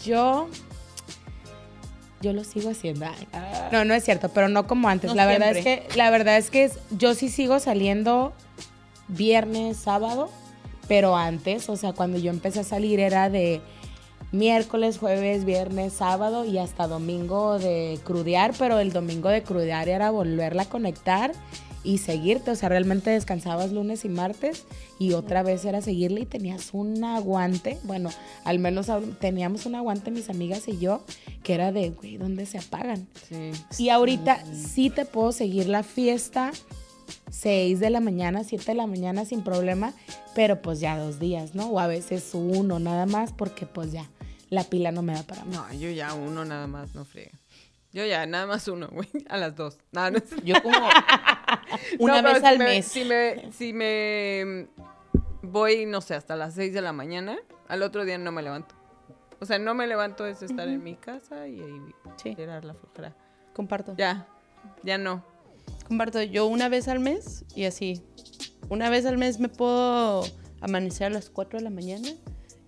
Yo. 0.04 0.50
Yo 2.20 2.34
lo 2.34 2.44
sigo 2.44 2.68
haciendo. 2.68 3.06
Ay. 3.06 3.68
No, 3.72 3.86
no 3.86 3.94
es 3.94 4.04
cierto, 4.04 4.28
pero 4.28 4.48
no 4.48 4.66
como 4.66 4.88
antes. 4.88 5.08
No 5.08 5.14
la 5.16 5.24
verdad 5.24 5.56
es 5.56 5.64
que, 5.64 5.88
la 5.96 6.10
verdad 6.10 6.36
es 6.36 6.50
que 6.50 6.70
yo 6.90 7.14
sí 7.14 7.30
sigo 7.30 7.58
saliendo 7.58 8.34
viernes, 9.10 9.76
sábado, 9.76 10.30
pero 10.88 11.16
antes, 11.16 11.68
o 11.68 11.76
sea, 11.76 11.92
cuando 11.92 12.18
yo 12.18 12.30
empecé 12.30 12.60
a 12.60 12.64
salir 12.64 13.00
era 13.00 13.30
de 13.30 13.60
miércoles, 14.32 14.98
jueves, 14.98 15.44
viernes, 15.44 15.92
sábado 15.92 16.44
y 16.44 16.58
hasta 16.58 16.86
domingo 16.86 17.58
de 17.58 17.98
crudear, 18.04 18.54
pero 18.58 18.78
el 18.78 18.92
domingo 18.92 19.28
de 19.28 19.42
crudear 19.42 19.88
era 19.88 20.10
volverla 20.10 20.62
a 20.62 20.68
conectar 20.68 21.32
y 21.82 21.98
seguirte, 21.98 22.50
o 22.50 22.54
sea, 22.54 22.68
realmente 22.68 23.10
descansabas 23.10 23.72
lunes 23.72 24.04
y 24.04 24.10
martes 24.10 24.66
y 24.98 25.14
otra 25.14 25.42
vez 25.42 25.64
era 25.64 25.80
seguirle 25.80 26.20
y 26.20 26.26
tenías 26.26 26.74
un 26.74 27.02
aguante, 27.04 27.78
bueno, 27.84 28.10
al 28.44 28.58
menos 28.58 28.88
teníamos 29.18 29.64
un 29.64 29.76
aguante 29.76 30.10
mis 30.10 30.28
amigas 30.28 30.68
y 30.68 30.78
yo, 30.78 31.02
que 31.42 31.54
era 31.54 31.72
de, 31.72 31.90
güey, 31.90 32.18
¿dónde 32.18 32.44
se 32.44 32.58
apagan? 32.58 33.08
Sí. 33.28 33.52
Y 33.78 33.88
ahorita 33.88 34.44
sí 34.54 34.90
te 34.90 35.06
puedo 35.06 35.32
seguir 35.32 35.68
la 35.68 35.82
fiesta 35.82 36.52
6 37.30 37.80
de 37.80 37.90
la 37.90 38.00
mañana, 38.00 38.44
7 38.44 38.64
de 38.66 38.74
la 38.74 38.86
mañana 38.86 39.24
sin 39.24 39.42
problema, 39.42 39.92
pero 40.34 40.60
pues 40.62 40.80
ya 40.80 40.98
dos 40.98 41.18
días, 41.18 41.54
¿no? 41.54 41.66
O 41.68 41.78
a 41.80 41.86
veces 41.86 42.30
uno 42.34 42.78
nada 42.78 43.06
más 43.06 43.32
porque 43.32 43.66
pues 43.66 43.92
ya 43.92 44.08
la 44.50 44.64
pila 44.64 44.90
no 44.92 45.02
me 45.02 45.14
da 45.14 45.22
para 45.22 45.44
más. 45.44 45.54
No, 45.54 45.72
yo 45.78 45.90
ya 45.90 46.12
uno 46.14 46.44
nada 46.44 46.66
más, 46.66 46.94
no 46.94 47.04
friega. 47.04 47.32
Yo 47.92 48.04
ya, 48.06 48.24
nada 48.26 48.46
más 48.46 48.68
uno, 48.68 48.88
güey. 48.88 49.08
A 49.28 49.36
las 49.36 49.56
dos. 49.56 49.78
No, 49.92 50.10
no 50.10 50.18
es- 50.18 50.44
yo 50.44 50.62
como 50.62 50.78
una 51.98 52.22
No, 52.22 52.28
vez 52.28 52.38
si 52.40 52.46
al 52.46 52.58
me- 52.58 52.64
mes. 52.64 52.86
Si 52.86 53.04
me, 53.04 53.52
si 53.52 53.72
me 53.72 54.68
voy, 55.42 55.86
no 55.86 56.00
sé, 56.00 56.14
hasta 56.14 56.36
las 56.36 56.54
6 56.54 56.72
de 56.72 56.82
la 56.82 56.92
mañana, 56.92 57.36
al 57.68 57.82
otro 57.82 58.04
día 58.04 58.18
no 58.18 58.30
me 58.32 58.42
levanto. 58.42 58.74
O 59.40 59.46
sea, 59.46 59.58
no 59.58 59.74
me 59.74 59.86
levanto 59.86 60.26
es 60.26 60.42
estar 60.42 60.68
en 60.68 60.82
mi 60.84 60.96
casa 60.96 61.48
y, 61.48 61.60
y 61.60 61.80
Sí. 62.16 62.34
tirar 62.34 62.64
la 62.64 62.74
flojera. 62.74 63.16
Comparto. 63.54 63.94
Ya, 63.96 64.26
ya 64.82 64.98
no. 64.98 65.24
Comparto 65.86 66.22
yo 66.22 66.46
una 66.46 66.68
vez 66.68 66.88
al 66.88 67.00
mes 67.00 67.44
y 67.54 67.64
así. 67.64 68.02
Una 68.68 68.90
vez 68.90 69.06
al 69.06 69.18
mes 69.18 69.40
me 69.40 69.48
puedo 69.48 70.22
amanecer 70.60 71.08
a 71.08 71.10
las 71.10 71.30
4 71.30 71.58
de 71.58 71.64
la 71.64 71.70
mañana 71.70 72.08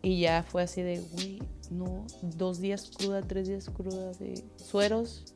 y 0.03 0.21
ya 0.21 0.43
fue 0.43 0.63
así 0.63 0.83
de, 0.83 1.01
güey, 1.13 1.41
no, 1.71 2.07
dos 2.23 2.61
días 2.61 2.91
cruda, 2.97 3.23
tres 3.23 3.49
días 3.49 3.71
cruda 3.71 4.13
de 4.15 4.43
sueros, 4.57 5.35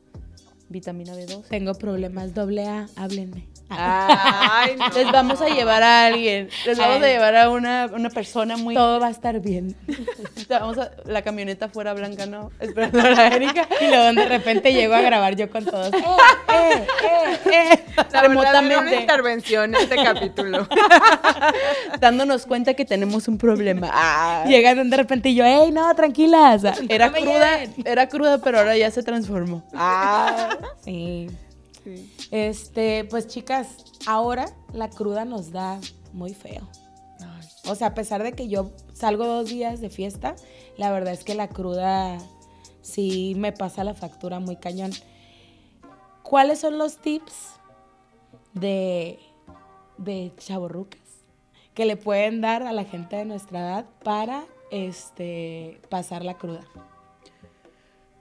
vitamina 0.69 1.15
B2. 1.15 1.47
Tengo 1.47 1.73
problemas 1.73 2.33
doble 2.33 2.65
A, 2.67 2.89
háblenme. 2.95 3.47
Ay, 3.69 4.75
no. 4.77 4.87
Les 4.89 5.11
vamos 5.11 5.41
a 5.41 5.47
llevar 5.49 5.83
a 5.83 6.05
alguien, 6.05 6.49
les 6.65 6.77
vamos 6.77 7.03
a 7.03 7.07
llevar 7.07 7.35
a 7.35 7.49
una, 7.49 7.89
una 7.93 8.09
persona 8.09 8.55
muy... 8.57 8.73
Todo 8.75 8.99
va 8.99 9.07
a 9.07 9.11
estar 9.11 9.39
bien. 9.41 9.75
Vamos 10.49 10.77
a, 10.77 10.91
la 11.05 11.23
camioneta 11.23 11.67
fuera 11.67 11.93
blanca, 11.93 12.25
¿no? 12.25 12.51
Esperando 12.61 13.01
a 13.01 13.09
la 13.09 13.27
Erika. 13.27 13.67
Y 13.81 13.87
luego 13.87 14.13
de 14.13 14.25
repente 14.29 14.71
llego 14.71 14.93
a 14.93 15.01
grabar 15.01 15.35
yo 15.35 15.49
con 15.49 15.65
todos. 15.65 15.93
¡Eh, 15.93 15.97
eh, 16.53 16.87
eh, 17.03 17.39
eh! 17.51 17.83
La 17.97 18.03
verdad, 18.03 18.07
era 18.11 18.19
una 18.19 18.21
remotamente. 18.21 19.01
intervención 19.01 19.75
este 19.75 19.95
capítulo. 19.97 20.67
Dándonos 21.99 22.45
cuenta 22.45 22.73
que 22.75 22.85
tenemos 22.85 23.27
un 23.27 23.37
problema. 23.37 23.89
Ah. 23.91 24.45
Llegan 24.47 24.89
de 24.89 24.95
repente 24.97 25.29
y 25.29 25.35
yo, 25.35 25.43
¡ey, 25.43 25.71
no, 25.71 25.93
tranquilas! 25.95 26.63
Era 26.87 27.07
No 27.07 27.13
cruda, 27.13 27.57
lleven. 27.57 27.75
era 27.85 28.07
cruda, 28.07 28.37
pero 28.37 28.59
ahora 28.59 28.77
ya 28.77 28.89
se 28.89 29.03
transformó. 29.03 29.63
Ah. 29.73 30.49
Sí. 30.85 31.27
Sí. 31.87 32.13
Este, 32.31 33.05
pues 33.05 33.27
chicas, 33.27 33.77
ahora 34.05 34.49
la 34.73 34.89
cruda 34.89 35.23
nos 35.23 35.51
da 35.51 35.79
muy 36.11 36.33
feo. 36.33 36.67
O 37.69 37.75
sea, 37.75 37.87
a 37.87 37.93
pesar 37.93 38.23
de 38.23 38.33
que 38.33 38.47
yo 38.47 38.71
salgo 38.93 39.25
dos 39.25 39.49
días 39.49 39.79
de 39.79 39.89
fiesta, 39.89 40.35
la 40.77 40.91
verdad 40.91 41.13
es 41.13 41.23
que 41.23 41.33
la 41.33 41.47
cruda 41.47 42.17
sí 42.81 43.33
me 43.37 43.51
pasa 43.51 43.83
la 43.83 43.93
factura 43.93 44.39
muy 44.39 44.57
cañón. 44.57 44.91
¿Cuáles 46.23 46.59
son 46.59 46.77
los 46.77 46.97
tips 46.97 47.53
de, 48.53 49.19
de 49.97 50.33
chavorrucas 50.37 51.01
que 51.73 51.85
le 51.85 51.95
pueden 51.95 52.41
dar 52.41 52.63
a 52.63 52.73
la 52.73 52.83
gente 52.83 53.15
de 53.15 53.25
nuestra 53.25 53.59
edad 53.59 53.85
para 54.03 54.45
este, 54.71 55.79
pasar 55.89 56.25
la 56.25 56.37
cruda? 56.37 56.61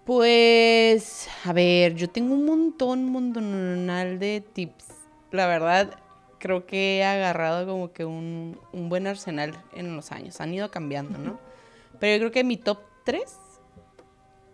Pues, 0.07 1.29
a 1.45 1.53
ver, 1.53 1.95
yo 1.97 2.09
tengo 2.09 2.33
un 2.33 2.47
montón, 2.47 3.01
un 3.01 3.11
montonal 3.13 4.21
de 4.21 4.41
tips. 4.41 4.85
La 5.33 5.49
verdad, 5.49 5.99
creo 6.39 6.65
que 6.65 6.99
he 6.99 7.05
agarrado 7.05 7.67
como 7.67 7.93
que 7.93 8.05
un, 8.05 8.57
un 8.73 8.89
buen 8.89 9.09
arsenal 9.09 9.61
en 9.75 9.97
los 9.97 10.13
años. 10.13 10.41
Han 10.41 10.55
ido 10.55 10.71
cambiando, 10.71 11.19
¿no? 11.19 11.41
Pero 11.99 12.13
yo 12.15 12.19
creo 12.21 12.31
que 12.31 12.45
mi 12.45 12.57
top 12.57 12.79
3 13.05 13.25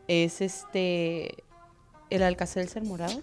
es 0.08 0.40
este, 0.40 1.44
el 2.08 2.22
Alcacelser 2.22 2.82
morado. 2.82 3.20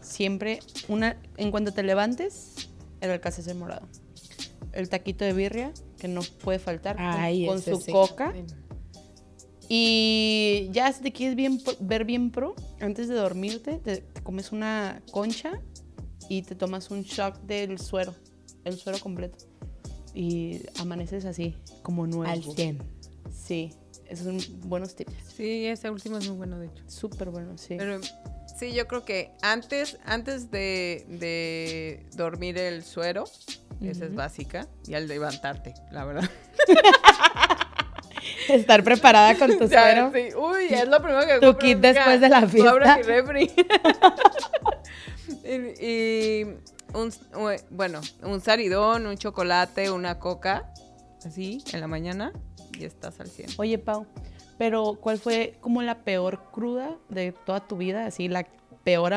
Siempre, 0.00 0.58
una, 0.88 1.16
en 1.36 1.52
cuanto 1.52 1.72
te 1.72 1.84
levantes, 1.84 2.68
el 3.00 3.12
Alcacelser 3.12 3.54
morado. 3.54 3.86
El 4.72 4.88
taquito 4.88 5.24
de 5.24 5.32
birria, 5.34 5.72
que 6.00 6.08
no 6.08 6.20
puede 6.42 6.58
faltar, 6.58 6.96
con- 6.96 7.04
Ay, 7.06 7.46
con, 7.46 7.58
ese 7.58 7.76
su 7.76 7.80
sí. 7.80 7.92
coca. 7.92 8.34
Y 9.68 10.68
ya 10.72 10.92
si 10.92 11.02
te 11.02 11.12
quieres 11.12 11.36
bien, 11.36 11.62
pro- 11.62 11.76
ver 11.80 12.04
bien 12.04 12.30
pro, 12.30 12.54
antes 12.80 13.08
de 13.08 13.14
dormirte, 13.14 13.78
te, 13.78 13.98
te 13.98 14.22
comes 14.22 14.50
una 14.52 15.02
concha 15.10 15.60
y 16.28 16.42
te 16.42 16.54
tomas 16.54 16.90
un 16.90 17.02
shot 17.02 17.40
del 17.42 17.78
suero, 17.78 18.14
el 18.64 18.78
suero 18.78 18.98
completo. 18.98 19.38
Y 20.14 20.60
amaneces 20.80 21.24
así, 21.26 21.54
como 21.82 22.06
nuevo. 22.06 22.30
Al 22.32 22.42
100. 22.42 22.82
Sí, 23.30 23.72
esos 24.08 24.24
son 24.26 24.38
buenos 24.68 24.94
tips. 24.96 25.12
Sí, 25.36 25.66
ese 25.66 25.90
último 25.90 26.16
es 26.18 26.26
muy 26.28 26.36
bueno, 26.36 26.58
de 26.58 26.66
hecho. 26.68 26.82
Súper 26.88 27.28
buenos, 27.30 27.60
sí. 27.60 27.74
Pero 27.78 28.00
sí, 28.58 28.72
yo 28.72 28.88
creo 28.88 29.04
que 29.04 29.32
antes, 29.42 29.98
antes 30.04 30.50
de, 30.50 31.04
de 31.08 32.06
dormir 32.16 32.56
el 32.58 32.82
suero, 32.84 33.24
esa 33.82 34.06
es 34.06 34.14
básica, 34.14 34.66
y 34.86 34.94
al 34.94 35.06
levantarte, 35.08 35.74
la 35.92 36.04
verdad. 36.06 36.28
Estar 38.48 38.82
preparada 38.84 39.34
con 39.36 39.56
tu 39.58 39.68
suero. 39.68 40.10
sí. 40.14 40.34
Uy, 40.36 40.66
es 40.70 40.88
lo 40.88 41.00
primero 41.02 41.26
que 41.26 41.46
Tu 41.46 41.56
kit 41.58 41.78
después 41.78 42.20
de 42.20 42.28
la 42.28 42.46
fiesta. 42.46 42.96
mi 42.96 43.02
refri. 43.02 43.50
y, 45.44 45.84
y 45.86 46.44
un, 46.94 47.12
bueno, 47.70 48.00
un 48.22 48.40
saridón, 48.40 49.06
un 49.06 49.16
chocolate, 49.16 49.90
una 49.90 50.18
coca, 50.18 50.72
así, 51.24 51.62
en 51.72 51.80
la 51.80 51.86
mañana. 51.88 52.32
y 52.78 52.84
estás 52.84 53.20
al 53.20 53.28
100. 53.28 53.50
Oye, 53.58 53.78
Pau, 53.78 54.06
pero 54.58 54.96
¿cuál 55.00 55.18
fue 55.18 55.54
como 55.60 55.82
la 55.82 55.98
peor 56.04 56.40
cruda 56.52 56.96
de 57.08 57.32
toda 57.32 57.60
tu 57.66 57.76
vida? 57.76 58.06
Así, 58.06 58.28
la 58.28 58.46
peor, 58.84 59.12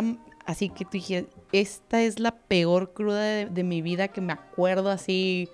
así 0.45 0.69
que 0.69 0.83
tú 0.85 0.91
dijiste, 0.93 1.29
esta 1.51 2.01
es 2.01 2.19
la 2.19 2.31
peor 2.31 2.93
cruda 2.93 3.21
de, 3.21 3.45
de 3.47 3.63
mi 3.63 3.81
vida 3.81 4.07
que 4.09 4.21
me 4.21 4.33
acuerdo 4.33 4.89
así, 4.89 5.49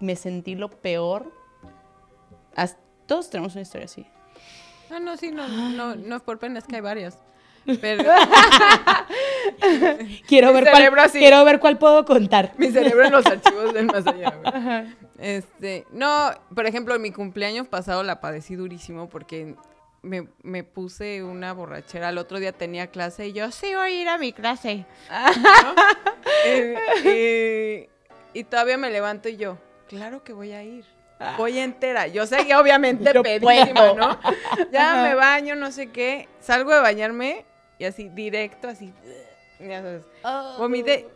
me 0.00 0.16
sentí 0.16 0.54
lo 0.54 0.68
peor. 0.70 1.32
Todos 3.06 3.30
tenemos 3.30 3.54
una 3.54 3.62
historia 3.62 3.86
así. 3.86 4.06
Ah, 4.90 5.00
no, 5.00 5.16
sí, 5.16 5.30
no, 5.30 5.48
no, 5.48 5.94
no 5.94 6.16
es 6.16 6.22
por 6.22 6.38
pena, 6.38 6.58
es 6.58 6.66
que 6.66 6.76
hay 6.76 6.82
varias. 6.82 7.18
Pero 7.80 8.04
Quiero 10.26 10.52
ver, 10.52 10.68
cuál, 10.70 11.10
quiero 11.10 11.44
ver 11.44 11.60
cuál 11.60 11.78
puedo 11.78 12.04
contar. 12.04 12.52
mi 12.56 12.70
cerebro 12.70 13.04
en 13.04 13.12
los 13.12 13.26
archivos 13.26 13.74
del 13.74 13.86
más 13.86 14.06
allá. 14.06 14.86
Este, 15.18 15.86
no, 15.90 16.30
por 16.54 16.66
ejemplo, 16.66 16.94
en 16.94 17.02
mi 17.02 17.10
cumpleaños 17.10 17.66
pasado 17.66 18.02
la 18.02 18.20
padecí 18.20 18.54
durísimo 18.54 19.08
porque 19.08 19.54
me, 20.02 20.28
me 20.42 20.64
puse 20.64 21.22
una 21.22 21.52
borrachera. 21.52 22.10
El 22.10 22.18
otro 22.18 22.38
día 22.38 22.52
tenía 22.52 22.88
clase 22.88 23.28
y 23.28 23.32
yo, 23.32 23.50
sí 23.50 23.74
voy 23.74 23.92
a 23.92 24.02
ir 24.02 24.08
a 24.08 24.18
mi 24.18 24.32
clase. 24.32 24.86
¿No? 25.10 25.74
Eh, 26.44 26.76
eh, 27.04 27.88
y 28.34 28.44
todavía 28.44 28.76
me 28.76 28.90
levanto 28.90 29.30
y 29.30 29.38
yo, 29.38 29.56
claro 29.88 30.22
que 30.22 30.34
voy 30.34 30.52
a 30.52 30.62
ir. 30.62 30.84
Voy 31.36 31.58
entera. 31.58 32.06
Yo 32.06 32.26
sé 32.26 32.46
que 32.46 32.54
obviamente 32.54 33.10
Yo 33.14 33.22
pedísima, 33.22 33.74
puedo. 33.74 33.94
¿no? 33.94 34.20
Ya 34.70 35.02
me 35.02 35.14
baño, 35.14 35.56
no 35.56 35.70
sé 35.72 35.90
qué. 35.90 36.28
Salgo 36.40 36.72
de 36.72 36.80
bañarme 36.80 37.44
y 37.78 37.84
así, 37.84 38.08
directo, 38.08 38.68
así. 38.68 38.92
Ya 39.60 39.82
sabes. 39.82 40.04
Vomité 40.58 41.06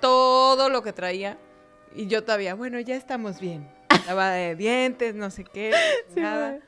todo 0.00 0.68
lo 0.70 0.82
que 0.82 0.92
traía. 0.92 1.36
Y 1.94 2.06
yo 2.06 2.22
todavía, 2.24 2.54
bueno, 2.54 2.78
ya 2.80 2.96
estamos 2.96 3.40
bien. 3.40 3.68
Lavada 4.06 4.32
de 4.34 4.54
dientes, 4.54 5.14
no 5.14 5.30
sé 5.30 5.44
qué, 5.44 5.72
nada. 6.16 6.58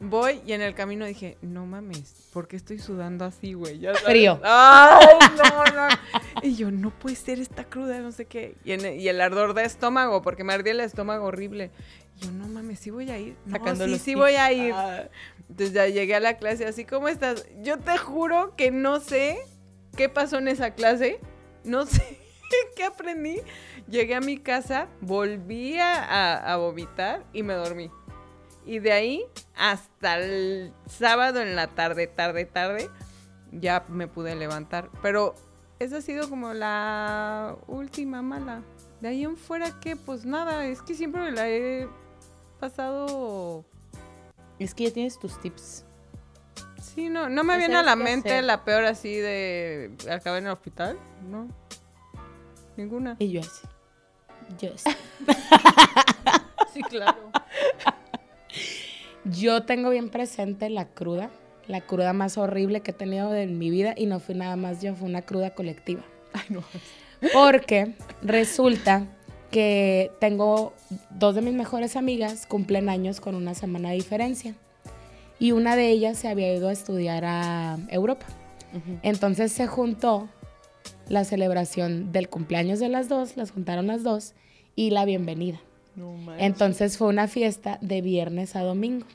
Voy 0.00 0.40
y 0.46 0.52
en 0.52 0.62
el 0.62 0.74
camino 0.74 1.04
dije, 1.06 1.36
no 1.42 1.66
mames, 1.66 2.28
¿por 2.32 2.46
qué 2.46 2.54
estoy 2.54 2.78
sudando 2.78 3.24
así, 3.24 3.54
güey? 3.54 3.80
Ya 3.80 3.94
sabes. 3.94 4.04
Frío. 4.08 4.40
Ay, 4.44 5.06
no, 5.36 5.64
no. 5.74 5.88
Y 6.42 6.54
yo, 6.54 6.70
no 6.70 6.90
puede 6.90 7.16
ser 7.16 7.40
esta 7.40 7.64
cruda, 7.64 7.98
no 7.98 8.12
sé 8.12 8.26
qué. 8.26 8.54
Y, 8.64 8.72
en- 8.72 9.00
y 9.00 9.08
el 9.08 9.20
ardor 9.20 9.54
de 9.54 9.64
estómago, 9.64 10.22
porque 10.22 10.44
me 10.44 10.52
ardía 10.52 10.72
el 10.72 10.80
estómago 10.80 11.24
horrible. 11.26 11.72
Y 12.16 12.26
yo, 12.26 12.30
no 12.30 12.46
mames, 12.46 12.78
sí 12.78 12.90
voy 12.90 13.10
a 13.10 13.18
ir. 13.18 13.36
No, 13.44 13.56
Sacando 13.56 13.86
sí, 13.86 13.90
los 13.90 14.00
sí 14.00 14.14
voy 14.14 14.34
a 14.34 14.52
ir. 14.52 14.72
Ah. 14.72 15.08
Entonces 15.48 15.72
ya 15.74 15.86
llegué 15.88 16.14
a 16.14 16.20
la 16.20 16.36
clase 16.36 16.64
así, 16.66 16.84
¿cómo 16.84 17.08
estás? 17.08 17.44
Yo 17.62 17.78
te 17.78 17.98
juro 17.98 18.54
que 18.56 18.70
no 18.70 19.00
sé 19.00 19.38
qué 19.96 20.08
pasó 20.08 20.38
en 20.38 20.46
esa 20.46 20.74
clase, 20.74 21.18
no 21.64 21.86
sé 21.86 22.18
qué 22.76 22.84
aprendí. 22.84 23.40
Llegué 23.88 24.14
a 24.14 24.20
mi 24.20 24.36
casa, 24.38 24.86
volví 25.00 25.76
a 25.80 26.54
vomitar 26.56 27.24
y 27.32 27.42
me 27.42 27.54
dormí. 27.54 27.90
Y 28.68 28.80
de 28.80 28.92
ahí 28.92 29.24
hasta 29.56 30.18
el 30.18 30.74
sábado 30.86 31.40
en 31.40 31.56
la 31.56 31.68
tarde, 31.68 32.06
tarde, 32.06 32.44
tarde, 32.44 32.90
ya 33.50 33.86
me 33.88 34.08
pude 34.08 34.36
levantar. 34.36 34.90
Pero 35.00 35.34
esa 35.78 35.96
ha 35.96 36.00
sido 36.02 36.28
como 36.28 36.52
la 36.52 37.56
última 37.66 38.20
mala. 38.20 38.62
De 39.00 39.08
ahí 39.08 39.24
en 39.24 39.38
fuera 39.38 39.80
que, 39.80 39.96
pues 39.96 40.26
nada, 40.26 40.66
es 40.66 40.82
que 40.82 40.92
siempre 40.92 41.22
me 41.22 41.30
la 41.30 41.48
he 41.48 41.88
pasado 42.60 43.64
Es 44.58 44.74
que 44.74 44.84
ya 44.84 44.92
tienes 44.92 45.18
tus 45.18 45.40
tips. 45.40 45.86
Sí, 46.82 47.08
no, 47.08 47.30
no 47.30 47.44
me 47.44 47.56
viene 47.56 47.76
a 47.76 47.82
la 47.82 47.96
qué 47.96 48.02
mente 48.02 48.32
hacer. 48.32 48.44
la 48.44 48.66
peor 48.66 48.84
así 48.84 49.16
de 49.16 49.96
acabar 50.10 50.40
en 50.40 50.46
el 50.46 50.52
hospital, 50.52 50.98
¿no? 51.30 51.48
Ninguna. 52.76 53.16
Y 53.18 53.30
yo 53.30 53.40
así. 53.40 53.66
Yo 54.58 54.74
así. 54.74 54.90
Sí, 56.74 56.82
claro. 56.82 57.32
Yo 59.32 59.62
tengo 59.62 59.90
bien 59.90 60.08
presente 60.08 60.70
la 60.70 60.86
cruda, 60.86 61.30
la 61.66 61.80
cruda 61.80 62.12
más 62.12 62.38
horrible 62.38 62.80
que 62.80 62.92
he 62.92 62.94
tenido 62.94 63.34
en 63.34 63.58
mi 63.58 63.70
vida 63.70 63.94
y 63.96 64.06
no 64.06 64.20
fue 64.20 64.34
nada 64.34 64.56
más 64.56 64.82
yo, 64.82 64.94
fue 64.94 65.08
una 65.08 65.22
cruda 65.22 65.50
colectiva. 65.54 66.02
Ay, 66.32 66.42
no. 66.48 66.62
Porque 67.32 67.94
resulta 68.22 69.06
que 69.50 70.12
tengo 70.20 70.74
dos 71.10 71.34
de 71.34 71.42
mis 71.42 71.54
mejores 71.54 71.96
amigas 71.96 72.46
cumplen 72.46 72.88
años 72.88 73.20
con 73.20 73.34
una 73.34 73.54
semana 73.54 73.90
de 73.90 73.96
diferencia 73.96 74.54
y 75.38 75.52
una 75.52 75.76
de 75.76 75.88
ellas 75.88 76.18
se 76.18 76.28
había 76.28 76.54
ido 76.54 76.68
a 76.68 76.72
estudiar 76.72 77.24
a 77.24 77.78
Europa. 77.88 78.26
Entonces 79.02 79.50
se 79.52 79.66
juntó 79.66 80.28
la 81.08 81.24
celebración 81.24 82.12
del 82.12 82.28
cumpleaños 82.28 82.80
de 82.80 82.88
las 82.88 83.08
dos, 83.08 83.36
las 83.36 83.50
juntaron 83.50 83.86
las 83.86 84.02
dos 84.02 84.34
y 84.76 84.90
la 84.90 85.04
bienvenida. 85.04 85.58
No. 85.96 86.14
Entonces 86.38 86.98
fue 86.98 87.08
una 87.08 87.28
fiesta 87.28 87.78
de 87.80 88.02
viernes 88.02 88.56
a 88.56 88.62
domingo. 88.62 89.06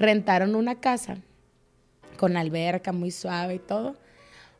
Rentaron 0.00 0.56
una 0.56 0.80
casa 0.80 1.18
con 2.16 2.36
alberca 2.36 2.90
muy 2.90 3.12
suave 3.12 3.54
y 3.54 3.58
todo. 3.60 3.94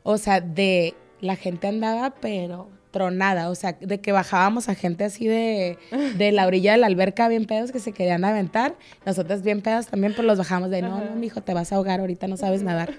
O 0.03 0.17
sea, 0.17 0.39
de 0.39 0.95
la 1.19 1.35
gente 1.35 1.67
andaba, 1.67 2.13
pero 2.21 2.69
tronada. 2.91 3.49
O 3.49 3.55
sea, 3.55 3.73
de 3.73 3.99
que 3.99 4.11
bajábamos 4.11 4.69
a 4.69 4.75
gente 4.75 5.03
así 5.03 5.27
de, 5.27 5.77
de 6.17 6.31
la 6.31 6.45
orilla 6.45 6.73
de 6.73 6.77
la 6.77 6.87
alberca 6.87 7.27
bien 7.27 7.45
pedos 7.45 7.71
que 7.71 7.79
se 7.79 7.91
querían 7.91 8.23
aventar. 8.23 8.75
Nosotros 9.05 9.41
bien 9.41 9.61
pedos 9.61 9.87
también, 9.87 10.13
pues 10.13 10.27
los 10.27 10.37
bajamos 10.37 10.69
de 10.69 10.83
no, 10.83 11.03
no, 11.03 11.15
mijo, 11.15 11.41
te 11.41 11.53
vas 11.53 11.71
a 11.71 11.77
ahogar, 11.77 11.99
ahorita 11.99 12.27
no 12.27 12.37
sabes 12.37 12.61
nadar. 12.61 12.93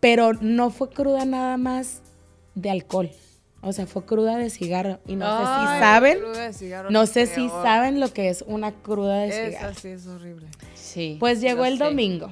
Pero 0.00 0.34
no 0.34 0.70
fue 0.70 0.90
cruda 0.90 1.24
nada 1.24 1.56
más 1.56 2.02
de 2.54 2.70
alcohol. 2.70 3.10
O 3.60 3.72
sea, 3.72 3.86
fue 3.86 4.04
cruda 4.04 4.36
de 4.36 4.50
cigarro. 4.50 5.00
Y 5.06 5.16
no 5.16 5.26
sé 5.26 5.44
si 5.44 5.80
saben. 5.80 6.18
cruda 6.18 6.44
de 6.44 6.52
cigarro 6.52 6.90
No 6.90 7.06
sé 7.06 7.26
si 7.26 7.48
saben 7.48 7.98
lo 8.00 8.12
que 8.12 8.28
es 8.28 8.44
una 8.46 8.72
cruda 8.72 9.18
de 9.20 9.28
Esa 9.28 9.46
cigarro. 9.48 9.74
sí 9.74 9.88
es 9.88 10.06
horrible. 10.06 10.46
Sí. 10.74 11.16
Pues 11.18 11.40
llegó 11.40 11.64
el 11.64 11.78
sé. 11.78 11.84
domingo 11.84 12.30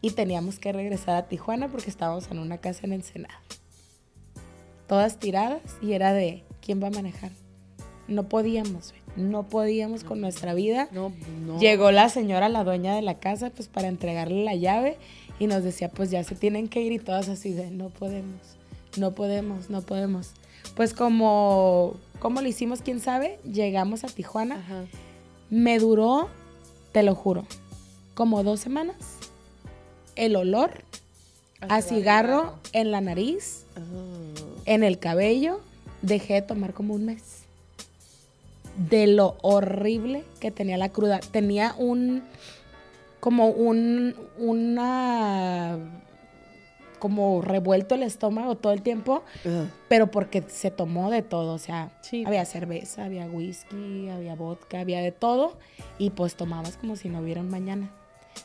y 0.00 0.10
teníamos 0.10 0.58
que 0.58 0.72
regresar 0.72 1.16
a 1.16 1.26
Tijuana 1.26 1.68
porque 1.68 1.90
estábamos 1.90 2.30
en 2.30 2.38
una 2.38 2.58
casa 2.58 2.80
en 2.84 2.92
Ensenada. 2.92 3.40
Todas 4.86 5.18
tiradas 5.18 5.62
y 5.82 5.92
era 5.92 6.12
de 6.12 6.44
quién 6.60 6.80
va 6.82 6.88
a 6.88 6.90
manejar. 6.90 7.32
No 8.06 8.28
podíamos, 8.28 8.94
no 9.16 9.48
podíamos 9.48 10.04
con 10.04 10.20
nuestra 10.20 10.54
vida. 10.54 10.88
No, 10.92 11.12
no. 11.44 11.58
Llegó 11.58 11.90
la 11.90 12.08
señora, 12.08 12.48
la 12.48 12.62
dueña 12.62 12.94
de 12.94 13.02
la 13.02 13.18
casa, 13.18 13.50
pues 13.50 13.66
para 13.66 13.88
entregarle 13.88 14.44
la 14.44 14.54
llave 14.54 14.96
y 15.40 15.48
nos 15.48 15.64
decía, 15.64 15.90
pues 15.90 16.12
ya 16.12 16.22
se 16.22 16.36
tienen 16.36 16.68
que 16.68 16.82
ir 16.82 16.92
y 16.92 17.00
todas 17.00 17.28
así 17.28 17.52
de, 17.52 17.72
no 17.72 17.90
podemos, 17.90 18.55
no 18.98 19.12
podemos, 19.12 19.70
no 19.70 19.82
podemos. 19.82 20.30
Pues 20.74 20.92
como, 20.94 21.94
¿cómo 22.18 22.40
lo 22.42 22.48
hicimos? 22.48 22.82
¿Quién 22.82 23.00
sabe? 23.00 23.38
Llegamos 23.44 24.04
a 24.04 24.08
Tijuana. 24.08 24.56
Ajá. 24.56 24.84
Me 25.50 25.78
duró, 25.78 26.28
te 26.92 27.02
lo 27.02 27.14
juro, 27.14 27.44
como 28.14 28.42
dos 28.42 28.60
semanas. 28.60 28.96
El 30.16 30.34
olor 30.36 30.82
a 31.68 31.82
cigarro 31.82 32.54
en 32.72 32.90
la 32.90 33.00
nariz, 33.00 33.64
Oh. 33.76 34.62
en 34.64 34.82
el 34.82 34.98
cabello, 34.98 35.60
dejé 36.02 36.34
de 36.34 36.42
tomar 36.42 36.72
como 36.74 36.94
un 36.94 37.04
mes. 37.04 37.42
De 38.90 39.06
lo 39.06 39.36
horrible 39.42 40.24
que 40.40 40.50
tenía 40.50 40.76
la 40.78 40.90
cruda. 40.90 41.20
Tenía 41.20 41.74
un, 41.78 42.22
como 43.20 43.48
un, 43.48 44.14
una, 44.38 45.78
como 47.06 47.40
revuelto 47.40 47.94
el 47.94 48.02
estómago 48.02 48.56
todo 48.56 48.72
el 48.72 48.82
tiempo, 48.82 49.22
Ugh. 49.44 49.68
pero 49.88 50.10
porque 50.10 50.42
se 50.48 50.72
tomó 50.72 51.08
de 51.10 51.22
todo, 51.22 51.54
o 51.54 51.58
sea, 51.58 51.90
Sí. 52.00 52.24
había 52.26 52.44
cerveza, 52.44 53.04
había 53.04 53.26
whisky, 53.26 54.08
había 54.08 54.34
vodka, 54.34 54.80
había 54.80 55.00
de 55.00 55.12
todo, 55.12 55.56
y 55.98 56.10
pues 56.10 56.34
tomabas 56.34 56.76
como 56.78 56.96
si 56.96 57.08
no 57.08 57.20
hubiera 57.20 57.40
un 57.42 57.48
mañana. 57.50 57.90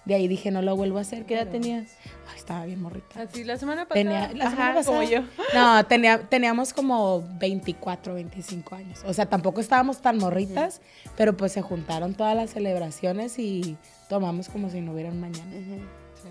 De 0.05 0.13
ahí 0.15 0.27
dije, 0.27 0.51
no 0.51 0.61
lo 0.61 0.75
vuelvo 0.77 0.99
a 0.99 1.01
hacer. 1.01 1.25
¿Qué 1.25 1.33
edad 1.33 1.47
tenías? 1.47 1.97
Ay, 2.29 2.37
estaba 2.37 2.63
bien 2.65 2.81
morrita. 2.81 3.23
Así, 3.23 3.43
la 3.43 3.57
semana 3.57 3.87
pasada. 3.87 4.03
Tenía, 4.03 4.33
la 4.33 4.45
Ajá, 4.45 4.55
semana 4.55 4.83
como 4.85 4.99
pasada- 4.99 5.21
yo. 5.21 5.23
No, 5.53 5.85
tenía, 5.85 6.21
teníamos 6.29 6.71
como 6.73 7.23
24, 7.39 8.13
25 8.13 8.75
años. 8.75 9.01
O 9.05 9.13
sea, 9.13 9.25
tampoco 9.25 9.59
estábamos 9.59 10.01
tan 10.01 10.17
morritas, 10.17 10.81
pero 11.17 11.35
pues 11.35 11.51
se 11.51 11.61
juntaron 11.61 12.13
todas 12.13 12.35
las 12.37 12.51
celebraciones 12.51 13.37
y 13.39 13.75
tomamos 14.07 14.47
como 14.49 14.69
si 14.69 14.79
no 14.81 14.93
hubiera 14.93 15.09
un 15.09 15.19
mañana. 15.19 15.51
Ujú. 15.57 15.81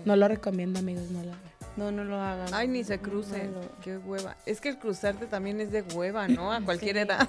No 0.05 0.15
lo 0.15 0.27
recomiendo, 0.27 0.79
amigos, 0.79 1.11
no 1.11 1.21
lo. 1.23 1.50
No, 1.77 1.91
no 1.91 2.03
lo 2.03 2.17
hagan. 2.17 2.53
Ay, 2.53 2.67
ni 2.67 2.83
se 2.83 2.99
crucen. 2.99 3.53
No, 3.53 3.61
no. 3.61 3.67
Qué 3.81 3.97
hueva. 3.97 4.37
Es 4.45 4.59
que 4.59 4.69
el 4.69 4.77
cruzarte 4.77 5.25
también 5.25 5.61
es 5.61 5.71
de 5.71 5.81
hueva, 5.81 6.27
¿no? 6.27 6.51
A 6.51 6.61
cualquier 6.61 6.97
edad. 6.97 7.27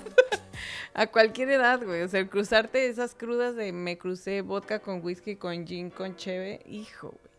a 0.94 1.06
cualquier 1.06 1.50
edad, 1.50 1.82
güey. 1.84 2.02
O 2.02 2.08
sea, 2.08 2.20
el 2.20 2.28
cruzarte 2.28 2.86
esas 2.86 3.14
crudas 3.14 3.54
de 3.54 3.72
me 3.72 3.98
crucé 3.98 4.40
vodka 4.42 4.80
con 4.80 5.04
whisky, 5.04 5.36
con 5.36 5.66
gin, 5.66 5.90
con 5.90 6.16
cheve. 6.16 6.60
Hijo, 6.66 7.08
güey. 7.08 7.32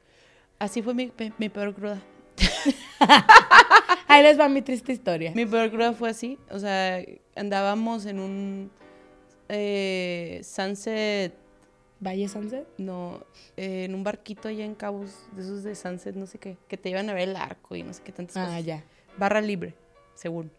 Así 0.60 0.82
fue 0.82 0.94
mi, 0.94 1.12
mi 1.38 1.50
peor 1.50 1.74
cruda. 1.74 2.02
Ahí 4.08 4.24
les 4.24 4.40
va 4.40 4.48
mi 4.48 4.62
triste 4.62 4.94
historia. 4.94 5.34
Mi 5.36 5.46
peor 5.46 5.70
cruda 5.72 5.94
fue 5.94 6.10
así. 6.10 6.40
O 6.50 6.60
sea, 6.60 7.04
andábamos 7.36 8.06
en 8.06 8.20
un 8.20 8.72
eh, 9.50 10.42
sunset, 10.44 11.34
Valle 12.06 12.28
Sunset. 12.28 12.68
no, 12.78 13.24
eh, 13.58 13.86
en 13.86 13.96
un 13.96 14.04
barquito 14.04 14.48
allá 14.50 14.66
en 14.66 14.76
Cabos, 14.76 15.12
de 15.36 15.42
esos 15.42 15.64
de 15.64 15.76
sunset, 15.76 16.16
no 16.16 16.26
sé 16.28 16.38
qué, 16.40 16.58
que 16.68 16.78
te 16.78 16.90
llevan 16.90 17.10
a 17.10 17.14
ver 17.14 17.30
el 17.30 17.36
arco 17.36 17.76
y 17.76 17.84
no 17.84 17.94
sé 17.94 18.02
qué 18.04 18.12
tantas 18.12 18.38
Ah, 18.38 18.46
cosas. 18.46 18.66
ya. 18.66 18.84
Barra 19.18 19.42
libre, 19.42 19.74
según. 20.16 20.52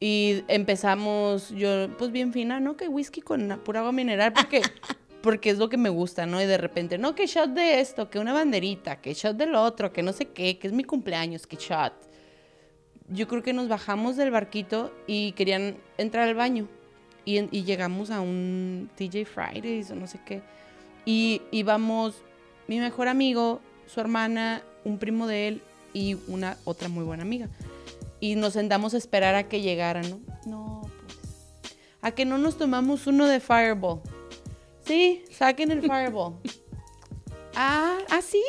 Y 0.00 0.42
empezamos, 0.48 1.50
yo, 1.50 1.88
pues 1.96 2.10
bien 2.10 2.32
fina, 2.32 2.58
¿no? 2.60 2.76
Que 2.76 2.88
whisky 2.88 3.20
con 3.20 3.60
pura 3.64 3.80
agua 3.80 3.92
mineral, 3.92 4.32
porque 4.32 4.60
porque 5.22 5.50
es 5.50 5.58
lo 5.58 5.68
que 5.68 5.76
me 5.76 5.88
gusta, 5.88 6.26
¿no? 6.26 6.42
Y 6.42 6.46
de 6.46 6.58
repente, 6.58 6.98
no, 6.98 7.14
que 7.14 7.26
shot 7.26 7.50
de 7.50 7.80
esto, 7.80 8.10
que 8.10 8.18
una 8.18 8.32
banderita, 8.32 9.00
que 9.00 9.14
shot 9.14 9.36
del 9.36 9.54
otro, 9.54 9.92
que 9.92 10.02
no 10.02 10.12
sé 10.12 10.26
qué, 10.26 10.58
que 10.58 10.66
es 10.66 10.72
mi 10.72 10.82
cumpleaños, 10.82 11.46
que 11.46 11.56
shot. 11.56 11.92
Yo 13.08 13.28
creo 13.28 13.42
que 13.42 13.52
nos 13.52 13.68
bajamos 13.68 14.16
del 14.16 14.30
barquito 14.32 14.92
y 15.06 15.32
querían 15.32 15.76
entrar 15.98 16.28
al 16.28 16.34
baño. 16.34 16.66
Y, 17.24 17.62
llegamos 17.62 18.10
a 18.10 18.20
un 18.20 18.90
TJ 18.96 19.24
Fridays 19.26 19.90
o 19.90 19.94
no 19.94 20.06
sé 20.06 20.18
qué. 20.24 20.42
Y 21.04 21.42
íbamos 21.50 22.22
mi 22.66 22.78
mejor 22.78 23.08
amigo, 23.08 23.60
su 23.86 24.00
hermana, 24.00 24.62
un 24.84 24.98
primo 24.98 25.26
de 25.26 25.48
él 25.48 25.62
y 25.92 26.16
una 26.28 26.56
otra 26.64 26.88
muy 26.88 27.04
buena 27.04 27.22
amiga. 27.22 27.48
Y 28.20 28.36
nos 28.36 28.54
sentamos 28.54 28.94
a 28.94 28.98
esperar 28.98 29.34
a 29.34 29.48
que 29.48 29.60
llegaran, 29.60 30.08
¿no? 30.08 30.20
No, 30.46 30.90
pues. 31.06 31.74
A 32.00 32.12
que 32.12 32.24
no 32.24 32.38
nos 32.38 32.56
tomamos 32.56 33.06
uno 33.06 33.26
de 33.26 33.40
Fireball. 33.40 34.00
Sí, 34.84 35.24
saquen 35.30 35.70
el 35.70 35.80
Fireball. 35.80 36.34
ah, 37.54 37.98
¿ah, 38.10 38.22
sí? 38.22 38.42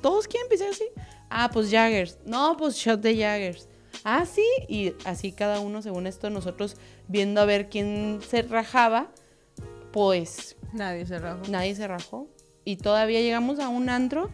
¿Todos 0.00 0.28
quieren 0.28 0.46
empezar 0.46 0.68
así? 0.70 0.84
Ah, 1.30 1.50
pues 1.52 1.70
Jaggers. 1.70 2.18
No, 2.24 2.56
pues 2.56 2.76
shot 2.76 3.00
de 3.00 3.16
Jaggers. 3.16 3.68
Ah, 4.04 4.26
sí. 4.26 4.44
Y 4.68 4.92
así 5.04 5.32
cada 5.32 5.60
uno, 5.60 5.82
según 5.82 6.06
esto, 6.06 6.30
nosotros 6.30 6.76
viendo 7.08 7.40
a 7.40 7.44
ver 7.46 7.68
quién 7.68 8.20
se 8.26 8.42
rajaba, 8.42 9.08
pues 9.92 10.56
Nadie 10.72 11.06
se 11.06 11.18
rajó. 11.18 11.40
nadie 11.50 11.74
se 11.74 11.88
rajó. 11.88 12.28
Y 12.64 12.76
todavía 12.76 13.20
llegamos 13.20 13.58
a 13.60 13.68
un 13.68 13.88
antro, 13.88 14.30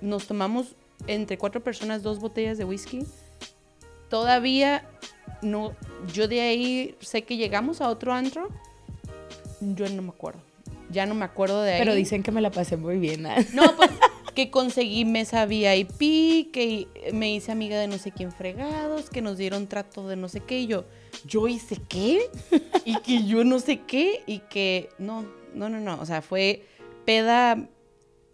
nos 0.00 0.26
tomamos 0.26 0.76
entre 1.06 1.36
cuatro 1.38 1.62
personas 1.62 2.02
dos 2.02 2.20
botellas 2.20 2.58
de 2.58 2.64
whisky. 2.64 3.00
Todavía 4.08 4.84
no, 5.42 5.74
yo 6.12 6.28
de 6.28 6.40
ahí 6.40 6.96
sé 7.00 7.22
que 7.22 7.36
llegamos 7.36 7.80
a 7.80 7.88
otro 7.88 8.12
antro, 8.12 8.48
yo 9.60 9.88
no 9.88 10.02
me 10.02 10.10
acuerdo. 10.10 10.40
Ya 10.90 11.06
no 11.06 11.14
me 11.14 11.24
acuerdo 11.24 11.62
de 11.62 11.72
ahí. 11.74 11.78
Pero 11.80 11.94
dicen 11.94 12.22
que 12.22 12.30
me 12.30 12.40
la 12.42 12.50
pasé 12.50 12.76
muy 12.76 12.98
bien. 12.98 13.24
¿ah? 13.26 13.36
No, 13.54 13.74
pues 13.76 13.90
que 14.34 14.50
conseguí 14.50 15.04
mesa 15.04 15.46
VIP, 15.46 16.50
que 16.52 16.88
me 17.12 17.34
hice 17.34 17.52
amiga 17.52 17.78
de 17.78 17.88
no 17.88 17.98
sé 17.98 18.12
quién 18.12 18.32
fregados, 18.32 19.10
que 19.10 19.22
nos 19.22 19.36
dieron 19.38 19.66
trato 19.66 20.08
de 20.08 20.16
no 20.16 20.28
sé 20.28 20.40
qué. 20.40 20.60
Y 20.60 20.66
yo, 20.66 20.84
¿yo 21.26 21.48
hice 21.48 21.76
qué? 21.88 22.30
Y 22.84 22.96
que 23.00 23.24
yo 23.24 23.44
no 23.44 23.60
sé 23.60 23.80
qué. 23.80 24.22
Y 24.26 24.40
que, 24.40 24.88
no, 24.98 25.24
no, 25.54 25.68
no, 25.68 25.80
no. 25.80 26.00
O 26.00 26.06
sea, 26.06 26.22
fue 26.22 26.64
peda 27.04 27.68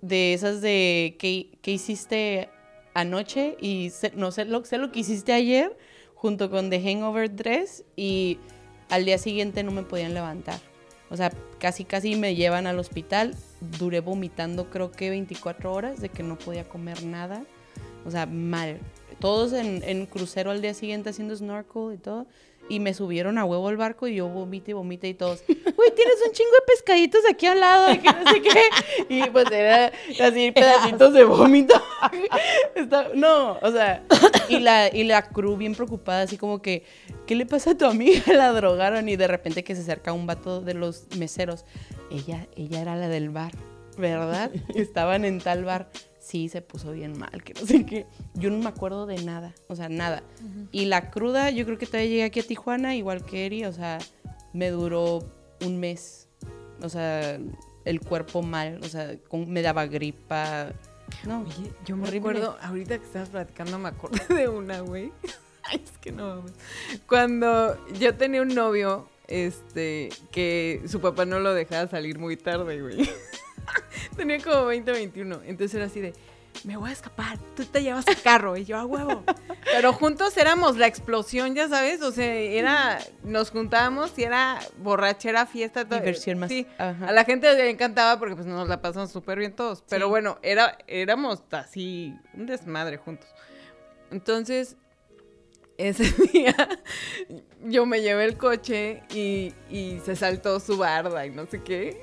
de 0.00 0.32
esas 0.32 0.60
de 0.60 1.16
que, 1.18 1.58
que 1.60 1.72
hiciste 1.72 2.48
anoche 2.94 3.56
y 3.60 3.92
no 4.14 4.32
sé 4.32 4.44
lo, 4.44 4.64
sé 4.64 4.78
lo 4.78 4.90
que 4.90 5.00
hiciste 5.00 5.32
ayer 5.32 5.76
junto 6.14 6.50
con 6.50 6.70
The 6.70 6.80
Hangover 6.80 7.28
3 7.28 7.84
y 7.96 8.38
al 8.88 9.04
día 9.04 9.18
siguiente 9.18 9.62
no 9.62 9.70
me 9.70 9.82
podían 9.82 10.14
levantar. 10.14 10.60
O 11.10 11.16
sea, 11.16 11.32
casi 11.58 11.84
casi 11.84 12.16
me 12.16 12.34
llevan 12.34 12.66
al 12.66 12.78
hospital. 12.78 13.34
Duré 13.78 14.00
vomitando 14.00 14.70
creo 14.70 14.92
que 14.92 15.10
24 15.10 15.72
horas 15.72 16.00
de 16.00 16.08
que 16.08 16.22
no 16.22 16.38
podía 16.38 16.68
comer 16.68 17.02
nada. 17.04 17.44
O 18.04 18.10
sea, 18.10 18.26
mal. 18.26 18.78
Todos 19.18 19.52
en, 19.52 19.82
en 19.84 20.06
crucero 20.06 20.50
al 20.50 20.62
día 20.62 20.74
siguiente 20.74 21.10
haciendo 21.10 21.34
snorkel 21.34 21.94
y 21.94 21.98
todo. 21.98 22.26
Y 22.68 22.80
me 22.80 22.92
subieron 22.92 23.38
a 23.38 23.44
huevo 23.44 23.68
al 23.68 23.76
barco 23.76 24.08
y 24.08 24.16
yo 24.16 24.28
vomité 24.28 24.72
y 24.72 24.74
vomité 24.74 25.08
y 25.08 25.14
todos. 25.14 25.42
Uy, 25.48 25.90
tienes 25.96 26.16
un 26.26 26.32
chingo 26.32 26.50
de 26.50 26.66
pescaditos 26.66 27.20
aquí 27.30 27.46
al 27.46 27.60
lado. 27.60 27.92
Y 27.92 27.98
que 27.98 28.12
no 28.12 28.30
sé 28.30 28.42
qué. 28.42 28.68
Y 29.08 29.22
pues 29.30 29.50
era 29.50 29.92
así 30.20 30.50
pedacitos 30.52 31.12
de 31.12 31.24
vómito. 31.24 31.74
No, 33.14 33.58
o 33.60 33.70
sea. 33.70 34.04
Y 34.48 34.60
la, 34.60 34.88
y 34.94 35.04
la 35.04 35.28
crew 35.28 35.56
bien 35.56 35.74
preocupada, 35.74 36.22
así 36.22 36.36
como 36.36 36.62
que, 36.62 36.84
¿qué 37.26 37.34
le 37.34 37.46
pasa 37.46 37.72
a 37.72 37.74
tu 37.76 37.84
amiga? 37.84 38.22
La 38.32 38.52
drogaron 38.52 39.08
y 39.08 39.16
de 39.16 39.26
repente 39.26 39.64
que 39.64 39.74
se 39.74 39.82
acerca 39.82 40.12
un 40.12 40.26
vato 40.26 40.60
de 40.60 40.74
los 40.74 41.06
meseros. 41.16 41.64
Ella, 42.10 42.46
ella 42.56 42.80
era 42.80 42.96
la 42.96 43.08
del 43.08 43.30
bar, 43.30 43.52
¿verdad? 43.96 44.50
Estaban 44.74 45.24
en 45.24 45.40
tal 45.40 45.64
bar. 45.64 45.90
Sí, 46.20 46.48
se 46.48 46.60
puso 46.62 46.92
bien 46.92 47.16
mal, 47.18 47.42
que 47.44 47.54
no 47.54 47.64
sé 47.66 47.86
qué. 47.86 48.06
Yo 48.34 48.50
no 48.50 48.58
me 48.58 48.68
acuerdo 48.68 49.06
de 49.06 49.22
nada, 49.24 49.54
o 49.68 49.76
sea, 49.76 49.88
nada. 49.88 50.22
Y 50.72 50.86
la 50.86 51.10
cruda, 51.10 51.50
yo 51.50 51.64
creo 51.64 51.78
que 51.78 51.86
todavía 51.86 52.08
llegué 52.10 52.24
aquí 52.24 52.40
a 52.40 52.42
Tijuana, 52.42 52.94
igual 52.96 53.24
que 53.24 53.46
Eri, 53.46 53.64
o 53.64 53.72
sea, 53.72 53.98
me 54.52 54.70
duró 54.70 55.20
un 55.64 55.78
mes. 55.78 56.28
O 56.82 56.88
sea, 56.88 57.38
el 57.84 58.00
cuerpo 58.00 58.42
mal, 58.42 58.80
o 58.82 58.88
sea, 58.88 59.16
con- 59.28 59.48
me 59.50 59.62
daba 59.62 59.86
gripa. 59.86 60.72
No, 61.26 61.40
Oye, 61.42 61.72
yo 61.86 61.96
me 61.96 62.02
Horrible. 62.08 62.18
acuerdo, 62.18 62.56
ahorita 62.62 62.98
que 62.98 63.04
estabas 63.04 63.30
platicando, 63.30 63.78
me 63.78 63.88
acordé 63.88 64.20
de 64.34 64.48
una, 64.48 64.80
güey. 64.80 65.12
Ay, 65.64 65.82
es 65.84 65.98
que 65.98 66.12
no 66.12 66.36
mames. 66.36 66.52
Cuando 67.08 67.76
yo 67.98 68.14
tenía 68.14 68.42
un 68.42 68.54
novio, 68.54 69.08
este, 69.26 70.08
que 70.30 70.82
su 70.86 71.00
papá 71.00 71.24
no 71.26 71.38
lo 71.40 71.54
dejaba 71.54 71.88
salir 71.88 72.18
muy 72.18 72.36
tarde, 72.36 72.80
güey. 72.80 73.08
tenía 74.16 74.38
como 74.42 74.66
20, 74.66 74.90
21. 74.92 75.40
Entonces 75.46 75.74
era 75.74 75.86
así 75.86 76.00
de, 76.00 76.14
me 76.64 76.76
voy 76.76 76.90
a 76.90 76.92
escapar, 76.92 77.38
tú 77.54 77.64
te 77.64 77.82
llevas 77.82 78.06
el 78.08 78.20
carro 78.20 78.56
y 78.56 78.64
yo 78.64 78.76
a 78.78 78.84
huevo. 78.86 79.22
Pero 79.72 79.92
juntos 79.92 80.36
éramos 80.36 80.76
la 80.76 80.86
explosión, 80.86 81.54
ya 81.54 81.68
sabes, 81.68 82.02
o 82.02 82.10
sea, 82.10 82.34
era, 82.34 82.98
nos 83.22 83.50
juntábamos 83.50 84.18
y 84.18 84.24
era 84.24 84.58
borrachera, 84.78 85.46
fiesta. 85.46 85.84
todo. 85.86 85.98
diversión 86.00 86.38
más. 86.38 86.48
Sí, 86.48 86.66
Ajá. 86.78 87.06
a 87.06 87.12
la 87.12 87.24
gente 87.24 87.52
le 87.54 87.70
encantaba 87.70 88.18
porque 88.18 88.34
pues 88.34 88.46
nos 88.46 88.66
la 88.68 88.80
pasamos 88.82 89.12
súper 89.12 89.38
bien 89.38 89.52
todos. 89.52 89.84
Pero 89.88 90.06
Sí. 90.06 90.10
bueno, 90.10 90.38
era, 90.42 90.76
éramos 90.88 91.42
así 91.52 92.14
un 92.34 92.46
desmadre 92.46 92.96
juntos. 92.96 93.28
Entonces, 94.10 94.76
ese 95.78 96.04
día 96.32 96.54
yo 97.64 97.86
me 97.86 98.00
llevé 98.02 98.24
el 98.24 98.36
coche 98.36 99.02
y, 99.14 99.52
y 99.70 100.00
se 100.04 100.16
saltó 100.16 100.58
su 100.60 100.76
barda 100.76 101.24
y 101.26 101.30
no 101.30 101.46
sé 101.46 101.62
qué. 101.62 102.00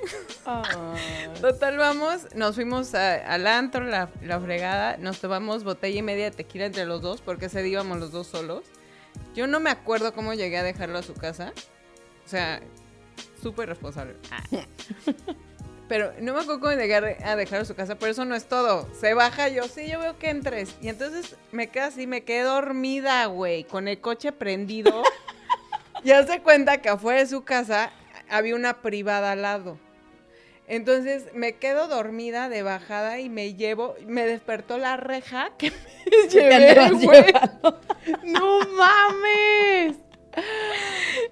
Total, 1.41 1.78
vamos, 1.78 2.34
nos 2.36 2.55
fuimos 2.55 2.93
a- 2.95 3.15
al 3.15 3.45
antro, 3.47 3.84
la, 3.84 4.09
la 4.21 4.39
fregada, 4.39 4.97
nos 4.97 5.19
tomamos 5.19 5.63
botella 5.63 5.99
y 5.99 6.01
media 6.01 6.26
de 6.26 6.32
tequila 6.32 6.65
entre 6.65 6.86
los 6.86 7.01
dos 7.01 7.21
porque 7.21 7.45
ese 7.47 7.61
día 7.63 7.73
íbamos 7.73 7.99
los 7.99 8.11
dos 8.11 8.28
solos. 8.28 8.63
Yo 9.34 9.47
no 9.47 9.59
me 9.59 9.69
acuerdo 9.69 10.13
cómo 10.13 10.34
llegué 10.34 10.57
a 10.57 10.63
dejarlo 10.63 10.97
a 10.97 11.03
su 11.03 11.13
casa. 11.13 11.53
O 12.26 12.28
sea, 12.30 12.61
súper 13.41 13.69
responsable. 13.69 14.15
Ah. 14.32 14.43
Pero 15.88 16.13
no 16.19 16.33
me 16.33 16.39
acuerdo 16.39 16.59
cómo 16.59 16.73
llegué 16.73 16.95
a 16.95 17.33
a 17.33 17.65
su 17.65 17.75
casa, 17.75 17.95
pero 17.95 18.11
eso 18.11 18.25
no 18.25 18.36
es 18.36 18.45
todo. 18.45 18.88
Se 18.99 19.13
baja 19.13 19.49
yo, 19.49 19.63
sí, 19.67 19.88
yo 19.88 19.99
veo 19.99 20.17
que 20.17 20.29
entres. 20.29 20.75
Y 20.81 20.89
entonces 20.89 21.36
me 21.51 21.67
quedé 21.67 21.83
así, 21.83 22.07
me 22.07 22.23
quedé 22.23 22.41
dormida, 22.41 23.25
güey, 23.27 23.65
con 23.65 23.88
el 23.88 23.99
coche 24.01 24.31
prendido. 24.31 25.03
y 26.03 26.11
hace 26.11 26.41
cuenta 26.41 26.81
que 26.81 26.89
afuera 26.89 27.19
de 27.19 27.27
su 27.27 27.43
casa 27.43 27.91
había 28.29 28.55
una 28.55 28.81
privada 28.81 29.33
al 29.33 29.43
lado. 29.43 29.77
Entonces 30.67 31.25
me 31.36 31.57
quedo 31.57 31.88
dormida 31.88 32.49
de 32.49 32.63
bajada 32.63 33.19
y 33.19 33.29
me 33.29 33.53
llevo, 33.53 33.95
me 34.07 34.25
despertó 34.25 34.79
la 34.79 34.97
reja 34.97 35.51
que 35.59 35.69
me 35.69 36.27
llevé, 36.29 36.89
güey. 36.93 37.25
¡No 38.23 38.59
mames! 38.61 39.97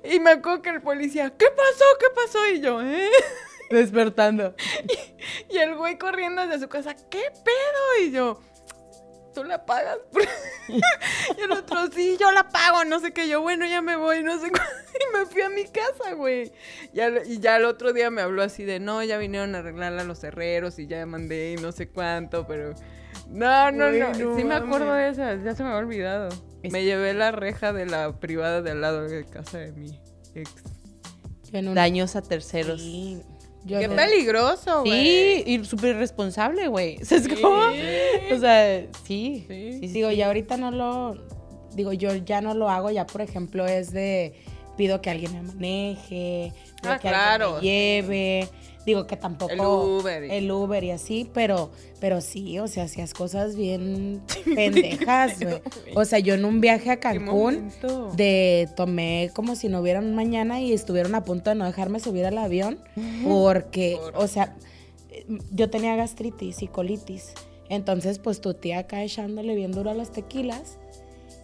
Y 0.03 0.19
me 0.19 0.31
acuerdo 0.31 0.61
que 0.61 0.69
el 0.69 0.81
policía, 0.81 1.33
¿qué 1.37 1.47
pasó? 1.47 1.85
¿Qué 1.99 2.05
pasó? 2.15 2.47
Y 2.49 2.61
yo, 2.61 2.81
¿eh? 2.81 3.09
Despertando. 3.69 4.55
Y 5.49 5.57
el 5.57 5.75
güey 5.75 5.97
corriendo 5.97 6.45
desde 6.45 6.59
su 6.63 6.69
casa, 6.69 6.95
¿qué 7.09 7.23
pedo? 7.43 8.05
Y 8.07 8.11
yo, 8.11 8.39
¿tú 9.33 9.43
la 9.43 9.65
pagas? 9.65 9.97
y 11.37 11.41
el 11.41 11.51
otro, 11.51 11.87
sí, 11.91 12.17
yo 12.19 12.31
la 12.31 12.47
pago, 12.49 12.83
no 12.85 12.99
sé 12.99 13.11
qué. 13.13 13.27
Yo, 13.27 13.41
bueno, 13.41 13.65
ya 13.65 13.81
me 13.81 13.95
voy, 13.95 14.23
no 14.23 14.33
sé 14.39 14.49
cuándo. 14.49 14.63
Y 14.93 15.17
me 15.17 15.25
fui 15.25 15.41
a 15.41 15.49
mi 15.49 15.63
casa, 15.63 16.13
güey. 16.13 16.51
Y, 16.93 16.99
al- 16.99 17.23
y 17.25 17.39
ya 17.39 17.55
el 17.57 17.65
otro 17.65 17.93
día 17.93 18.11
me 18.11 18.21
habló 18.21 18.43
así 18.43 18.63
de, 18.63 18.79
no, 18.79 19.01
ya 19.03 19.17
vinieron 19.17 19.55
a 19.55 19.59
arreglarla 19.59 20.03
los 20.03 20.23
herreros 20.23 20.77
y 20.77 20.85
ya 20.85 21.03
mandé 21.07 21.53
y 21.53 21.55
no 21.61 21.71
sé 21.71 21.89
cuánto, 21.89 22.45
pero... 22.45 22.75
No, 23.27 23.71
no, 23.71 23.87
Güey, 23.87 23.99
no. 24.01 24.09
no 24.13 24.35
sí 24.37 24.43
me 24.43 24.53
acuerdo 24.53 24.93
de 24.93 25.09
esas, 25.09 25.43
ya 25.43 25.55
se 25.55 25.63
me 25.63 25.69
había 25.69 25.79
olvidado. 25.79 26.29
Es- 26.61 26.71
Me 26.71 26.83
llevé 26.83 27.13
la 27.15 27.31
reja 27.31 27.73
de 27.73 27.87
la 27.87 28.19
privada 28.19 28.61
de 28.61 28.69
al 28.71 28.81
lado 28.81 29.01
de 29.07 29.25
casa 29.25 29.57
de 29.57 29.71
mi 29.71 29.99
ex. 30.35 30.51
Un- 31.53 31.73
Daños 31.73 32.15
a 32.15 32.21
terceros. 32.21 32.79
Sí, 32.81 33.19
yo 33.65 33.79
Qué 33.79 33.89
peligroso, 33.89 34.81
güey. 34.81 35.43
Sí, 35.43 35.43
y 35.45 35.65
súper 35.65 35.95
responsable, 35.97 36.67
güey. 36.67 36.97
¿Sabes 37.05 37.27
cómo? 37.27 37.57
O 37.57 38.39
sea, 38.39 38.81
sí. 39.05 39.45
Sí. 39.47 39.73
sí, 39.73 39.79
sí, 39.79 39.87
Digo, 39.87 40.09
sí. 40.09 40.17
ya 40.17 40.27
ahorita 40.27 40.57
no 40.57 40.71
lo. 40.71 41.17
Digo, 41.73 41.93
yo 41.93 42.13
ya 42.15 42.41
no 42.41 42.53
lo 42.53 42.69
hago. 42.69 42.91
Ya, 42.91 43.05
por 43.05 43.21
ejemplo, 43.21 43.65
es 43.65 43.91
de. 43.91 44.33
Pido 44.77 45.01
que 45.01 45.09
alguien 45.11 45.33
me 45.33 45.41
maneje. 45.43 46.51
pido 46.81 46.93
Ah, 46.93 46.99
que 46.99 47.07
claro. 47.09 47.55
alguien 47.55 47.61
me 47.61 47.69
lleve. 48.07 48.49
Digo 48.85 49.07
que 49.07 49.15
tampoco. 49.17 49.51
El 49.53 49.59
Uber 49.61 50.23
y- 50.25 50.31
El 50.31 50.51
Uber 50.51 50.83
y 50.83 50.91
así, 50.91 51.29
pero, 51.33 51.71
pero 52.01 52.19
sí, 52.21 52.59
o 52.59 52.67
sea, 52.67 52.83
hacías 52.83 53.13
cosas 53.13 53.55
bien 53.55 54.21
pendejas, 54.55 55.39
güey. 55.39 55.61
O 55.95 56.03
sea, 56.05 56.19
yo 56.19 56.33
en 56.33 56.43
un 56.45 56.59
viaje 56.61 56.91
a 56.91 56.95
¿Qué 56.97 57.01
Cancún. 57.01 57.69
De 58.15 58.67
tomé 58.75 59.31
como 59.33 59.55
si 59.55 59.69
no 59.69 59.79
hubiera 59.79 59.99
un 59.99 60.13
mañana 60.15 60.59
y 60.61 60.73
estuvieron 60.73 61.15
a 61.15 61.23
punto 61.23 61.49
de 61.49 61.55
no 61.55 61.65
dejarme 61.65 61.99
subir 61.99 62.25
al 62.25 62.37
avión 62.37 62.77
porque, 63.27 63.97
Por- 63.99 64.17
o 64.17 64.27
sea, 64.27 64.55
eh, 65.11 65.25
yo 65.51 65.69
tenía 65.69 65.95
gastritis 65.95 66.61
y 66.61 66.67
colitis. 66.67 67.33
Entonces, 67.69 68.19
pues 68.19 68.41
tu 68.41 68.53
tía 68.53 68.79
acá 68.79 69.03
echándole 69.03 69.55
bien 69.55 69.71
duro 69.71 69.89
a 69.91 69.93
los 69.93 70.11
tequilas 70.11 70.77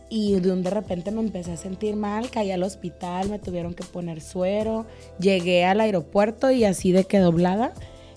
y 0.10 0.40
de 0.40 0.52
un 0.52 0.64
de 0.64 0.72
repente 0.72 1.12
me 1.12 1.22
empecé 1.22 1.52
a 1.52 1.58
sentir 1.58 1.96
mal, 1.96 2.30
caí 2.30 2.52
al 2.52 2.64
hospital, 2.64 3.30
me 3.30 3.40
tuvieron 3.40 3.74
que 3.74 3.84
poner 3.84 4.22
suero, 4.22 4.86
llegué 5.20 5.66
al 5.66 5.80
aeropuerto 5.80 6.52
y 6.52 6.66
así 6.66 6.92
de 6.92 7.04
que 7.06 7.20
doblada. 7.20 7.74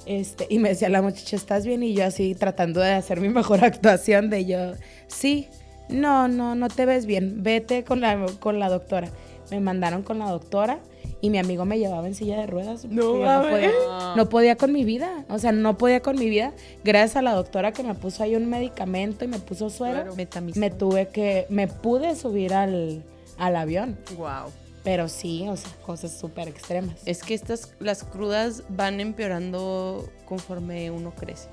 Este, 0.06 0.46
y 0.50 0.58
me 0.58 0.70
decía 0.70 0.88
la 0.88 1.02
muchacha, 1.02 1.36
¿estás 1.36 1.64
bien? 1.64 1.82
Y 1.82 1.94
yo 1.94 2.04
así 2.04 2.34
tratando 2.34 2.80
de 2.80 2.92
hacer 2.92 3.20
mi 3.20 3.28
mejor 3.28 3.64
actuación 3.64 4.30
de 4.30 4.46
yo, 4.46 4.72
sí, 5.06 5.48
no, 5.88 6.28
no, 6.28 6.54
no 6.54 6.68
te 6.68 6.86
ves 6.86 7.06
bien, 7.06 7.42
vete 7.42 7.84
con 7.84 8.00
la, 8.00 8.26
con 8.40 8.58
la 8.58 8.68
doctora. 8.68 9.08
Me 9.50 9.60
mandaron 9.60 10.02
con 10.02 10.18
la 10.18 10.30
doctora 10.30 10.80
y 11.22 11.30
mi 11.30 11.38
amigo 11.38 11.64
me 11.64 11.78
llevaba 11.78 12.06
en 12.08 12.16
silla 12.16 12.36
de 12.36 12.48
ruedas. 12.48 12.84
No, 12.84 13.14
mames. 13.14 13.50
podía, 13.52 13.70
no 14.16 14.28
podía 14.28 14.56
con 14.56 14.72
mi 14.72 14.84
vida, 14.84 15.24
o 15.28 15.38
sea, 15.38 15.52
no 15.52 15.78
podía 15.78 16.00
con 16.00 16.18
mi 16.18 16.28
vida. 16.28 16.52
Gracias 16.82 17.14
a 17.14 17.22
la 17.22 17.32
doctora 17.32 17.72
que 17.72 17.84
me 17.84 17.94
puso 17.94 18.24
ahí 18.24 18.34
un 18.34 18.50
medicamento 18.50 19.24
y 19.24 19.28
me 19.28 19.38
puso 19.38 19.70
suero, 19.70 20.14
Claro. 20.14 20.46
Me 20.56 20.70
tuve 20.70 21.08
que, 21.08 21.46
me 21.48 21.68
pude 21.68 22.16
subir 22.16 22.52
al, 22.52 23.04
al 23.38 23.54
avión. 23.54 23.96
Wow. 24.16 24.50
Pero 24.82 25.08
sí, 25.08 25.46
o 25.48 25.56
sea, 25.56 25.70
cosas 25.86 26.10
súper 26.10 26.48
extremas. 26.48 26.96
Es 27.06 27.22
que 27.22 27.34
estas, 27.34 27.72
las 27.78 28.02
crudas 28.02 28.64
van 28.68 28.98
empeorando 28.98 30.10
conforme 30.24 30.90
uno 30.90 31.14
crece. 31.14 31.48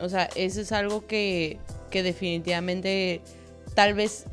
O 0.00 0.08
sea, 0.08 0.28
eso 0.34 0.60
es 0.60 0.72
algo 0.72 1.06
que, 1.06 1.58
que 1.90 2.02
definitivamente, 2.02 3.20
tal 3.74 3.94
vez, 3.94 4.24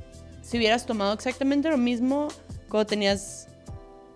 si 0.41 0.57
hubieras 0.57 0.87
tomado 0.87 1.13
exactamente 1.13 1.69
lo 1.69 1.77
mismo 1.77 2.27
cuando 2.69 2.87
tenías 2.87 3.49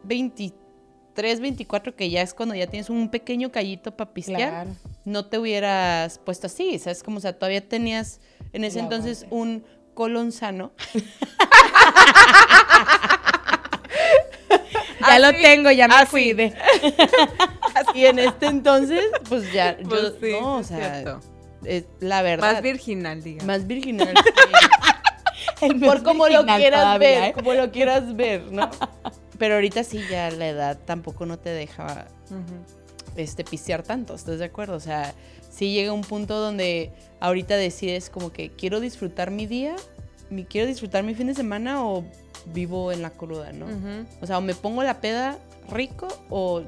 23, 0.09 1.39
24, 1.39 1.95
que 1.95 2.09
ya 2.09 2.21
es 2.21 2.33
cuando 2.33 2.55
ya 2.55 2.67
tienes 2.67 2.89
un 2.89 3.09
pequeño 3.09 3.51
callito 3.51 3.95
para 3.95 4.11
pistear, 4.11 4.49
Claro. 4.65 4.69
no 5.05 5.25
te 5.27 5.37
hubieras 5.37 6.17
puesto 6.19 6.47
así, 6.47 6.77
¿sabes? 6.79 7.03
Como, 7.03 7.17
o 7.17 7.21
sea, 7.21 7.33
todavía 7.33 7.65
tenías 7.65 8.19
en 8.51 8.63
ese 8.65 8.79
entonces 8.79 9.25
un 9.29 9.63
colon 9.93 10.31
sano. 10.31 10.73
Ya 15.07 15.17
lo 15.19 15.31
tengo, 15.33 15.71
ya 15.71 15.87
me 15.87 15.95
así. 15.95 16.05
fui 16.07 16.33
de... 16.33 16.53
Y 17.95 18.05
en 18.05 18.19
este 18.19 18.47
entonces, 18.47 19.01
pues 19.29 19.51
ya, 19.53 19.77
yo, 19.79 19.87
Pues 19.89 20.13
sí, 20.21 20.31
no, 20.39 20.57
o 20.57 20.63
sea, 20.63 21.19
es 21.63 21.85
la 22.01 22.21
verdad. 22.21 22.53
Más 22.53 22.61
virginal, 22.61 23.23
digamos. 23.23 23.45
Más 23.47 23.65
virginal. 23.67 24.13
sí. 25.59 25.65
El 25.65 25.79
Por 25.79 26.03
como 26.03 26.27
lo 26.27 26.45
quieras 26.45 26.81
todavía, 26.81 26.97
ver, 27.21 27.23
¿eh? 27.29 27.33
como 27.33 27.53
lo 27.53 27.71
quieras 27.71 28.15
ver, 28.15 28.51
¿no? 28.51 28.69
Pero 29.39 29.55
ahorita 29.55 29.83
sí 29.83 30.03
ya 30.09 30.29
la 30.29 30.47
edad 30.49 30.77
tampoco 30.85 31.25
no 31.25 31.39
te 31.39 31.49
deja 31.49 32.07
Ujú. 32.29 33.15
este 33.15 33.43
pistear 33.43 33.81
tanto, 33.81 34.13
¿estás 34.13 34.37
de 34.37 34.45
acuerdo? 34.45 34.75
O 34.75 34.79
sea, 34.81 35.15
sí 35.49 35.73
llega 35.73 35.93
un 35.93 36.01
punto 36.01 36.39
donde 36.39 36.91
ahorita 37.21 37.55
decides 37.55 38.09
como 38.09 38.31
que 38.31 38.51
quiero 38.51 38.79
disfrutar 38.81 39.31
mi 39.31 39.47
día, 39.47 39.75
mi 40.29 40.43
quiero 40.43 40.67
disfrutar 40.67 41.03
mi 41.03 41.15
fin 41.15 41.27
de 41.27 41.33
semana 41.33 41.83
o 41.83 42.03
vivo 42.53 42.91
en 42.91 43.01
la 43.01 43.09
cruda, 43.09 43.51
¿no? 43.53 43.65
O 44.21 44.27
sea, 44.27 44.37
o 44.37 44.41
me 44.41 44.53
pongo 44.53 44.83
la 44.83 45.01
peda 45.01 45.39
rico 45.69 46.07
o 46.29 46.63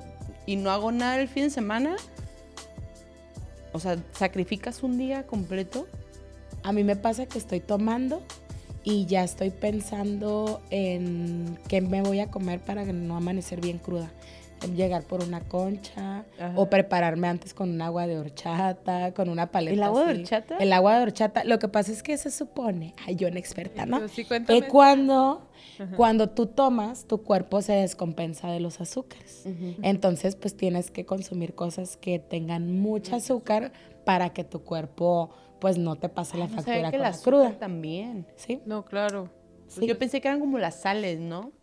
y 0.45 0.55
no 0.55 0.71
hago 0.71 0.91
nada 0.91 1.19
el 1.21 1.27
fin 1.27 1.43
de 1.43 1.49
semana. 1.49 1.95
O 3.73 3.79
sea, 3.79 3.97
sacrificas 4.13 4.81
un 4.83 4.97
día 4.97 5.27
completo. 5.27 5.87
A 6.63 6.71
mí 6.73 6.83
me 6.83 6.95
pasa 6.95 7.25
que 7.25 7.37
estoy 7.37 7.59
tomando 7.59 8.21
y 8.83 9.05
ya 9.05 9.23
estoy 9.23 9.49
pensando 9.51 10.61
en 10.69 11.57
qué 11.67 11.81
me 11.81 12.01
voy 12.01 12.19
a 12.19 12.31
comer 12.31 12.59
para 12.59 12.83
no 12.85 13.15
amanecer 13.17 13.61
bien 13.61 13.77
cruda. 13.77 14.11
Llegar 14.75 15.01
por 15.01 15.23
una 15.23 15.41
concha 15.41 16.23
Ajá. 16.39 16.53
o 16.55 16.69
prepararme 16.69 17.27
antes 17.27 17.51
con 17.55 17.71
un 17.71 17.81
agua 17.81 18.05
de 18.05 18.19
horchata, 18.19 19.11
con 19.11 19.27
una 19.29 19.49
paleta. 19.49 19.73
¿El 19.73 19.81
agua 19.81 20.05
de 20.05 20.19
horchata? 20.19 20.57
El 20.59 20.71
agua 20.71 20.97
de 20.97 21.03
horchata. 21.03 21.43
Lo 21.45 21.57
que 21.57 21.67
pasa 21.67 21.91
es 21.91 22.03
que 22.03 22.15
se 22.15 22.29
supone, 22.29 22.93
ay, 23.07 23.15
yo 23.15 23.27
en 23.27 23.37
experta, 23.37 23.87
¿no? 23.87 24.07
Sí, 24.07 24.23
cuéntame. 24.23 24.61
Que 24.61 24.67
cuando, 24.67 25.47
cuando 25.97 26.29
tú 26.29 26.45
tomas, 26.45 27.05
tu 27.05 27.23
cuerpo 27.23 27.63
se 27.63 27.73
descompensa 27.73 28.51
de 28.51 28.59
los 28.59 28.79
azúcares. 28.79 29.45
Entonces, 29.81 30.35
pues 30.35 30.55
tienes 30.55 30.91
que 30.91 31.07
consumir 31.07 31.55
cosas 31.55 31.97
que 31.97 32.19
tengan 32.19 32.71
mucho 32.71 33.15
azúcar 33.15 33.71
para 34.05 34.29
que 34.29 34.43
tu 34.43 34.61
cuerpo, 34.61 35.31
pues 35.61 35.77
no 35.77 35.95
te 35.95 36.09
pase 36.09 36.37
la 36.37 36.47
No 36.47 36.61
sabía 36.61 36.89
factura 36.89 36.91
que 36.91 36.97
con 36.97 37.03
la 37.05 37.17
cruda. 37.17 37.57
también. 37.59 38.27
¿Sí? 38.35 38.59
No, 38.65 38.83
claro. 38.83 39.29
Sí. 39.67 39.87
Yo 39.87 39.97
pensé 39.97 40.19
que 40.19 40.27
eran 40.27 40.41
como 40.41 40.57
las 40.57 40.81
sales, 40.81 41.19
¿no? 41.21 41.53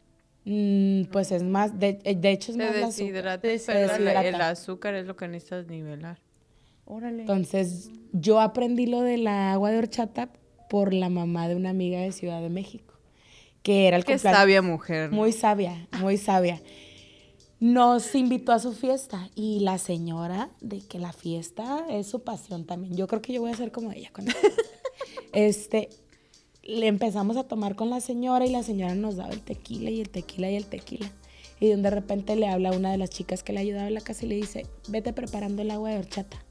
Mm, 0.46 1.02
pues 1.12 1.30
es 1.32 1.42
más, 1.42 1.78
de, 1.78 1.92
de 1.94 2.30
hecho 2.30 2.52
es 2.52 2.56
Te 2.56 2.64
más 2.64 2.74
el 2.74 2.82
azúcar. 2.84 2.96
deshidrata, 3.04 3.42
pero 3.66 3.80
deshidrata. 3.88 4.28
el 4.28 4.40
azúcar 4.40 4.94
es 4.94 5.06
lo 5.06 5.16
que 5.16 5.28
necesitas 5.28 5.66
nivelar. 5.66 6.18
Órale. 6.86 7.20
Entonces, 7.20 7.90
yo 8.12 8.40
aprendí 8.40 8.86
lo 8.86 9.02
de 9.02 9.18
la 9.18 9.52
agua 9.52 9.70
de 9.72 9.76
horchata 9.78 10.30
por 10.70 10.94
la 10.94 11.10
mamá 11.10 11.48
de 11.48 11.56
una 11.56 11.68
amiga 11.70 11.98
de 12.00 12.12
Ciudad 12.12 12.40
de 12.40 12.48
México, 12.48 12.94
que 13.62 13.88
era 13.88 13.96
el 13.98 14.04
Qué 14.06 14.12
cumpleaños- 14.14 14.38
sabia 14.38 14.62
mujer. 14.62 15.10
¿no? 15.10 15.16
Muy 15.16 15.32
sabia, 15.32 15.86
muy 16.00 16.16
sabia. 16.16 16.62
Nos 17.60 18.14
invitó 18.14 18.52
a 18.52 18.60
su 18.60 18.72
fiesta 18.72 19.30
y 19.34 19.60
la 19.60 19.78
señora 19.78 20.50
de 20.60 20.80
que 20.80 21.00
la 21.00 21.12
fiesta 21.12 21.86
es 21.90 22.06
su 22.06 22.20
pasión 22.20 22.64
también. 22.64 22.96
Yo 22.96 23.08
creo 23.08 23.20
que 23.20 23.32
yo 23.32 23.40
voy 23.40 23.50
a 23.50 23.56
ser 23.56 23.72
como 23.72 23.90
ella. 23.90 24.10
Cuando... 24.12 24.32
este, 25.32 25.88
le 26.62 26.86
empezamos 26.86 27.36
a 27.36 27.44
tomar 27.44 27.74
con 27.74 27.90
la 27.90 28.00
señora 28.00 28.46
y 28.46 28.50
la 28.50 28.62
señora 28.62 28.94
nos 28.94 29.16
daba 29.16 29.30
el 29.30 29.42
tequila 29.42 29.90
y 29.90 30.00
el 30.00 30.08
tequila 30.08 30.50
y 30.50 30.54
el 30.54 30.66
tequila. 30.66 31.10
Y 31.58 31.70
de 31.70 31.90
repente 31.90 32.36
le 32.36 32.48
habla 32.48 32.68
a 32.68 32.76
una 32.76 32.92
de 32.92 32.98
las 32.98 33.10
chicas 33.10 33.42
que 33.42 33.52
le 33.52 33.60
ayudaba 33.60 33.88
en 33.88 33.94
la 33.94 34.02
casa 34.02 34.24
y 34.24 34.28
le 34.28 34.36
dice, 34.36 34.66
vete 34.86 35.12
preparando 35.12 35.62
el 35.62 35.72
agua 35.72 35.90
de 35.90 35.98
horchata. 35.98 36.44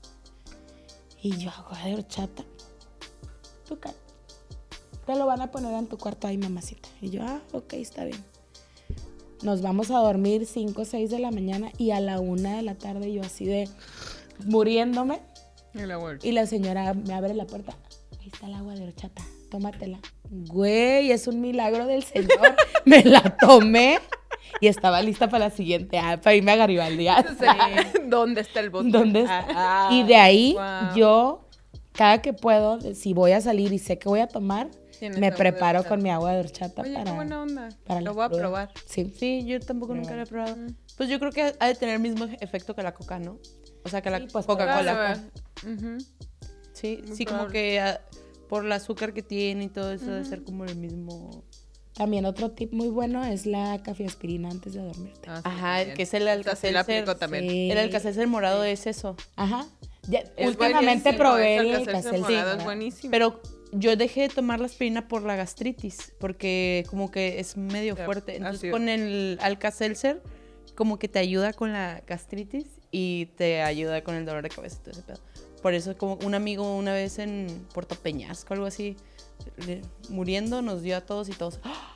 Y 1.22 1.38
yo, 1.38 1.52
agua 1.52 1.80
de 1.86 1.94
horchata. 1.94 2.44
Tú 3.66 3.78
te 5.06 5.16
lo 5.16 5.26
van 5.26 5.40
a 5.40 5.52
poner 5.52 5.74
en 5.74 5.88
tu 5.88 5.98
cuarto 5.98 6.28
ahí, 6.28 6.38
mamacita. 6.38 6.90
Y 7.00 7.12
yo, 7.12 7.22
ah, 7.24 7.42
ok, 7.54 7.74
está 7.74 8.04
bien. 8.04 8.22
Nos 9.44 9.62
vamos 9.62 9.92
a 9.92 10.00
dormir 10.00 10.46
5 10.46 10.82
o 10.82 10.86
6 10.86 11.12
de 11.12 11.20
la 11.20 11.32
mañana 11.32 11.72
y 11.78 11.92
a 11.92 12.00
la 12.00 12.20
1 12.20 12.58
de 12.58 12.62
la 12.64 12.76
tarde 12.76 13.14
yo 13.14 13.22
así 13.22 13.46
de 13.46 13.70
muriéndome. 14.46 15.22
Y 16.24 16.32
la 16.32 16.48
señora 16.48 16.94
me 16.94 17.14
abre 17.14 17.34
la 17.34 17.46
puerta. 17.46 17.74
Ahí 18.20 18.28
está 18.34 18.48
el 18.48 18.56
agua 18.56 18.74
de 18.74 18.84
horchata, 18.84 19.22
tómatela. 19.52 20.00
Güey, 20.30 21.12
es 21.12 21.28
un 21.28 21.40
milagro 21.40 21.86
del 21.86 22.04
Señor. 22.04 22.56
me 22.86 23.04
la 23.04 23.38
tomé 23.38 24.00
y 24.60 24.68
estaba 24.68 25.02
lista 25.02 25.30
para 25.30 25.46
la 25.46 25.52
siguiente, 25.52 26.00
ah, 26.00 26.20
para 26.22 26.36
irme 26.36 26.52
a 26.52 26.56
Garibaldi. 26.56 27.08
ah. 27.10 27.24
¿Dónde 28.06 28.42
está 28.42 28.60
el 28.60 28.72
está? 28.72 29.26
Ah, 29.30 29.90
y 29.92 30.04
de 30.04 30.16
ahí 30.16 30.54
wow. 30.54 30.96
yo, 30.96 31.48
cada 31.92 32.22
que 32.22 32.34
puedo, 32.34 32.80
si 32.96 33.14
voy 33.14 33.34
a 33.34 33.42
salir 33.42 33.72
y 33.72 33.78
sé 33.78 34.00
que 34.00 34.10
voy 34.10 34.20
a 34.20 34.28
tomar, 34.28 34.70
Tienes 35.00 35.20
me 35.20 35.32
preparo 35.32 35.84
con 35.84 36.02
mi 36.02 36.10
agua 36.10 36.34
de 36.34 36.40
horchata 36.40 36.82
Oye, 36.82 36.94
para, 36.94 37.06
qué 37.06 37.12
buena 37.12 37.42
onda. 37.42 37.70
para 37.86 38.02
Lo 38.02 38.14
voy 38.14 38.26
a 38.26 38.30
probar. 38.30 38.72
Sí. 38.86 39.14
Sí, 39.18 39.46
yo 39.46 39.60
tampoco 39.60 39.94
nunca 39.96 40.16
lo 40.16 40.24
he 40.24 40.26
probado. 40.26 40.56
Pues 40.98 41.10
yo 41.10 41.20
creo 41.20 41.32
que 41.32 41.54
ha 41.60 41.68
de 41.68 41.76
tener 41.76 41.96
el 41.96 42.02
mismo 42.02 42.26
efecto 42.40 42.76
que 42.76 42.84
la 42.84 42.94
coca, 42.94 43.20
¿no? 43.20 43.40
O 43.84 43.90
sea, 43.90 44.02
que 44.02 44.10
la 44.10 44.20
Sí, 44.20 44.28
pues, 44.32 44.46
Coca-Cola. 44.46 44.94
Claro, 44.94 45.22
ujú. 45.76 45.98
Sí, 46.74 47.04
Muy 47.08 47.16
sí, 47.16 47.26
como 47.26 47.38
probable. 47.40 47.54
que 47.60 47.80
ah, 47.80 48.02
por 48.50 48.66
el 48.66 48.72
azúcar 48.72 49.14
que 49.14 49.24
tiene 49.24 49.66
y 49.66 49.68
todo 49.70 49.92
eso 49.92 50.06
debe 50.12 50.26
ser 50.26 50.44
como 50.44 50.66
el 50.66 50.76
mismo. 50.76 51.44
También 51.94 52.26
otro 52.26 52.52
tip 52.52 52.74
muy 52.74 52.90
bueno 52.90 53.24
es 53.26 53.46
la 53.48 53.82
cafeaspirina 53.82 54.50
antes 54.50 54.74
de 54.74 54.82
dormirte. 54.84 55.28
Ah, 55.30 55.38
sí, 55.38 55.42
Ajá, 55.46 55.76
también. 55.78 55.96
que 55.98 56.04
es 56.04 56.14
el 56.14 56.28
Esa 56.28 56.56
sí 56.56 56.68
también. 57.20 57.50
Sí. 57.50 57.72
El 57.72 57.78
alcacelser 57.80 58.28
morado 58.28 58.64
es 58.64 58.86
eso. 58.86 59.16
Ajá. 59.36 59.66
Ya, 60.08 60.20
Es 60.38 60.48
últimamente 60.48 61.14
probé 61.14 61.58
el 61.58 61.76
Alka-Seltzer, 61.76 62.20
morado 62.20 62.58
es 62.58 62.64
buenísimo. 62.64 63.12
Pero 63.12 63.42
yo 63.72 63.96
dejé 63.96 64.22
de 64.22 64.30
tomar 64.30 64.60
la 64.60 64.66
aspirina 64.68 65.08
por 65.08 65.24
la 65.24 65.36
gastritis, 65.36 66.14
porque 66.20 66.86
como 66.90 67.12
que 67.12 67.40
es 67.40 67.58
medio 67.58 67.96
fuerte. 67.96 68.36
Entonces 68.38 68.60
así 68.60 68.68
es. 68.68 68.74
con 68.74 68.90
el 68.90 69.38
Alka-Seltzer 69.42 70.22
como 70.76 71.00
que 71.00 71.08
te 71.08 71.20
ayuda 71.20 71.54
con 71.54 71.74
la 71.74 72.02
gastritis 72.08 72.66
y 72.92 73.28
te 73.38 73.62
ayuda 73.62 74.04
con 74.04 74.16
el 74.16 74.26
dolor 74.26 74.44
de 74.44 74.50
cabeza 74.50 74.78
y 74.80 74.84
todo 74.84 74.92
ese 74.92 75.02
pedo. 75.04 75.20
Por 75.62 75.74
eso 75.74 75.98
como 75.98 76.16
un 76.24 76.36
amigo 76.36 76.76
una 76.78 76.94
vez 76.94 77.18
en 77.20 77.48
Puerto 77.74 77.96
Peñasco, 77.96 78.54
algo 78.54 78.68
así, 78.68 78.96
le- 79.66 79.82
muriendo 80.10 80.62
nos 80.62 80.84
dio 80.84 80.96
a 80.98 81.02
todos 81.02 81.30
y 81.30 81.34
todos. 81.34 81.60
¡Ah! 81.64 81.96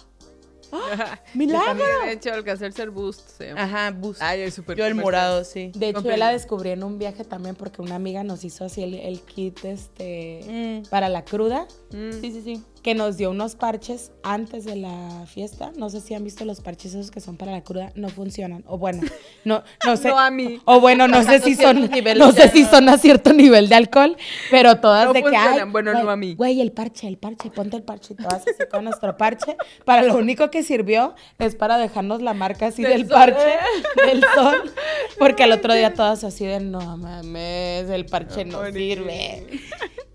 ¡Milagro! 1.33 1.65
También, 1.65 1.87
de 2.05 2.11
hecho, 2.13 2.29
el 2.29 2.35
Alka-Seltzer 2.35 2.89
Boost 2.89 3.29
se 3.37 3.47
llama. 3.47 3.63
Ajá, 3.63 3.91
bus. 3.91 4.17
Ay, 4.21 4.41
el 4.41 4.51
super 4.51 4.77
Yo 4.77 4.85
el 4.85 4.95
morado, 4.95 5.43
sí. 5.43 5.71
De 5.75 5.89
hecho, 5.89 6.01
yo 6.01 6.17
la 6.17 6.31
descubrí 6.31 6.69
en 6.71 6.83
un 6.83 6.97
viaje 6.97 7.23
también 7.25 7.55
porque 7.55 7.81
una 7.81 7.95
amiga 7.95 8.23
nos 8.23 8.43
hizo 8.43 8.65
así 8.65 8.83
el, 8.83 8.93
el 8.95 9.21
kit 9.21 9.63
este 9.65 10.81
Mm, 10.85 10.89
para 10.89 11.09
la 11.09 11.23
cruda, 11.25 11.67
Mm. 11.91 12.11
Sí, 12.21 12.31
sí, 12.31 12.41
sí. 12.43 12.63
Que 12.81 12.95
nos 12.95 13.17
dio 13.17 13.29
unos 13.29 13.55
parches 13.55 14.11
antes 14.23 14.65
de 14.65 14.75
la 14.75 15.25
fiesta. 15.27 15.71
No 15.77 15.89
sé 15.89 16.01
si 16.01 16.13
han 16.15 16.23
visto 16.23 16.45
los 16.45 16.61
parches 16.61 16.93
esos 16.95 17.11
que 17.11 17.19
son 17.21 17.37
para 17.37 17.51
la 17.51 17.63
cruda, 17.63 17.91
no 17.95 18.09
funcionan. 18.09 18.63
O 18.67 18.77
bueno, 18.77 19.01
no, 19.45 19.63
no 19.85 19.97
sé. 19.97 20.09
No 20.09 20.19
a 20.19 20.31
mí. 20.31 20.59
O 20.65 20.79
bueno, 20.79 21.07
no 21.07 21.23
sé 21.23 21.39
si 21.41 21.55
son, 21.55 21.89
no 22.17 22.31
sé 22.31 22.49
si 22.49 22.65
son 22.65 22.89
a 22.89 22.97
cierto 22.97 23.33
nivel 23.33 23.69
de 23.69 23.75
alcohol, 23.75 24.17
pero 24.49 24.79
todas 24.79 25.05
No 25.05 25.13
de 25.13 25.19
que 25.21 25.29
funcionan, 25.29 25.59
ay, 25.67 25.71
bueno, 25.71 25.91
güey, 25.91 26.03
no 26.03 26.09
a 26.09 26.15
mí. 26.15 26.35
Güey, 26.35 26.59
el 26.61 26.71
parche, 26.71 27.07
el 27.07 27.17
parche, 27.17 27.51
ponte 27.51 27.77
el 27.77 27.83
parche 27.83 28.13
y 28.13 28.17
todas 28.17 28.41
así 28.41 28.53
con 28.71 28.83
nuestro 28.83 29.15
parche. 29.17 29.55
Para 29.85 30.01
lo 30.03 30.15
único 30.15 30.49
que 30.49 30.63
sirvió 30.63 31.13
es 31.39 31.55
para 31.55 31.77
dejarnos 31.77 32.21
la 32.21 32.33
marca 32.33 32.67
así 32.67 32.81
Del 32.83 32.91
del, 32.91 33.01
sol. 33.09 33.09
parche, 33.17 33.57
del 34.07 34.23
sol, 34.35 34.71
porque 35.19 35.43
al 35.43 35.51
otro 35.51 35.73
día 35.73 35.93
todas 35.95 36.23
así 36.23 36.45
de 36.45 36.59
no 36.59 36.97
mames, 36.97 37.89
el 37.89 38.05
parche 38.05 38.43
no 38.45 38.57
Morir. 38.57 38.97
sirve. 38.97 39.47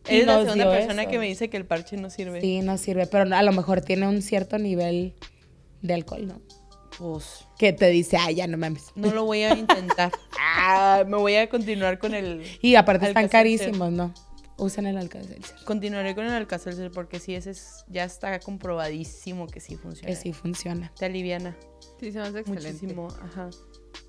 Eres 0.08 0.26
la 0.26 0.40
segunda 0.42 0.70
persona 0.70 1.02
eso. 1.02 1.10
que 1.10 1.18
me 1.18 1.26
dice 1.26 1.48
que 1.50 1.56
el 1.56 1.66
parche 1.66 1.96
no 1.96 2.10
sirve. 2.10 2.40
Sí, 2.40 2.60
no 2.60 2.78
sirve, 2.78 3.06
pero 3.06 3.34
a 3.34 3.42
lo 3.42 3.52
mejor 3.52 3.80
tiene 3.80 4.06
un 4.08 4.22
cierto 4.22 4.58
nivel 4.58 5.14
de 5.82 5.94
alcohol, 5.94 6.26
¿no? 6.26 6.40
Pues 6.98 7.44
Que 7.58 7.72
te 7.74 7.88
dice, 7.88 8.16
ay, 8.16 8.36
ya 8.36 8.46
no 8.46 8.56
mames. 8.56 8.84
no 8.94 9.12
lo 9.12 9.24
voy 9.24 9.42
a 9.42 9.54
intentar. 9.54 10.12
Ah, 10.68 11.04
me 11.06 11.16
voy 11.18 11.34
a 11.36 11.48
continuar 11.48 11.98
con 11.98 12.14
el. 12.14 12.42
Y 12.62 12.76
aparte 12.76 13.06
están 13.06 13.28
carísimos, 13.28 13.92
¿no? 13.92 14.12
Usen 14.56 14.86
el 14.86 14.96
Alka-Seltzer. 14.96 15.64
Continuaré 15.64 16.14
con 16.14 16.24
el 16.24 16.32
Alka-Seltzer 16.32 16.90
porque 16.90 17.20
sí, 17.20 17.34
ese 17.34 17.50
es, 17.50 17.84
ya 17.88 18.04
está 18.04 18.40
comprobadísimo 18.40 19.46
que 19.48 19.60
sí 19.60 19.76
funciona. 19.76 20.08
Que 20.08 20.16
sí 20.16 20.32
funciona. 20.32 20.92
Te 20.98 21.04
aliviana 21.04 21.56
Sí, 22.00 22.10
se 22.10 22.18
me 22.20 22.24
hace 22.26 22.38
excelente. 22.40 22.72
muchísimo. 22.72 23.08
Ajá. 23.22 23.50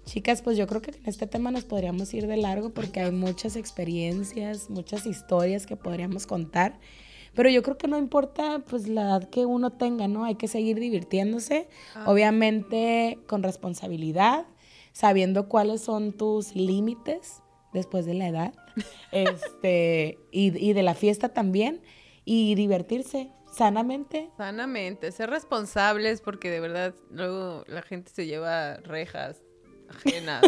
Chicas, 0.06 0.42
pues 0.42 0.58
yo 0.58 0.68
creo 0.68 0.82
que 0.82 0.92
en 0.92 1.06
este 1.06 1.28
tema 1.28 1.52
nos 1.52 1.66
podríamos 1.66 2.14
ir 2.14 2.28
de 2.28 2.38
largo 2.38 2.70
porque 2.70 3.02
hay 3.02 3.12
muchas 3.12 3.56
experiencias, 3.56 4.70
muchas 4.70 5.06
historias 5.06 5.66
que 5.66 5.76
podríamos 5.76 6.26
contar. 6.26 6.80
Pero 7.36 7.50
yo 7.50 7.62
creo 7.62 7.78
que 7.78 7.88
no 7.88 7.98
importa 7.98 8.64
pues 8.68 8.88
la 8.88 9.02
edad 9.02 9.30
que 9.30 9.46
uno 9.46 9.72
tenga, 9.72 10.08
¿no? 10.08 10.24
Hay 10.24 10.36
que 10.36 10.48
seguir 10.48 10.80
divirtiéndose, 10.80 11.68
obviamente 12.06 13.20
con 13.28 13.44
responsabilidad, 13.44 14.48
sabiendo 14.92 15.48
cuáles 15.48 15.82
son 15.82 16.14
tus 16.14 16.56
límites 16.56 17.44
después 17.74 18.06
de 18.06 18.16
la 18.16 18.28
edad, 18.28 18.54
este, 19.12 20.18
y, 20.32 20.58
y 20.58 20.74
de 20.74 20.84
la 20.84 20.96
fiesta 20.96 21.30
también, 21.30 21.82
y 22.26 22.56
divertirse 22.56 23.30
sanamente. 23.52 24.32
Sanamente, 24.38 25.12
ser 25.12 25.30
responsables 25.30 26.22
porque 26.22 26.50
de 26.50 26.60
verdad 26.60 26.96
luego 27.12 27.64
la 27.68 27.82
gente 27.82 28.12
se 28.12 28.26
lleva 28.26 28.78
rejas 28.78 29.44
ajenas. 29.90 30.46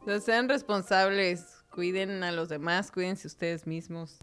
o 0.00 0.04
sea, 0.06 0.20
sean 0.20 0.48
responsables, 0.48 1.44
cuiden 1.70 2.22
a 2.22 2.32
los 2.32 2.48
demás, 2.48 2.90
cuídense 2.90 3.26
ustedes 3.26 3.66
mismos, 3.66 4.18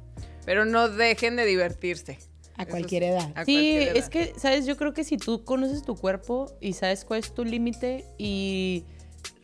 pero 0.46 0.66
no 0.66 0.90
dejen 0.90 1.36
de 1.36 1.46
divertirse. 1.46 2.20
A 2.58 2.66
cualquier 2.66 3.04
es- 3.04 3.10
edad. 3.12 3.32
a 3.36 3.46
Sí, 3.46 3.54
cualquier 3.54 3.84
edad. 3.84 3.96
es 3.98 4.10
que, 4.10 4.34
¿sabes? 4.38 4.66
Yo 4.66 4.78
creo 4.78 4.94
que 4.94 5.04
si 5.04 5.18
tú 5.18 5.44
conoces 5.46 5.84
tu 5.84 5.96
cuerpo 5.96 6.56
y 6.60 6.74
sabes 6.74 7.06
cuál 7.06 7.20
es 7.22 7.34
tu 7.34 7.44
límite 7.46 8.06
y 8.18 8.84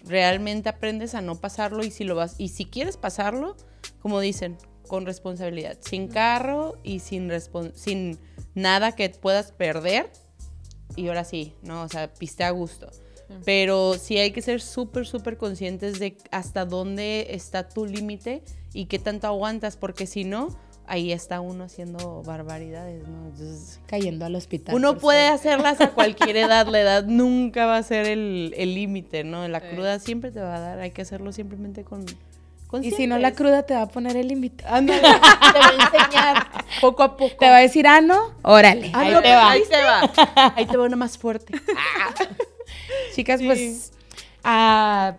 realmente 0.03 0.69
aprendes 0.69 1.15
a 1.15 1.21
no 1.21 1.35
pasarlo 1.39 1.83
y 1.83 1.91
si 1.91 2.03
lo 2.03 2.15
vas 2.15 2.35
y 2.37 2.49
si 2.49 2.65
quieres 2.65 2.97
pasarlo, 2.97 3.55
como 3.99 4.19
dicen, 4.19 4.57
con 4.87 5.05
responsabilidad, 5.05 5.77
sin 5.81 6.07
carro 6.07 6.77
y 6.83 6.99
sin 6.99 7.29
sin 7.75 8.19
nada 8.55 8.93
que 8.93 9.09
puedas 9.09 9.51
perder 9.51 10.09
y 10.95 11.07
ahora 11.09 11.23
sí, 11.25 11.55
no, 11.61 11.83
o 11.83 11.89
sea, 11.89 12.13
piste 12.13 12.43
a 12.43 12.51
gusto. 12.51 12.89
Pero 13.45 13.95
sí 13.99 14.17
hay 14.17 14.31
que 14.31 14.41
ser 14.41 14.61
súper, 14.61 15.05
súper 15.05 15.37
conscientes 15.37 15.99
de 15.99 16.17
hasta 16.31 16.65
dónde 16.65 17.27
está 17.31 17.67
tu 17.67 17.85
límite 17.85 18.43
y 18.73 18.85
qué 18.85 18.99
tanto 18.99 19.27
aguantas, 19.27 19.75
porque 19.77 20.05
si 20.07 20.23
no, 20.23 20.49
ahí 20.85 21.11
está 21.11 21.41
uno 21.41 21.65
haciendo 21.65 22.21
barbaridades, 22.23 23.05
¿no? 23.07 23.25
Entonces, 23.27 23.79
Cayendo 23.87 24.25
al 24.25 24.35
hospital. 24.35 24.73
uno 24.75 24.97
puede 24.97 25.25
ser- 25.25 25.33
hacerlas 25.33 25.81
a 25.81 25.89
cualquier 25.91 26.37
edad, 26.37 26.67
la 26.67 26.79
edad 26.79 27.03
nunca 27.05 27.65
va 27.65 27.77
a 27.77 27.83
ser 27.83 28.05
el 28.07 28.53
el 28.57 28.73
límite, 28.73 29.23
¿no? 29.25 29.45
La 29.47 29.59
cruda 29.61 29.99
siempre 29.99 30.31
te 30.31 30.39
va 30.39 30.55
a 30.55 30.59
dar, 30.59 30.79
hay 30.79 30.91
que 30.91 31.01
hacerlo 31.01 31.31
simplemente 31.33 31.83
con... 31.83 32.05
Y 32.81 32.91
si 32.91 33.07
no, 33.07 33.17
la 33.17 33.31
cruda 33.31 33.63
te 33.63 33.73
va 33.73 33.83
a 33.83 33.87
poner 33.87 34.17
el 34.17 34.27
límite. 34.27 34.63
Ándale, 34.67 35.01
te 35.01 35.07
va 35.59 35.67
a 35.67 35.73
enseñar 35.99 36.47
poco 36.81 37.01
a 37.03 37.15
poco. 37.15 37.35
Te 37.39 37.49
va 37.49 37.57
a 37.57 37.61
decir, 37.61 37.87
ah, 37.87 38.01
no, 38.01 38.33
órale, 38.43 38.91
Ah, 38.93 38.99
ahí 39.01 39.11
no, 39.13 39.21
te 39.21 39.33
va. 39.33 39.51
Ahí 39.51 39.63
te 39.69 39.81
va. 39.83 40.53
Ahí 40.55 40.65
te 40.65 40.75
va 40.77 40.83
una 40.85 40.95
más 40.97 41.17
fuerte. 41.17 41.53
Chicas, 43.17 43.41
pues 43.41 43.91
ah, 44.43 45.15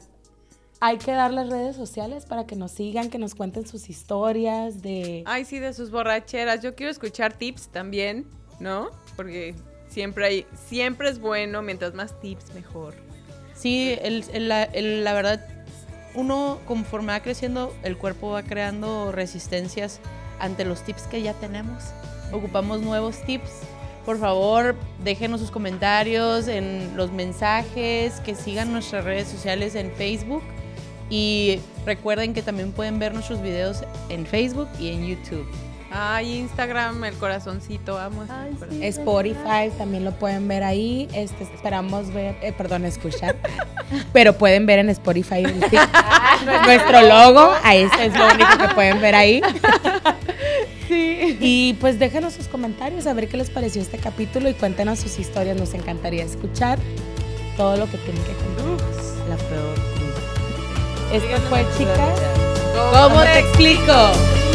hay 0.81 0.99
que 0.99 1.11
dar 1.13 1.33
las 1.33 1.49
redes 1.49 1.75
sociales 1.75 2.25
para 2.27 2.47
que 2.47 2.55
nos 2.55 2.71
sigan, 2.71 3.11
que 3.11 3.19
nos 3.19 3.35
cuenten 3.35 3.67
sus 3.67 3.91
historias 3.91 4.81
de... 4.83 5.25
Ay, 5.27 5.45
sí, 5.45 5.59
de 5.59 5.73
sus 5.75 5.91
borracheras. 5.91 6.63
Yo 6.63 6.75
quiero 6.77 6.91
escuchar 6.93 7.33
tips 7.33 7.69
también, 7.69 8.27
¿no? 8.61 8.89
Porque 9.17 9.57
siempre 9.89 10.27
hay, 10.27 10.47
siempre 10.69 11.09
es 11.11 11.19
bueno, 11.19 11.61
mientras 11.63 11.95
más 11.95 12.19
tips, 12.21 12.55
mejor. 12.55 12.95
Sí, 13.57 13.97
el- 14.01 14.25
el- 14.33 14.49
la, 14.49 14.63
el- 14.63 15.03
la 15.03 15.13
verdad, 15.15 15.45
uno 16.15 16.61
conforme 16.67 17.13
va 17.13 17.21
creciendo, 17.21 17.75
el 17.83 17.99
cuerpo 17.99 18.31
va 18.31 18.45
creando 18.45 19.11
resistencias 19.11 19.99
ante 20.39 20.65
los 20.65 20.83
tips 20.85 21.03
que 21.09 21.21
ya 21.23 21.35
tenemos. 21.35 21.83
Ocupamos 22.33 22.81
nuevos 22.81 23.21
tips. 23.25 23.51
Por 24.09 24.19
favor, 24.19 24.75
déjenos 25.05 25.39
sus 25.39 25.51
comentarios 25.51 26.49
en 26.49 26.97
los 26.97 27.13
mensajes, 27.13 28.21
que 28.21 28.35
sigan 28.35 28.73
nuestras 28.73 29.05
redes 29.05 29.29
sociales 29.29 29.75
en 29.75 29.93
Facebook. 29.93 30.43
Y 31.11 31.61
recuerden 31.85 32.33
que 32.33 32.41
también 32.41 32.73
pueden 32.73 32.99
ver 32.99 33.13
nuestros 33.13 33.43
videos 33.43 33.85
en 34.09 34.25
Facebook 34.25 34.67
y 34.81 34.89
en 34.89 35.07
YouTube. 35.07 35.47
Ay, 35.91 36.39
Instagram, 36.39 37.03
el 37.05 37.15
corazoncito, 37.15 37.99
amo. 37.99 38.25
Ay, 38.29 38.57
sí. 38.71 38.85
Spotify 38.85 39.71
también 39.77 40.05
lo 40.05 40.13
pueden 40.13 40.47
ver 40.47 40.63
ahí. 40.63 41.09
Este, 41.15 41.45
esperamos 41.45 42.13
ver, 42.13 42.37
eh, 42.43 42.53
perdón, 42.53 42.85
escuchar. 42.85 43.37
pero 44.13 44.35
pueden 44.35 44.67
ver 44.67 44.81
en 44.81 44.91
Spotify 44.91 45.43
nuestro 46.67 47.03
logo. 47.03 47.53
Ahí 47.63 47.83
es, 47.83 47.93
es 48.01 48.19
lo 48.19 48.27
único 48.27 48.59
que 48.59 48.75
pueden 48.75 49.01
ver 49.01 49.15
ahí. 49.15 49.41
Y 50.91 51.75
pues 51.75 51.99
déjenos 51.99 52.33
sus 52.33 52.47
comentarios 52.49 53.07
a 53.07 53.13
ver 53.13 53.29
qué 53.29 53.37
les 53.37 53.51
pareció 53.51 53.83
este 53.83 53.99
capítulo 53.99 54.49
y 54.49 54.55
cuéntenos 54.55 54.99
sus 54.99 55.19
historias. 55.19 55.59
Nos 55.59 55.75
encantaría 55.75 56.25
escuchar 56.25 56.79
todo 57.57 57.77
lo 57.77 57.91
que 57.91 57.99
tienen 57.99 58.23
que 58.25 58.33
contarnos. 58.33 59.29
La 59.29 59.37
peor. 59.37 59.75
Esto 61.13 61.49
fue, 61.49 61.67
chicas. 61.77 62.21
¿Cómo 62.93 63.09
¿Cómo 63.09 63.23
te 63.23 63.39
explico? 63.41 64.48